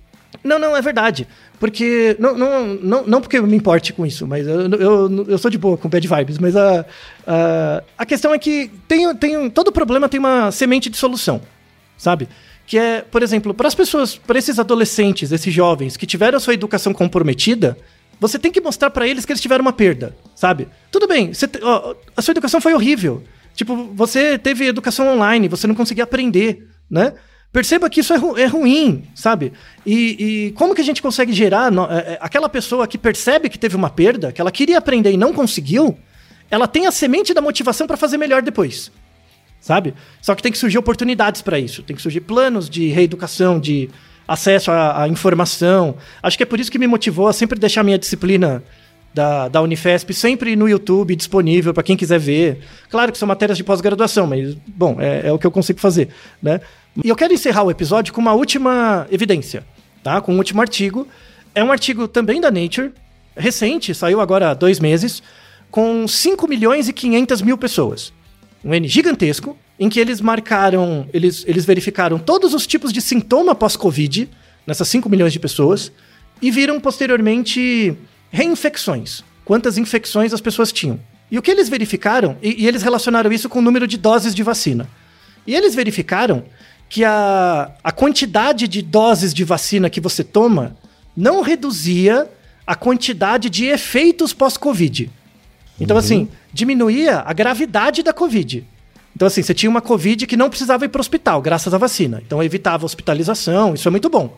Não, 0.43 0.59
não, 0.59 0.75
é 0.75 0.81
verdade. 0.81 1.25
Porque. 1.57 2.13
Não, 2.19 2.37
não, 2.37 2.67
não, 2.67 3.07
não 3.07 3.21
porque 3.21 3.37
eu 3.37 3.47
me 3.47 3.55
importe 3.55 3.93
com 3.93 4.05
isso, 4.05 4.27
mas 4.27 4.45
eu, 4.45 4.69
eu, 4.71 5.25
eu 5.29 5.37
sou 5.37 5.49
de 5.49 5.57
boa 5.57 5.77
com 5.77 5.87
bad 5.87 6.05
vibes. 6.05 6.37
Mas 6.37 6.57
a, 6.57 6.85
a, 7.25 7.83
a 7.97 8.05
questão 8.05 8.33
é 8.33 8.37
que 8.37 8.69
tem, 8.85 9.15
tem, 9.15 9.49
todo 9.49 9.71
problema 9.71 10.09
tem 10.09 10.19
uma 10.19 10.51
semente 10.51 10.89
de 10.89 10.97
solução, 10.97 11.41
sabe? 11.97 12.27
Que 12.67 12.77
é, 12.77 13.01
por 13.01 13.23
exemplo, 13.23 13.53
para 13.53 13.69
as 13.69 13.75
pessoas, 13.75 14.17
para 14.17 14.37
esses 14.37 14.59
adolescentes, 14.59 15.31
esses 15.31 15.53
jovens 15.53 15.95
que 15.95 16.05
tiveram 16.05 16.35
a 16.35 16.41
sua 16.41 16.53
educação 16.53 16.93
comprometida, 16.93 17.77
você 18.19 18.37
tem 18.37 18.51
que 18.51 18.59
mostrar 18.59 18.89
para 18.89 19.07
eles 19.07 19.23
que 19.23 19.31
eles 19.31 19.41
tiveram 19.41 19.61
uma 19.61 19.73
perda, 19.73 20.13
sabe? 20.35 20.67
Tudo 20.91 21.07
bem, 21.07 21.33
você, 21.33 21.47
ó, 21.61 21.95
a 22.17 22.21
sua 22.21 22.33
educação 22.33 22.59
foi 22.59 22.73
horrível. 22.73 23.23
Tipo, 23.55 23.89
você 23.93 24.37
teve 24.37 24.67
educação 24.67 25.07
online, 25.07 25.47
você 25.47 25.65
não 25.65 25.73
conseguia 25.73 26.03
aprender, 26.03 26.67
né? 26.89 27.13
Perceba 27.51 27.89
que 27.89 28.01
isso 28.01 28.13
é, 28.13 28.17
ru 28.17 28.37
é 28.37 28.45
ruim, 28.47 29.05
sabe? 29.15 29.53
E, 29.85 30.47
e, 30.47 30.51
como 30.51 30.75
que 30.75 30.81
a 30.81 30.83
gente 30.83 31.01
consegue 31.01 31.31
gerar 31.31 31.71
no, 31.71 31.85
é, 31.85 31.99
é, 31.99 32.17
aquela 32.19 32.49
pessoa 32.49 32.85
que 32.85 32.97
percebe 32.97 33.47
que 33.47 33.57
teve 33.57 33.77
uma 33.77 33.89
perda, 33.89 34.33
que 34.33 34.41
ela 34.41 34.51
queria 34.51 34.77
aprender 34.77 35.13
e 35.13 35.17
não 35.17 35.31
conseguiu, 35.31 35.97
ela 36.51 36.67
tem 36.67 36.85
a 36.85 36.91
semente 36.91 37.33
da 37.33 37.39
motivação 37.39 37.87
para 37.87 37.95
fazer 37.95 38.17
melhor 38.17 38.41
depois, 38.41 38.91
sabe? 39.61 39.93
Só 40.21 40.35
que 40.35 40.43
tem 40.43 40.51
que 40.51 40.57
surgir 40.57 40.77
oportunidades 40.77 41.41
para 41.41 41.57
isso, 41.57 41.81
tem 41.81 41.95
que 41.95 42.01
surgir 42.01 42.19
planos 42.19 42.69
de 42.69 42.89
reeducação, 42.89 43.57
de 43.57 43.89
acesso 44.27 44.69
à, 44.69 45.03
à, 45.03 45.07
informação. 45.07 45.95
Acho 46.21 46.35
que 46.35 46.43
é 46.43 46.45
por 46.45 46.59
isso 46.59 46.69
que 46.69 46.77
me 46.77 46.87
motivou 46.87 47.29
a 47.29 47.33
sempre 47.33 47.57
deixar 47.57 47.83
minha 47.83 47.97
disciplina 47.97 48.63
da, 49.15 49.47
da 49.47 49.61
Unifesp 49.61 50.13
sempre 50.13 50.57
no 50.57 50.67
YouTube 50.67 51.15
disponível 51.15 51.73
para 51.73 51.81
quem 51.81 51.95
quiser 51.95 52.19
ver. 52.19 52.59
Claro 52.89 53.13
que 53.13 53.17
são 53.17 53.25
matérias 53.25 53.57
de 53.57 53.63
pós-graduação, 53.63 54.27
mas 54.27 54.55
bom, 54.67 54.97
é, 54.99 55.27
é 55.27 55.31
o 55.31 55.39
que 55.39 55.47
eu 55.47 55.51
consigo 55.51 55.79
fazer, 55.79 56.09
né? 56.43 56.59
E 57.01 57.07
eu 57.07 57.15
quero 57.15 57.33
encerrar 57.33 57.63
o 57.63 57.71
episódio 57.71 58.13
com 58.13 58.19
uma 58.19 58.33
última 58.33 59.07
evidência, 59.09 59.63
tá? 60.03 60.19
Com 60.19 60.33
um 60.33 60.37
último 60.37 60.59
artigo. 60.59 61.07
É 61.53 61.63
um 61.63 61.71
artigo 61.71 62.09
também 62.09 62.41
da 62.41 62.51
Nature, 62.51 62.91
recente, 63.37 63.95
saiu 63.95 64.19
agora 64.19 64.51
há 64.51 64.53
dois 64.53 64.81
meses, 64.81 65.23
com 65.71 66.05
5 66.05 66.45
milhões 66.45 66.89
e 66.89 66.93
500 66.93 67.41
mil 67.41 67.57
pessoas. 67.57 68.11
um 68.63 68.73
N 68.73 68.85
gigantesco, 68.85 69.57
em 69.79 69.87
que 69.87 69.99
eles 69.99 70.19
marcaram, 70.19 71.07
eles, 71.13 71.45
eles 71.47 71.63
verificaram 71.63 72.19
todos 72.19 72.53
os 72.53 72.67
tipos 72.67 72.91
de 72.91 73.01
sintoma 73.01 73.55
pós-Covid 73.55 74.29
nessas 74.67 74.89
5 74.89 75.09
milhões 75.09 75.31
de 75.31 75.39
pessoas 75.39 75.89
e 76.41 76.51
viram 76.51 76.81
posteriormente 76.81 77.97
reinfecções. 78.35 79.23
Quantas 79.45 79.77
infecções 79.77 80.33
as 80.33 80.41
pessoas 80.41 80.71
tinham. 80.71 80.99
E 81.31 81.39
o 81.39 81.41
que 81.41 81.49
eles 81.49 81.69
verificaram, 81.69 82.37
e, 82.41 82.63
e 82.63 82.67
eles 82.67 82.83
relacionaram 82.83 83.31
isso 83.31 83.47
com 83.47 83.59
o 83.59 83.61
número 83.61 83.87
de 83.87 83.97
doses 83.97 84.35
de 84.35 84.43
vacina. 84.43 84.87
E 85.47 85.55
eles 85.55 85.73
verificaram 85.73 86.43
que 86.89 87.03
a, 87.03 87.71
a 87.83 87.91
quantidade 87.91 88.67
de 88.67 88.81
doses 88.81 89.33
de 89.33 89.43
vacina 89.43 89.89
que 89.89 90.01
você 90.01 90.23
toma 90.23 90.75
não 91.15 91.41
reduzia 91.41 92.29
a 92.67 92.75
quantidade 92.75 93.49
de 93.49 93.65
efeitos 93.65 94.33
pós-Covid. 94.33 95.09
Então, 95.79 95.95
uhum. 95.95 95.99
assim, 95.99 96.27
diminuía 96.51 97.23
a 97.25 97.31
gravidade 97.31 98.03
da 98.03 98.11
Covid. 98.11 98.65
Então, 99.15 99.27
assim, 99.27 99.41
você 99.41 99.53
tinha 99.53 99.69
uma 99.69 99.81
Covid 99.81 100.27
que 100.27 100.35
não 100.35 100.49
precisava 100.49 100.83
ir 100.83 100.89
para 100.89 100.99
o 100.99 101.01
hospital, 101.01 101.41
graças 101.41 101.73
à 101.73 101.77
vacina. 101.77 102.21
Então, 102.25 102.43
evitava 102.43 102.85
hospitalização, 102.85 103.75
isso 103.75 103.87
é 103.87 103.91
muito 103.91 104.09
bom. 104.09 104.37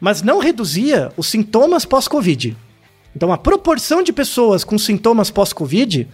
Mas 0.00 0.22
não 0.22 0.38
reduzia 0.38 1.12
os 1.16 1.26
sintomas 1.26 1.84
pós-Covid. 1.84 2.56
Então, 3.14 3.32
a 3.32 3.38
proporção 3.38 4.02
de 4.02 4.12
pessoas 4.12 4.64
com 4.64 4.76
sintomas 4.76 5.30
pós-Covid, 5.30 6.08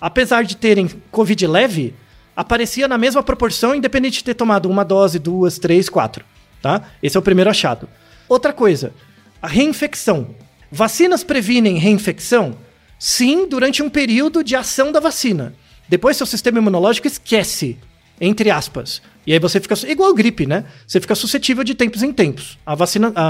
apesar 0.00 0.44
de 0.44 0.56
terem 0.56 0.88
Covid 1.10 1.46
leve, 1.46 1.94
aparecia 2.34 2.88
na 2.88 2.98
mesma 2.98 3.22
proporção, 3.22 3.74
independente 3.74 4.18
de 4.18 4.24
ter 4.24 4.34
tomado 4.34 4.68
uma 4.68 4.84
dose, 4.84 5.18
duas, 5.18 5.58
três, 5.58 5.88
quatro. 5.88 6.24
Tá? 6.62 6.82
Esse 7.02 7.16
é 7.16 7.20
o 7.20 7.22
primeiro 7.22 7.50
achado. 7.50 7.88
Outra 8.28 8.52
coisa, 8.52 8.92
a 9.40 9.46
reinfecção. 9.46 10.34
Vacinas 10.70 11.22
previnem 11.22 11.78
reinfecção? 11.78 12.56
Sim, 12.98 13.46
durante 13.46 13.82
um 13.82 13.90
período 13.90 14.42
de 14.42 14.56
ação 14.56 14.90
da 14.90 15.00
vacina. 15.00 15.54
Depois 15.88 16.16
seu 16.16 16.26
sistema 16.26 16.58
imunológico 16.58 17.06
esquece, 17.06 17.78
entre 18.20 18.50
aspas. 18.50 19.02
E 19.26 19.32
aí 19.32 19.38
você 19.38 19.60
fica 19.60 19.74
igual 19.88 20.14
gripe, 20.14 20.46
né? 20.46 20.64
Você 20.86 21.00
fica 21.00 21.14
suscetível 21.14 21.64
de 21.64 21.74
tempos 21.74 22.02
em 22.02 22.12
tempos 22.12 22.56
a 22.64 22.74
vacina, 22.74 23.12
a, 23.14 23.22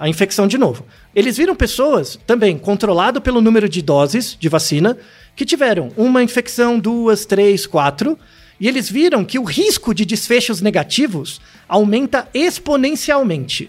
a, 0.00 0.04
a 0.04 0.08
infecção 0.08 0.46
de 0.46 0.56
novo. 0.56 0.86
Eles 1.14 1.36
viram 1.36 1.56
pessoas 1.56 2.18
também 2.26 2.56
controlado 2.56 3.20
pelo 3.20 3.40
número 3.40 3.68
de 3.68 3.82
doses 3.82 4.36
de 4.38 4.48
vacina 4.48 4.96
que 5.34 5.44
tiveram 5.44 5.90
uma 5.96 6.22
infecção, 6.22 6.78
duas, 6.78 7.26
três, 7.26 7.66
quatro, 7.66 8.16
e 8.60 8.68
eles 8.68 8.88
viram 8.88 9.24
que 9.24 9.38
o 9.38 9.42
risco 9.42 9.92
de 9.92 10.04
desfechos 10.04 10.60
negativos 10.60 11.40
aumenta 11.68 12.28
exponencialmente. 12.32 13.68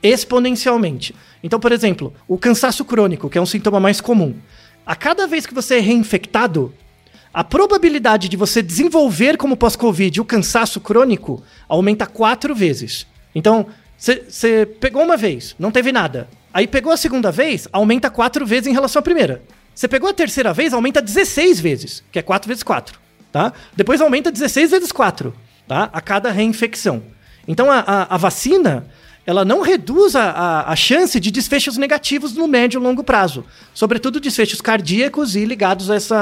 Exponencialmente. 0.00 1.14
Então, 1.42 1.58
por 1.58 1.72
exemplo, 1.72 2.14
o 2.28 2.38
cansaço 2.38 2.84
crônico, 2.84 3.28
que 3.28 3.36
é 3.36 3.40
um 3.40 3.46
sintoma 3.46 3.80
mais 3.80 4.00
comum. 4.00 4.34
A 4.86 4.94
cada 4.94 5.26
vez 5.26 5.44
que 5.44 5.54
você 5.54 5.76
é 5.76 5.80
reinfectado, 5.80 6.72
a 7.32 7.44
probabilidade 7.44 8.28
de 8.28 8.36
você 8.36 8.60
desenvolver 8.60 9.36
como 9.36 9.56
pós-Covid 9.56 10.20
o 10.20 10.24
cansaço 10.24 10.80
crônico 10.80 11.42
aumenta 11.68 12.06
quatro 12.06 12.54
vezes. 12.54 13.06
Então, 13.34 13.66
você 13.96 14.66
pegou 14.66 15.02
uma 15.02 15.16
vez, 15.16 15.54
não 15.58 15.70
teve 15.70 15.92
nada. 15.92 16.28
Aí 16.52 16.66
pegou 16.66 16.92
a 16.92 16.96
segunda 16.96 17.30
vez, 17.30 17.68
aumenta 17.72 18.10
quatro 18.10 18.44
vezes 18.44 18.66
em 18.66 18.72
relação 18.72 19.00
à 19.00 19.02
primeira. 19.02 19.42
Você 19.72 19.86
pegou 19.86 20.10
a 20.10 20.12
terceira 20.12 20.52
vez, 20.52 20.72
aumenta 20.72 21.00
16 21.00 21.60
vezes, 21.60 22.02
que 22.10 22.18
é 22.18 22.22
4 22.22 22.48
vezes 22.48 22.62
4, 22.62 22.98
tá? 23.30 23.52
Depois 23.76 24.00
aumenta 24.00 24.32
16 24.32 24.72
vezes 24.72 24.90
4, 24.90 25.32
tá? 25.68 25.88
A 25.92 26.00
cada 26.00 26.30
reinfecção. 26.32 27.02
Então 27.46 27.70
a, 27.70 27.78
a, 27.78 28.14
a 28.14 28.16
vacina, 28.16 28.86
ela 29.24 29.44
não 29.44 29.60
reduz 29.60 30.16
a, 30.16 30.64
a, 30.66 30.74
chance 30.74 31.20
de 31.20 31.30
desfechos 31.30 31.76
negativos 31.76 32.34
no 32.34 32.48
médio 32.48 32.80
e 32.80 32.82
longo 32.82 33.04
prazo, 33.04 33.44
sobretudo 33.72 34.18
desfechos 34.18 34.60
cardíacos 34.60 35.36
e 35.36 35.44
ligados 35.44 35.90
a 35.90 35.96
esse 35.96 36.14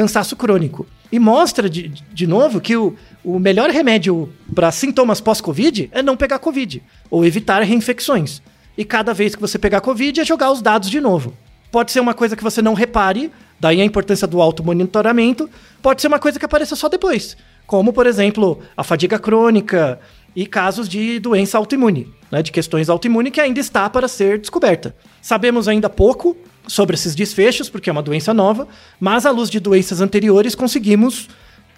cansaço 0.00 0.34
crônico. 0.34 0.86
E 1.12 1.18
mostra, 1.18 1.68
de, 1.68 1.88
de 1.88 2.26
novo, 2.26 2.58
que 2.58 2.74
o, 2.74 2.96
o 3.22 3.38
melhor 3.38 3.68
remédio 3.68 4.32
para 4.54 4.70
sintomas 4.70 5.20
pós-Covid 5.20 5.90
é 5.92 6.02
não 6.02 6.16
pegar 6.16 6.38
Covid, 6.38 6.82
ou 7.10 7.24
evitar 7.24 7.62
reinfecções. 7.62 8.40
E 8.78 8.84
cada 8.84 9.12
vez 9.12 9.34
que 9.34 9.40
você 9.40 9.58
pegar 9.58 9.82
Covid 9.82 10.20
é 10.20 10.24
jogar 10.24 10.50
os 10.50 10.62
dados 10.62 10.88
de 10.88 11.00
novo. 11.00 11.34
Pode 11.70 11.92
ser 11.92 12.00
uma 12.00 12.14
coisa 12.14 12.34
que 12.34 12.42
você 12.42 12.62
não 12.62 12.72
repare, 12.72 13.30
daí 13.58 13.80
a 13.80 13.84
importância 13.84 14.26
do 14.26 14.40
automonitoramento. 14.40 15.50
Pode 15.82 16.00
ser 16.00 16.08
uma 16.08 16.18
coisa 16.18 16.38
que 16.38 16.46
apareça 16.46 16.74
só 16.74 16.88
depois, 16.88 17.36
como, 17.66 17.92
por 17.92 18.06
exemplo, 18.06 18.60
a 18.74 18.82
fadiga 18.82 19.18
crônica 19.18 20.00
e 20.34 20.46
casos 20.46 20.88
de 20.88 21.18
doença 21.18 21.58
autoimune, 21.58 22.08
né, 22.30 22.42
de 22.42 22.50
questões 22.50 22.88
autoimunes 22.88 23.32
que 23.32 23.40
ainda 23.40 23.60
está 23.60 23.90
para 23.90 24.08
ser 24.08 24.38
descoberta. 24.38 24.94
Sabemos 25.20 25.68
ainda 25.68 25.90
pouco 25.90 26.36
sobre 26.70 26.94
esses 26.94 27.16
desfechos, 27.16 27.68
porque 27.68 27.90
é 27.90 27.92
uma 27.92 28.02
doença 28.02 28.32
nova, 28.32 28.68
mas 29.00 29.26
à 29.26 29.30
luz 29.32 29.50
de 29.50 29.58
doenças 29.58 30.00
anteriores 30.00 30.54
conseguimos 30.54 31.28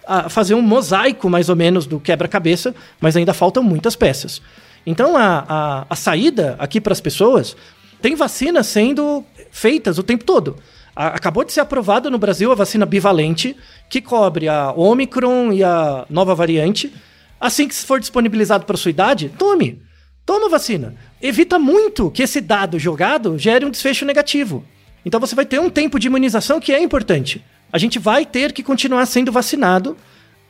a, 0.05 0.25
ah, 0.25 0.29
fazer 0.29 0.53
um 0.53 0.61
mosaico 0.61 1.27
mais 1.29 1.49
ou 1.49 1.55
menos 1.55 1.87
do 1.87 1.99
quebra-cabeça, 1.99 2.75
mas 3.01 3.17
ainda 3.17 3.33
faltam 3.33 3.63
muitas 3.63 3.95
peças. 3.95 4.39
Então 4.85 5.17
a, 5.17 5.45
a, 5.49 5.85
a 5.89 5.95
saída 5.95 6.55
aqui 6.59 6.79
para 6.79 6.93
as 6.93 7.01
pessoas 7.01 7.55
tem 8.03 8.15
vacinas 8.15 8.67
sendo 8.67 9.25
feitas 9.49 9.97
o 9.97 10.03
tempo 10.03 10.23
todo. 10.23 10.57
Acabou 10.95 11.43
de 11.43 11.51
ser 11.51 11.61
aprovada 11.61 12.07
no 12.11 12.19
Brasil 12.19 12.51
a 12.51 12.55
vacina 12.55 12.85
bivalente, 12.85 13.57
que 13.89 13.99
cobre 13.99 14.47
a 14.47 14.71
Omicron 14.73 15.51
e 15.51 15.63
a 15.63 16.05
nova 16.07 16.35
variante. 16.35 16.93
Assim 17.41 17.67
que 17.67 17.73
for 17.73 17.99
disponibilizado 17.99 18.65
para 18.65 18.77
sua 18.77 18.91
idade, 18.91 19.29
tome. 19.39 19.81
Toma 20.23 20.49
vacina. 20.49 20.93
Evita 21.19 21.57
muito 21.57 22.11
que 22.11 22.21
esse 22.21 22.39
dado 22.39 22.77
jogado 22.77 23.39
gere 23.39 23.65
um 23.65 23.71
desfecho 23.71 24.05
negativo. 24.05 24.63
Então 25.05 25.19
você 25.19 25.35
vai 25.35 25.45
ter 25.45 25.59
um 25.59 25.69
tempo 25.69 25.99
de 25.99 26.07
imunização 26.07 26.59
que 26.59 26.71
é 26.71 26.81
importante. 26.81 27.43
A 27.71 27.77
gente 27.77 27.99
vai 27.99 28.25
ter 28.25 28.51
que 28.51 28.63
continuar 28.63 29.05
sendo 29.05 29.31
vacinado 29.31 29.97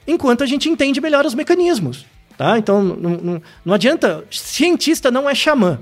enquanto 0.08 0.44
a 0.44 0.46
gente 0.46 0.70
entende 0.70 1.00
melhor 1.02 1.26
os 1.26 1.34
mecanismos. 1.34 2.06
Tá? 2.38 2.58
Então 2.58 2.84
não, 2.84 3.12
não, 3.12 3.42
não 3.66 3.74
adianta. 3.74 4.26
Cientista 4.30 5.10
não 5.10 5.30
é 5.30 5.36
xamã. 5.36 5.80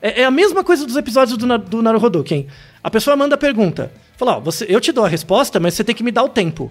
É, 0.00 0.20
é, 0.20 0.24
a 0.24 0.30
mesma 0.30 0.62
coisa 0.62 0.84
dos 0.84 0.96
episódios 0.96 1.38
do, 1.38 1.58
do 1.58 1.82
Naruhodo, 1.82 2.22
quem? 2.22 2.46
A 2.82 2.90
pessoa 2.90 3.16
manda 3.16 3.36
a 3.36 3.38
pergunta. 3.38 3.90
Fala, 4.16 4.36
ó, 4.36 4.40
você, 4.40 4.66
eu 4.68 4.80
te 4.80 4.92
dou 4.92 5.04
a 5.04 5.08
resposta, 5.08 5.58
mas 5.58 5.74
você 5.74 5.82
tem 5.82 5.94
que 5.94 6.02
me 6.02 6.12
dar 6.12 6.22
o 6.22 6.28
tempo. 6.28 6.70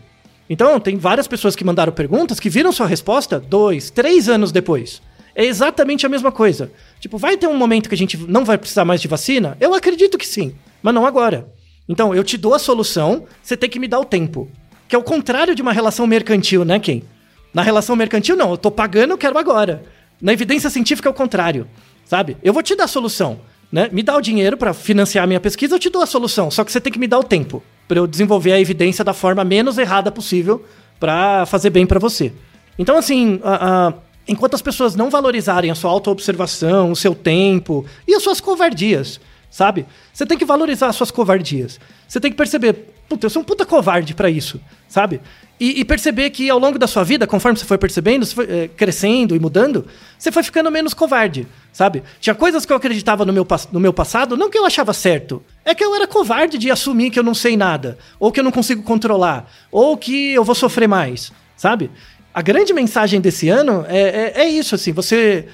Então, 0.49 0.79
tem 0.79 0.97
várias 0.97 1.27
pessoas 1.27 1.55
que 1.55 1.63
mandaram 1.63 1.91
perguntas 1.91 2.39
que 2.39 2.49
viram 2.49 2.71
sua 2.71 2.85
resposta 2.85 3.39
dois, 3.39 3.89
três 3.89 4.29
anos 4.29 4.51
depois. 4.51 5.01
É 5.35 5.43
exatamente 5.43 6.05
a 6.05 6.09
mesma 6.09 6.31
coisa. 6.31 6.71
Tipo, 6.99 7.17
vai 7.17 7.35
ter 7.35 7.47
um 7.47 7.57
momento 7.57 7.89
que 7.89 7.95
a 7.95 7.97
gente 7.97 8.17
não 8.17 8.45
vai 8.45 8.57
precisar 8.57 8.85
mais 8.85 9.01
de 9.01 9.07
vacina? 9.07 9.57
Eu 9.59 9.73
acredito 9.73 10.17
que 10.17 10.27
sim, 10.27 10.53
mas 10.83 10.93
não 10.93 11.07
agora. 11.07 11.47
Então, 11.89 12.13
eu 12.13 12.23
te 12.23 12.37
dou 12.37 12.53
a 12.53 12.59
solução, 12.59 13.25
você 13.41 13.57
tem 13.57 13.69
que 13.69 13.79
me 13.79 13.87
dar 13.87 13.99
o 13.99 14.05
tempo. 14.05 14.47
Que 14.87 14.95
é 14.95 14.99
o 14.99 15.03
contrário 15.03 15.55
de 15.55 15.61
uma 15.63 15.73
relação 15.73 16.05
mercantil, 16.05 16.63
né, 16.63 16.77
Quem? 16.77 17.03
Na 17.51 17.61
relação 17.61 17.95
mercantil, 17.95 18.35
não, 18.35 18.51
eu 18.51 18.57
tô 18.57 18.69
pagando, 18.69 19.11
eu 19.11 19.17
quero 19.17 19.37
agora. 19.37 19.83
Na 20.21 20.33
evidência 20.33 20.69
científica 20.69 21.07
é 21.07 21.11
o 21.11 21.13
contrário 21.13 21.67
sabe? 22.05 22.37
Eu 22.43 22.53
vou 22.53 22.61
te 22.61 22.75
dar 22.75 22.85
a 22.85 22.87
solução, 22.87 23.39
né? 23.71 23.89
Me 23.91 24.03
dá 24.03 24.15
o 24.15 24.21
dinheiro 24.21 24.57
para 24.57 24.73
financiar 24.73 25.23
a 25.23 25.27
minha 25.27 25.39
pesquisa, 25.39 25.75
eu 25.75 25.79
te 25.79 25.89
dou 25.89 26.01
a 26.01 26.05
solução, 26.05 26.51
só 26.51 26.63
que 26.63 26.71
você 26.71 26.79
tem 26.79 26.91
que 26.91 26.99
me 26.99 27.07
dar 27.07 27.19
o 27.19 27.23
tempo 27.23 27.63
para 27.87 27.99
eu 27.99 28.07
desenvolver 28.07 28.53
a 28.53 28.59
evidência 28.59 29.03
da 29.03 29.13
forma 29.13 29.43
menos 29.43 29.77
errada 29.77 30.11
possível 30.11 30.63
para 30.99 31.45
fazer 31.45 31.69
bem 31.69 31.85
para 31.85 31.99
você. 31.99 32.31
Então, 32.77 32.97
assim, 32.97 33.39
a, 33.43 33.87
a, 33.87 33.93
enquanto 34.27 34.53
as 34.53 34.61
pessoas 34.61 34.95
não 34.95 35.09
valorizarem 35.09 35.69
a 35.69 35.75
sua 35.75 35.91
autoobservação, 35.91 36.91
o 36.91 36.95
seu 36.95 37.13
tempo 37.13 37.85
e 38.07 38.15
as 38.15 38.23
suas 38.23 38.39
covardias, 38.39 39.19
sabe? 39.53 39.85
Você 40.11 40.25
tem 40.25 40.35
que 40.35 40.45
valorizar 40.45 40.87
as 40.87 40.95
suas 40.95 41.11
covardias. 41.11 41.79
Você 42.07 42.19
tem 42.19 42.31
que 42.31 42.35
perceber, 42.35 42.73
puta, 43.07 43.27
eu 43.27 43.29
sou 43.29 43.43
um 43.43 43.45
puta 43.45 43.67
covarde 43.67 44.15
para 44.15 44.27
isso, 44.27 44.59
sabe? 44.89 45.21
E, 45.59 45.79
e, 45.79 45.85
perceber 45.85 46.31
que 46.31 46.49
ao 46.49 46.57
longo 46.57 46.79
da 46.79 46.87
sua 46.87 47.03
vida, 47.03 47.27
conforme 47.27 47.59
você 47.59 47.63
foi 47.63 47.77
percebendo, 47.77 48.25
você 48.25 48.33
foi 48.33 48.45
é, 48.49 48.67
crescendo 48.67 49.35
e 49.35 49.39
mudando, 49.39 49.85
você 50.17 50.31
foi 50.31 50.41
ficando 50.41 50.71
menos 50.71 50.95
covarde, 50.95 51.47
sabe? 51.71 52.01
Tinha 52.19 52.33
coisas 52.33 52.65
que 52.65 52.73
eu 52.73 52.77
acreditava 52.77 53.23
no 53.25 53.31
meu, 53.31 53.45
no 53.71 53.79
meu 53.79 53.93
passado, 53.93 54.35
não 54.35 54.49
que 54.49 54.57
eu 54.57 54.65
achava 54.65 54.91
certo, 54.91 55.43
é 55.63 55.75
que 55.75 55.83
eu 55.83 55.93
era 55.93 56.07
covarde 56.07 56.57
de 56.57 56.71
assumir 56.71 57.11
que 57.11 57.19
eu 57.19 57.23
não 57.23 57.35
sei 57.35 57.55
nada, 57.55 57.99
ou 58.19 58.31
que 58.31 58.39
eu 58.39 58.43
não 58.43 58.51
consigo 58.51 58.81
controlar, 58.81 59.47
ou 59.71 59.95
que 59.95 60.33
eu 60.33 60.43
vou 60.43 60.55
sofrer 60.55 60.87
mais, 60.87 61.31
sabe? 61.55 61.91
A 62.33 62.41
grande 62.41 62.73
mensagem 62.73 63.21
desse 63.21 63.49
ano 63.49 63.85
é, 63.87 64.33
é, 64.35 64.41
é 64.41 64.49
isso, 64.49 64.73
assim, 64.73 64.91
você 64.91 65.47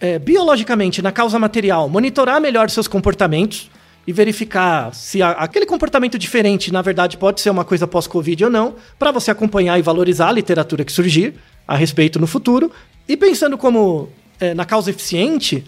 é, 0.00 0.18
biologicamente, 0.18 1.02
na 1.02 1.12
causa 1.12 1.38
material, 1.38 1.88
monitorar 1.88 2.40
melhor 2.40 2.70
seus 2.70 2.88
comportamentos, 2.88 3.70
e 4.06 4.12
verificar 4.12 4.94
se 4.94 5.22
a, 5.22 5.30
aquele 5.30 5.66
comportamento 5.66 6.18
diferente, 6.18 6.72
na 6.72 6.82
verdade, 6.82 7.16
pode 7.16 7.40
ser 7.40 7.50
uma 7.50 7.64
coisa 7.64 7.86
pós-Covid 7.86 8.44
ou 8.44 8.50
não, 8.50 8.74
para 8.98 9.12
você 9.12 9.30
acompanhar 9.30 9.78
e 9.78 9.82
valorizar 9.82 10.28
a 10.28 10.32
literatura 10.32 10.84
que 10.84 10.92
surgir 10.92 11.34
a 11.66 11.76
respeito 11.76 12.18
no 12.18 12.26
futuro. 12.26 12.72
E 13.08 13.16
pensando 13.16 13.56
como 13.58 14.08
é, 14.40 14.54
na 14.54 14.64
causa 14.64 14.90
eficiente, 14.90 15.64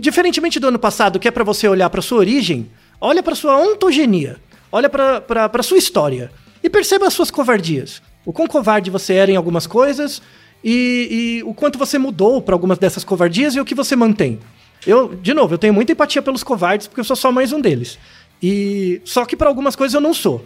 diferentemente 0.00 0.58
do 0.58 0.68
ano 0.68 0.78
passado, 0.78 1.18
que 1.18 1.28
é 1.28 1.30
para 1.30 1.44
você 1.44 1.68
olhar 1.68 1.90
para 1.90 2.02
sua 2.02 2.18
origem, 2.18 2.70
olha 3.00 3.22
para 3.22 3.34
sua 3.34 3.56
ontogenia, 3.58 4.38
olha 4.72 4.88
para 4.88 5.62
sua 5.62 5.78
história 5.78 6.32
e 6.62 6.70
perceba 6.70 7.06
as 7.06 7.14
suas 7.14 7.30
covardias. 7.30 8.02
O 8.24 8.32
quão 8.32 8.48
covarde 8.48 8.90
você 8.90 9.14
era 9.14 9.30
em 9.30 9.36
algumas 9.36 9.66
coisas 9.66 10.22
e, 10.64 11.38
e 11.40 11.42
o 11.44 11.52
quanto 11.52 11.78
você 11.78 11.98
mudou 11.98 12.40
para 12.40 12.54
algumas 12.54 12.78
dessas 12.78 13.04
covardias 13.04 13.54
e 13.54 13.60
o 13.60 13.64
que 13.64 13.74
você 13.74 13.94
mantém. 13.94 14.40
Eu, 14.86 15.14
de 15.14 15.34
novo, 15.34 15.54
eu 15.54 15.58
tenho 15.58 15.74
muita 15.74 15.92
empatia 15.92 16.22
pelos 16.22 16.42
covardes 16.42 16.86
porque 16.86 17.00
eu 17.00 17.04
sou 17.04 17.16
só 17.16 17.30
mais 17.30 17.52
um 17.52 17.60
deles. 17.60 17.98
E 18.42 19.00
só 19.04 19.24
que 19.24 19.36
para 19.36 19.48
algumas 19.48 19.76
coisas 19.76 19.94
eu 19.94 20.00
não 20.00 20.12
sou. 20.14 20.44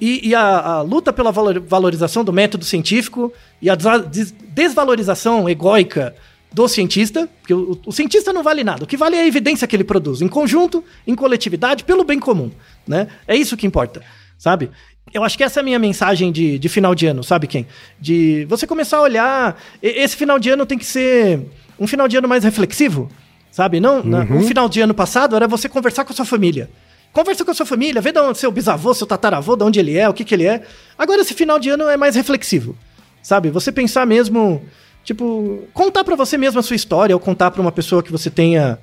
E, 0.00 0.28
e 0.28 0.34
a, 0.34 0.58
a 0.60 0.82
luta 0.82 1.12
pela 1.12 1.32
valor- 1.32 1.60
valorização 1.60 2.22
do 2.24 2.32
método 2.32 2.64
científico 2.64 3.32
e 3.60 3.68
a 3.68 3.74
desvalorização 3.74 5.48
egóica 5.48 6.14
do 6.52 6.66
cientista, 6.68 7.28
porque 7.40 7.52
o, 7.52 7.78
o 7.84 7.92
cientista 7.92 8.32
não 8.32 8.42
vale 8.42 8.62
nada. 8.64 8.84
O 8.84 8.86
que 8.86 8.96
vale 8.96 9.16
é 9.16 9.22
a 9.22 9.26
evidência 9.26 9.66
que 9.66 9.76
ele 9.76 9.84
produz, 9.84 10.22
em 10.22 10.28
conjunto, 10.28 10.84
em 11.06 11.14
coletividade, 11.14 11.84
pelo 11.84 12.04
bem 12.04 12.18
comum. 12.18 12.50
Né? 12.86 13.08
É 13.26 13.36
isso 13.36 13.56
que 13.56 13.66
importa, 13.66 14.02
sabe? 14.38 14.70
Eu 15.12 15.24
acho 15.24 15.36
que 15.36 15.44
essa 15.44 15.60
é 15.60 15.62
a 15.62 15.64
minha 15.64 15.78
mensagem 15.78 16.30
de, 16.30 16.58
de 16.58 16.68
final 16.68 16.94
de 16.94 17.06
ano, 17.06 17.24
sabe 17.24 17.46
quem? 17.46 17.66
De 18.00 18.44
você 18.48 18.66
começar 18.66 18.98
a 18.98 19.02
olhar. 19.02 19.60
Esse 19.82 20.16
final 20.16 20.38
de 20.38 20.50
ano 20.50 20.66
tem 20.66 20.76
que 20.78 20.84
ser 20.84 21.40
um 21.78 21.86
final 21.86 22.06
de 22.08 22.16
ano 22.16 22.28
mais 22.28 22.44
reflexivo, 22.44 23.10
sabe? 23.50 23.80
Não, 23.80 24.02
na- 24.02 24.22
um 24.36 24.42
final 24.42 24.68
de 24.68 24.80
ano 24.80 24.92
passado 24.94 25.34
era 25.36 25.46
você 25.48 25.68
conversar 25.68 26.04
com 26.04 26.12
a 26.12 26.16
sua 26.16 26.24
família. 26.24 26.68
Conversa 27.12 27.44
com 27.44 27.50
a 27.50 27.54
sua 27.54 27.64
família, 27.64 28.02
vê 28.02 28.12
de 28.12 28.18
onde 28.18 28.38
seu 28.38 28.50
bisavô, 28.52 28.92
seu 28.92 29.06
tataravô, 29.06 29.56
de 29.56 29.64
onde 29.64 29.80
ele 29.80 29.96
é, 29.96 30.06
o 30.08 30.12
que, 30.12 30.24
que 30.24 30.34
ele 30.34 30.44
é. 30.46 30.62
Agora, 30.98 31.22
esse 31.22 31.32
final 31.32 31.58
de 31.58 31.70
ano 31.70 31.88
é 31.88 31.96
mais 31.96 32.14
reflexivo, 32.14 32.76
sabe? 33.22 33.48
Você 33.50 33.72
pensar 33.72 34.06
mesmo, 34.06 34.62
tipo, 35.02 35.62
contar 35.72 36.04
pra 36.04 36.14
você 36.14 36.36
mesmo 36.36 36.60
a 36.60 36.62
sua 36.62 36.76
história, 36.76 37.16
ou 37.16 37.20
contar 37.20 37.50
pra 37.50 37.62
uma 37.62 37.72
pessoa 37.72 38.02
que 38.02 38.12
você 38.12 38.28
tenha 38.28 38.78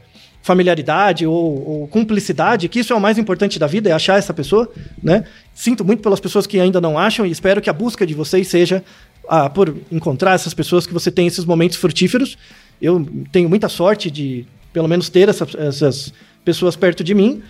familiaridade 0.45 1.25
ou, 1.25 1.67
ou 1.81 1.87
cumplicidade, 1.87 2.69
que 2.69 2.79
isso 2.79 2.93
é 2.93 2.95
o 2.95 3.01
mais 3.01 3.17
importante 3.17 3.57
da 3.57 3.65
vida, 3.65 3.89
é 3.89 3.93
achar 3.93 4.19
essa 4.19 4.31
pessoa, 4.31 4.71
né? 5.01 5.23
Sinto 5.55 5.83
muito 5.83 6.03
pelas 6.03 6.19
pessoas 6.19 6.45
que 6.45 6.59
ainda 6.59 6.79
não 6.79 6.99
acham 6.99 7.25
e 7.25 7.31
espero 7.31 7.59
que 7.59 7.69
a 7.69 7.73
busca 7.73 8.05
de 8.05 8.13
vocês 8.13 8.47
seja 8.47 8.83
ah, 9.27 9.49
por 9.49 9.75
encontrar 9.91 10.33
essas 10.35 10.53
pessoas 10.53 10.85
que 10.85 10.93
você 10.93 11.09
tem 11.09 11.25
esses 11.25 11.45
momentos 11.45 11.77
frutíferos. 11.77 12.37
Eu 12.79 13.03
tenho 13.31 13.49
muita 13.49 13.67
sorte 13.67 14.11
de, 14.11 14.45
pelo 14.71 14.87
menos, 14.87 15.09
ter 15.09 15.27
essa- 15.29 15.47
essas 15.57 16.13
pessoas 16.43 16.75
perto 16.75 17.03
de 17.03 17.15
mim. 17.15 17.41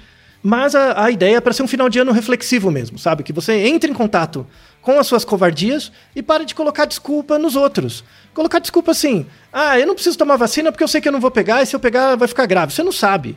Mas 0.44 0.76
a, 0.76 1.04
a 1.06 1.12
ideia 1.12 1.38
é 1.38 1.42
para 1.42 1.54
ser 1.54 1.64
um 1.64 1.68
final 1.68 1.90
de 1.90 1.98
ano 2.00 2.12
reflexivo 2.12 2.70
mesmo, 2.70 3.00
sabe? 3.00 3.24
Que 3.24 3.34
você 3.34 3.54
entre 3.68 3.90
em 3.90 3.94
contato 3.94 4.46
com 4.82 5.00
as 5.00 5.08
suas 5.08 5.26
covardias 5.26 5.92
e 6.16 6.22
pare 6.22 6.46
de 6.46 6.54
colocar 6.54 6.86
desculpa 6.86 7.40
nos 7.40 7.56
outros. 7.56 8.04
Colocar 8.34 8.60
desculpa 8.60 8.92
assim: 8.92 9.26
ah, 9.52 9.80
eu 9.80 9.88
não 9.88 9.96
preciso 9.96 10.18
tomar 10.18 10.36
vacina 10.36 10.72
porque 10.72 10.84
eu 10.84 10.88
sei 10.88 11.02
que 11.02 11.08
eu 11.08 11.12
não 11.12 11.20
vou 11.20 11.32
pegar 11.32 11.64
e 11.64 11.66
se 11.66 11.76
eu 11.76 11.80
pegar 11.80 12.16
vai 12.16 12.28
ficar 12.28 12.46
grave. 12.46 12.74
Você 12.74 12.84
não 12.84 12.92
sabe. 12.92 13.36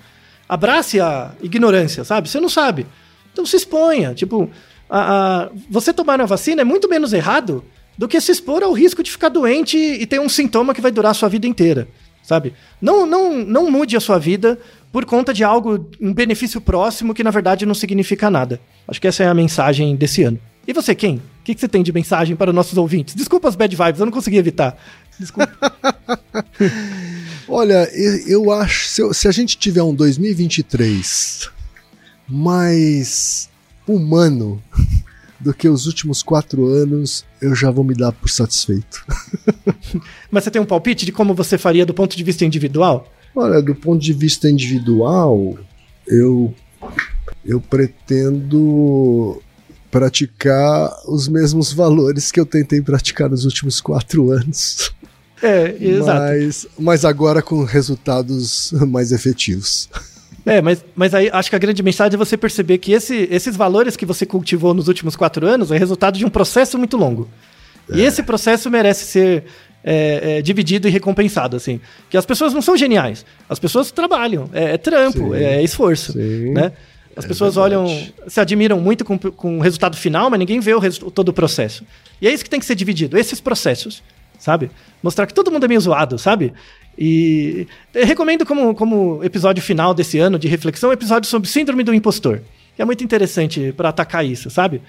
Abrace 0.49 1.01
a 1.01 1.33
ignorância, 1.43 2.05
sabe? 2.05 2.29
Você 2.29 2.41
não 2.41 2.49
sabe. 2.49 2.87
Então 3.33 3.45
se 3.47 3.57
exponha. 3.57 4.15
Tipo, 4.15 4.51
a, 4.89 5.45
a- 5.45 5.49
você 5.71 5.93
tomar 5.93 6.21
a 6.21 6.27
vacina 6.27 6.61
é 6.63 6.65
muito 6.65 6.89
menos 6.89 7.13
errado 7.13 7.65
do 7.97 8.07
que 8.07 8.21
se 8.21 8.31
expor 8.33 8.63
ao 8.63 8.73
risco 8.73 9.03
de 9.03 9.11
ficar 9.11 9.29
doente 9.29 9.77
e 9.77 10.07
ter 10.07 10.21
um 10.21 10.29
sintoma 10.29 10.75
que 10.75 10.81
vai 10.81 10.91
durar 10.91 11.11
a 11.11 11.15
sua 11.15 11.29
vida 11.29 11.47
inteira, 11.47 11.89
sabe? 12.23 12.55
Não, 12.81 13.05
não, 13.05 13.35
não 13.39 13.71
mude 13.71 13.97
a 13.97 14.01
sua 14.01 14.19
vida 14.19 14.59
por 14.93 15.05
conta 15.05 15.33
de 15.35 15.45
algo, 15.45 15.89
um 16.01 16.13
benefício 16.15 16.61
próximo 16.61 17.15
que 17.15 17.23
na 17.25 17.31
verdade 17.31 17.67
não 17.67 17.75
significa 17.75 18.31
nada. 18.31 18.61
Acho 18.87 19.01
que 19.01 19.07
essa 19.09 19.23
é 19.23 19.27
a 19.29 19.35
mensagem 19.35 19.95
desse 19.97 20.23
ano. 20.23 20.39
E 20.67 20.73
você, 20.73 20.95
quem? 20.95 21.17
O 21.17 21.23
que, 21.45 21.55
que 21.55 21.61
você 21.61 21.69
tem 21.69 21.83
de 21.83 21.93
mensagem 21.93 22.37
para 22.37 22.53
nossos 22.53 22.77
ouvintes? 22.77 23.15
Desculpa 23.15 23.49
as 23.49 23.57
bad 23.57 23.75
vibes, 23.75 24.01
eu 24.01 24.07
não 24.07 24.13
consegui 24.13 24.37
evitar. 24.37 24.77
Desculpa. 25.19 25.51
Olha, 27.49 27.89
eu, 27.95 28.29
eu 28.45 28.53
acho, 28.53 28.87
se, 28.89 29.01
eu- 29.01 29.15
se 29.15 29.27
a 29.27 29.33
gente 29.33 29.57
tiver 29.57 29.83
um 29.83 29.95
2023 29.95 31.51
mais 32.29 33.49
humano 33.87 34.63
do 35.41 35.55
que 35.55 35.69
os 35.69 35.87
últimos 35.87 36.23
quatro 36.23 36.67
anos, 36.67 37.25
eu 37.41 37.55
já 37.55 37.71
vou 37.71 37.83
me 37.85 37.95
dar 37.95 38.13
por 38.13 38.29
satisfeito. 38.29 39.05
Mas 40.31 40.45
você 40.45 40.51
tem 40.51 40.61
um 40.61 40.67
palpite 40.67 41.07
de 41.07 41.13
como 41.13 41.33
você 41.35 41.57
faria 41.57 41.87
do 41.87 41.95
ponto 41.95 42.17
de 42.17 42.23
vista 42.23 42.45
individual? 42.45 43.11
Olha, 43.39 43.63
do 43.63 43.75
ponto 43.75 44.03
de 44.03 44.13
vista 44.13 44.49
individual, 44.51 45.57
eu, 46.07 46.55
eu 47.45 47.61
pretendo 47.61 49.41
praticar 49.91 50.91
os 51.07 51.29
mesmos 51.29 51.73
valores 51.73 52.31
que 52.31 52.39
eu 52.39 52.45
tentei 52.47 52.81
praticar 52.83 53.29
nos 53.31 53.45
últimos 53.45 53.81
quatro 53.81 54.31
anos. 54.31 54.93
É, 55.43 55.77
exato. 55.81 56.21
Mas, 56.21 56.67
mas 56.79 57.05
agora 57.05 57.41
com 57.41 57.63
resultados 57.65 58.73
mais 58.89 59.13
efetivos. 59.13 59.89
É, 60.45 60.61
mas, 60.61 60.85
mas 60.97 61.15
aí 61.15 61.31
acho 61.33 61.49
que 61.51 61.57
a 61.57 61.59
grande 61.59 61.83
mensagem 61.83 62.15
é 62.15 62.19
você 62.19 62.37
perceber 62.37 62.79
que 62.79 62.93
esse- 62.93 63.29
esses 63.31 63.55
valores 63.55 63.97
que 63.97 64.05
você 64.07 64.27
cultivou 64.27 64.75
nos 64.75 64.89
últimos 64.89 65.15
quatro 65.15 65.47
anos 65.47 65.71
é 65.71 65.79
resultado 65.79 66.19
de 66.19 66.25
um 66.25 66.31
processo 66.31 66.77
muito 66.79 66.97
longo. 66.97 67.29
E 67.91 68.03
esse 68.03 68.23
processo 68.23 68.69
merece 68.71 69.05
ser 69.07 69.45
é, 69.83 70.39
é, 70.39 70.43
dividido 70.43 70.89
e 70.89 70.91
recompensado, 70.91 71.57
assim. 71.57 71.81
Que 72.11 72.17
as 72.17 72.27
pessoas 72.27 72.53
não 72.53 72.63
são 72.63 72.77
geniais. 72.77 73.25
As 73.49 73.59
pessoas 73.59 73.91
trabalham, 73.91 74.49
é, 74.53 74.75
é 74.75 74.79
trampo, 74.79 75.35
Sim. 75.35 75.35
é 75.35 75.63
esforço, 75.63 76.13
Sim. 76.13 76.53
né? 76.53 76.73
As 77.17 77.25
É 77.25 77.29
pessoas 77.29 77.57
olham, 77.57 77.87
se 78.29 78.41
admiram 78.41 78.79
muito 78.81 79.05
com, 79.05 79.19
com 79.19 79.59
o 79.59 79.61
resultado 79.61 79.97
final, 79.97 80.31
mas 80.31 80.39
ninguém 80.39 80.61
vê 80.61 80.73
o 80.73 80.81
todo 81.11 81.31
o 81.31 81.33
processo. 81.33 81.85
E 82.23 82.29
é 82.29 82.33
isso 82.33 82.45
que 82.45 82.51
tem 82.51 82.61
que 82.61 82.67
ser 82.67 82.77
dividido, 82.77 83.19
esses 83.19 83.41
processos, 83.41 84.05
sabe? 84.39 84.71
Mostrar 85.03 85.27
que 85.27 85.35
todo 85.35 85.51
mundo 85.51 85.65
é 85.65 85.69
meio 85.69 85.81
zoado, 85.81 86.17
sabe? 86.17 86.53
E 86.97 87.67
eu 87.95 88.07
recomendo 88.07 88.47
como, 88.47 88.75
como 88.75 89.23
episódio 89.25 89.63
final 89.63 89.95
desse 89.95 90.19
ano 90.19 90.39
de 90.39 90.47
reflexão, 90.47 90.91
um 90.91 90.93
episódio 90.93 91.29
sobre 91.29 91.49
síndrome 91.49 91.83
do 91.83 91.93
impostor. 91.95 92.41
Que 92.77 92.83
é 92.83 92.85
muito 92.85 93.03
interessante 93.03 93.73
para 93.77 93.89
atacar 93.89 94.25
isso, 94.25 94.49
sabe? 94.51 94.81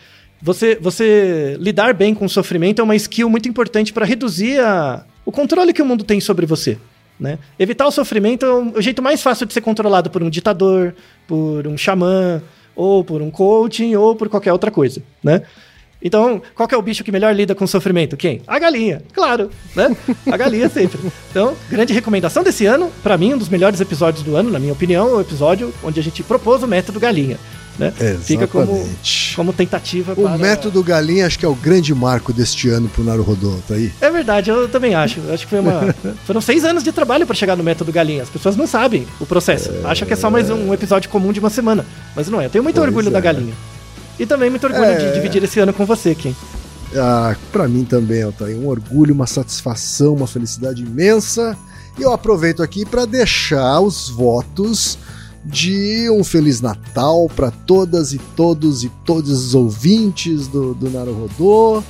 Você, 0.42 0.78
você 0.80 1.58
lidar 1.60 1.94
bem 1.94 2.14
com 2.16 2.26
o 2.26 2.30
sofrimento 2.30 2.80
é 2.80 2.84
uma 2.84 2.96
skill 2.96 3.30
muito 3.30 3.50
importante 3.50 3.92
para 3.92 4.06
reduzir 4.06 4.60
a, 4.62 5.04
o 5.26 5.32
controle 5.32 5.74
que 5.74 5.82
o 5.82 5.86
mundo 5.86 6.04
tem 6.04 6.20
sobre 6.22 6.46
você. 6.46 6.78
Né? 7.20 7.38
Evitar 7.60 7.86
o 7.86 7.92
sofrimento 7.92 8.46
é 8.46 8.50
o- 8.50 8.72
o 8.78 8.82
jeito 8.82 9.02
mais 9.02 9.22
fácil 9.22 9.46
de 9.46 9.54
ser 9.54 9.60
controlado 9.62 10.10
por 10.10 10.24
um 10.24 10.30
ditador, 10.30 10.96
por 11.28 11.68
um 11.68 11.78
xamã, 11.78 12.42
ou 12.74 13.04
por 13.04 13.22
um 13.22 13.30
coaching, 13.30 13.94
ou 13.96 14.16
por 14.16 14.30
qualquer 14.30 14.54
outra 14.54 14.72
coisa, 14.72 15.02
né? 15.22 15.42
Então, 16.02 16.42
qual 16.56 16.70
é 16.72 16.78
o 16.78 16.82
bicho 16.82 17.04
que 17.04 17.12
melhor 17.12 17.36
lida 17.36 17.54
com 17.54 17.66
o 17.66 17.68
sofrimento? 17.68 18.16
Quem? 18.16 18.42
A 18.48 18.58
galinha, 18.58 19.02
claro, 19.12 19.50
né? 19.76 19.94
A 20.32 20.38
galinha 20.38 20.70
sempre. 20.72 20.98
Então, 21.30 21.58
grande 21.70 21.92
recomendação 21.92 22.42
desse 22.42 22.66
ano, 22.66 22.90
pra 23.04 23.18
mim, 23.18 23.34
um 23.34 23.38
dos 23.38 23.50
melhores 23.50 23.82
episódios 23.82 24.24
do 24.24 24.34
ano, 24.38 24.50
na 24.50 24.60
minha 24.60 24.72
opinião, 24.72 25.10
é 25.10 25.14
o 25.16 25.20
episódio 25.20 25.74
onde 25.84 26.00
a 26.00 26.04
gente 26.04 26.24
propôs 26.24 26.64
o 26.64 26.68
método 26.68 27.02
galinha, 27.02 27.38
né? 27.80 27.94
Fica 28.22 28.46
como, 28.46 28.72
Exatamente. 28.76 29.34
como 29.36 29.54
tentativa 29.54 30.12
O 30.14 30.24
para... 30.24 30.38
método 30.38 30.84
galinha 30.84 31.26
acho 31.26 31.40
que 31.40 31.46
é 31.46 31.48
o 31.48 31.56
grande 31.56 31.96
marco 31.96 32.34
deste 32.34 32.70
ano 32.70 32.90
pro 32.90 33.04
Naruhodô, 33.04 33.56
tá 33.68 33.76
aí? 33.76 33.92
É 34.02 34.12
verdade, 34.12 34.50
eu 34.50 34.68
também 34.68 34.94
acho. 34.94 35.20
Acho 35.32 35.46
que 35.46 35.50
foi 35.50 35.60
uma. 35.60 35.96
Foram 36.28 36.42
seis 36.42 36.66
anos 36.66 36.84
de 36.84 36.92
trabalho 36.92 37.26
para 37.26 37.36
chegar 37.36 37.56
no 37.56 37.64
método 37.64 37.92
galinha. 37.92 38.22
As 38.22 38.30
pessoas 38.30 38.56
não 38.58 38.68
sabem 38.68 39.08
o 39.20 39.26
processo. 39.26 39.72
Acham 39.86 40.06
que 40.08 40.14
é 40.14 40.18
só 40.18 40.30
mais 40.30 40.50
um 40.50 40.74
episódio 40.74 41.10
comum 41.10 41.32
de 41.32 41.40
uma 41.40 41.50
semana. 41.50 41.86
Mas 42.16 42.28
não 42.28 42.42
é. 42.42 42.46
Eu 42.46 42.50
tenho 42.50 42.64
muito 42.64 42.76
Pois 42.76 42.88
orgulho 42.88 43.08
é. 43.08 43.12
da 43.12 43.20
galinha. 43.22 43.54
E 44.20 44.26
também 44.26 44.50
muito 44.50 44.66
orgulho 44.66 44.84
É. 44.86 44.98
de 44.98 45.14
dividir 45.14 45.42
esse 45.44 45.60
ano 45.62 45.72
com 45.74 45.86
você, 45.86 46.14
Kim. 46.14 46.36
Ah, 46.96 47.36
pra 47.52 47.68
mim 47.68 47.86
também, 47.86 48.24
Altair, 48.24 48.58
um 48.58 48.68
orgulho, 48.68 49.14
uma 49.14 49.28
satisfação, 49.28 50.16
uma 50.16 50.28
felicidade 50.28 50.82
imensa. 50.84 51.58
E 51.98 52.02
eu 52.02 52.12
aproveito 52.12 52.62
aqui 52.64 52.86
para 52.86 53.06
deixar 53.06 53.80
os 53.80 54.10
votos 54.10 54.98
de 55.46 56.10
um 56.10 56.24
Feliz 56.24 56.62
Natal 56.62 57.30
para 57.36 57.52
todas 57.52 58.14
e 58.14 58.20
todos 58.36 58.84
e 58.84 58.90
todos 59.06 59.32
os 59.32 59.56
ouvintes 59.56 60.48
do, 60.48 60.74
do 60.74 60.90
Naruhodô. 60.90 61.84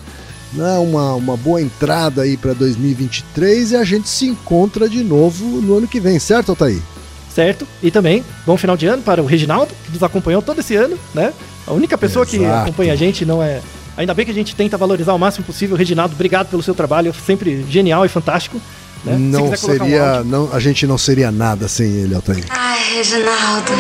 Né, 0.51 0.79
uma, 0.79 1.13
uma 1.13 1.37
boa 1.37 1.61
entrada 1.61 2.23
aí 2.23 2.35
para 2.35 2.53
2023 2.53 3.71
e 3.71 3.75
a 3.75 3.83
gente 3.83 4.09
se 4.09 4.25
encontra 4.25 4.89
de 4.89 5.03
novo 5.03 5.45
no 5.61 5.77
ano 5.77 5.87
que 5.87 5.99
vem, 5.99 6.17
certo, 6.17 6.49
Altair? 6.49 6.81
Certo? 7.31 7.67
E 7.83 7.91
também, 7.91 8.23
bom 8.47 8.57
final 8.57 8.75
de 8.75 8.87
ano 8.87 9.03
para 9.03 9.21
o 9.21 9.27
Reginaldo, 9.27 9.71
que 9.85 9.91
nos 9.91 10.01
acompanhou 10.01 10.41
todo 10.41 10.59
esse 10.59 10.75
ano, 10.75 10.97
né? 11.13 11.31
A 11.67 11.71
única 11.71 11.95
pessoa 11.99 12.25
que 12.25 12.37
Exato. 12.37 12.63
acompanha 12.63 12.93
a 12.93 12.95
gente 12.95 13.23
não 13.25 13.43
é. 13.43 13.61
Ainda 13.95 14.13
bem 14.13 14.25
que 14.25 14.31
a 14.31 14.33
gente 14.33 14.55
tenta 14.55 14.75
valorizar 14.75 15.13
o 15.13 15.19
máximo 15.19 15.45
possível. 15.45 15.77
Reginaldo, 15.77 16.15
obrigado 16.15 16.49
pelo 16.49 16.63
seu 16.63 16.73
trabalho, 16.73 17.13
sempre 17.13 17.63
genial 17.69 18.03
e 18.03 18.09
fantástico. 18.09 18.59
Né? 19.05 19.13
Se 19.13 19.19
Não 19.19 19.45
um 19.49 19.55
seria, 19.55 20.09
áudio- 20.17 20.25
não, 20.31 20.49
a 20.53 20.59
gente 20.59 20.85
não 20.85 20.97
seria 20.97 21.31
nada 21.31 21.67
sem 21.67 21.87
ele, 21.87 22.13
Altair. 22.15 22.43
Ai, 22.49 22.95
Reginaldo, 22.95 23.71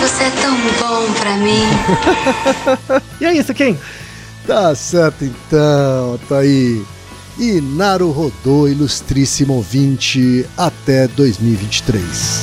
você 0.00 0.24
é 0.24 0.30
tão 0.30 0.56
bom 0.56 1.12
pra 1.14 1.36
mim. 1.36 1.62
E 3.20 3.24
é 3.26 3.34
isso, 3.34 3.52
Kim. 3.54 3.76
Tá 4.46 4.74
certo 4.74 5.24
então, 5.24 6.18
tá 6.28 6.38
aí. 6.38 6.82
E 7.38 7.60
Naruhodô, 7.60 8.66
ilustríssimo 8.66 9.54
ouvinte, 9.54 10.44
até 10.56 11.06
2023. 11.08 12.42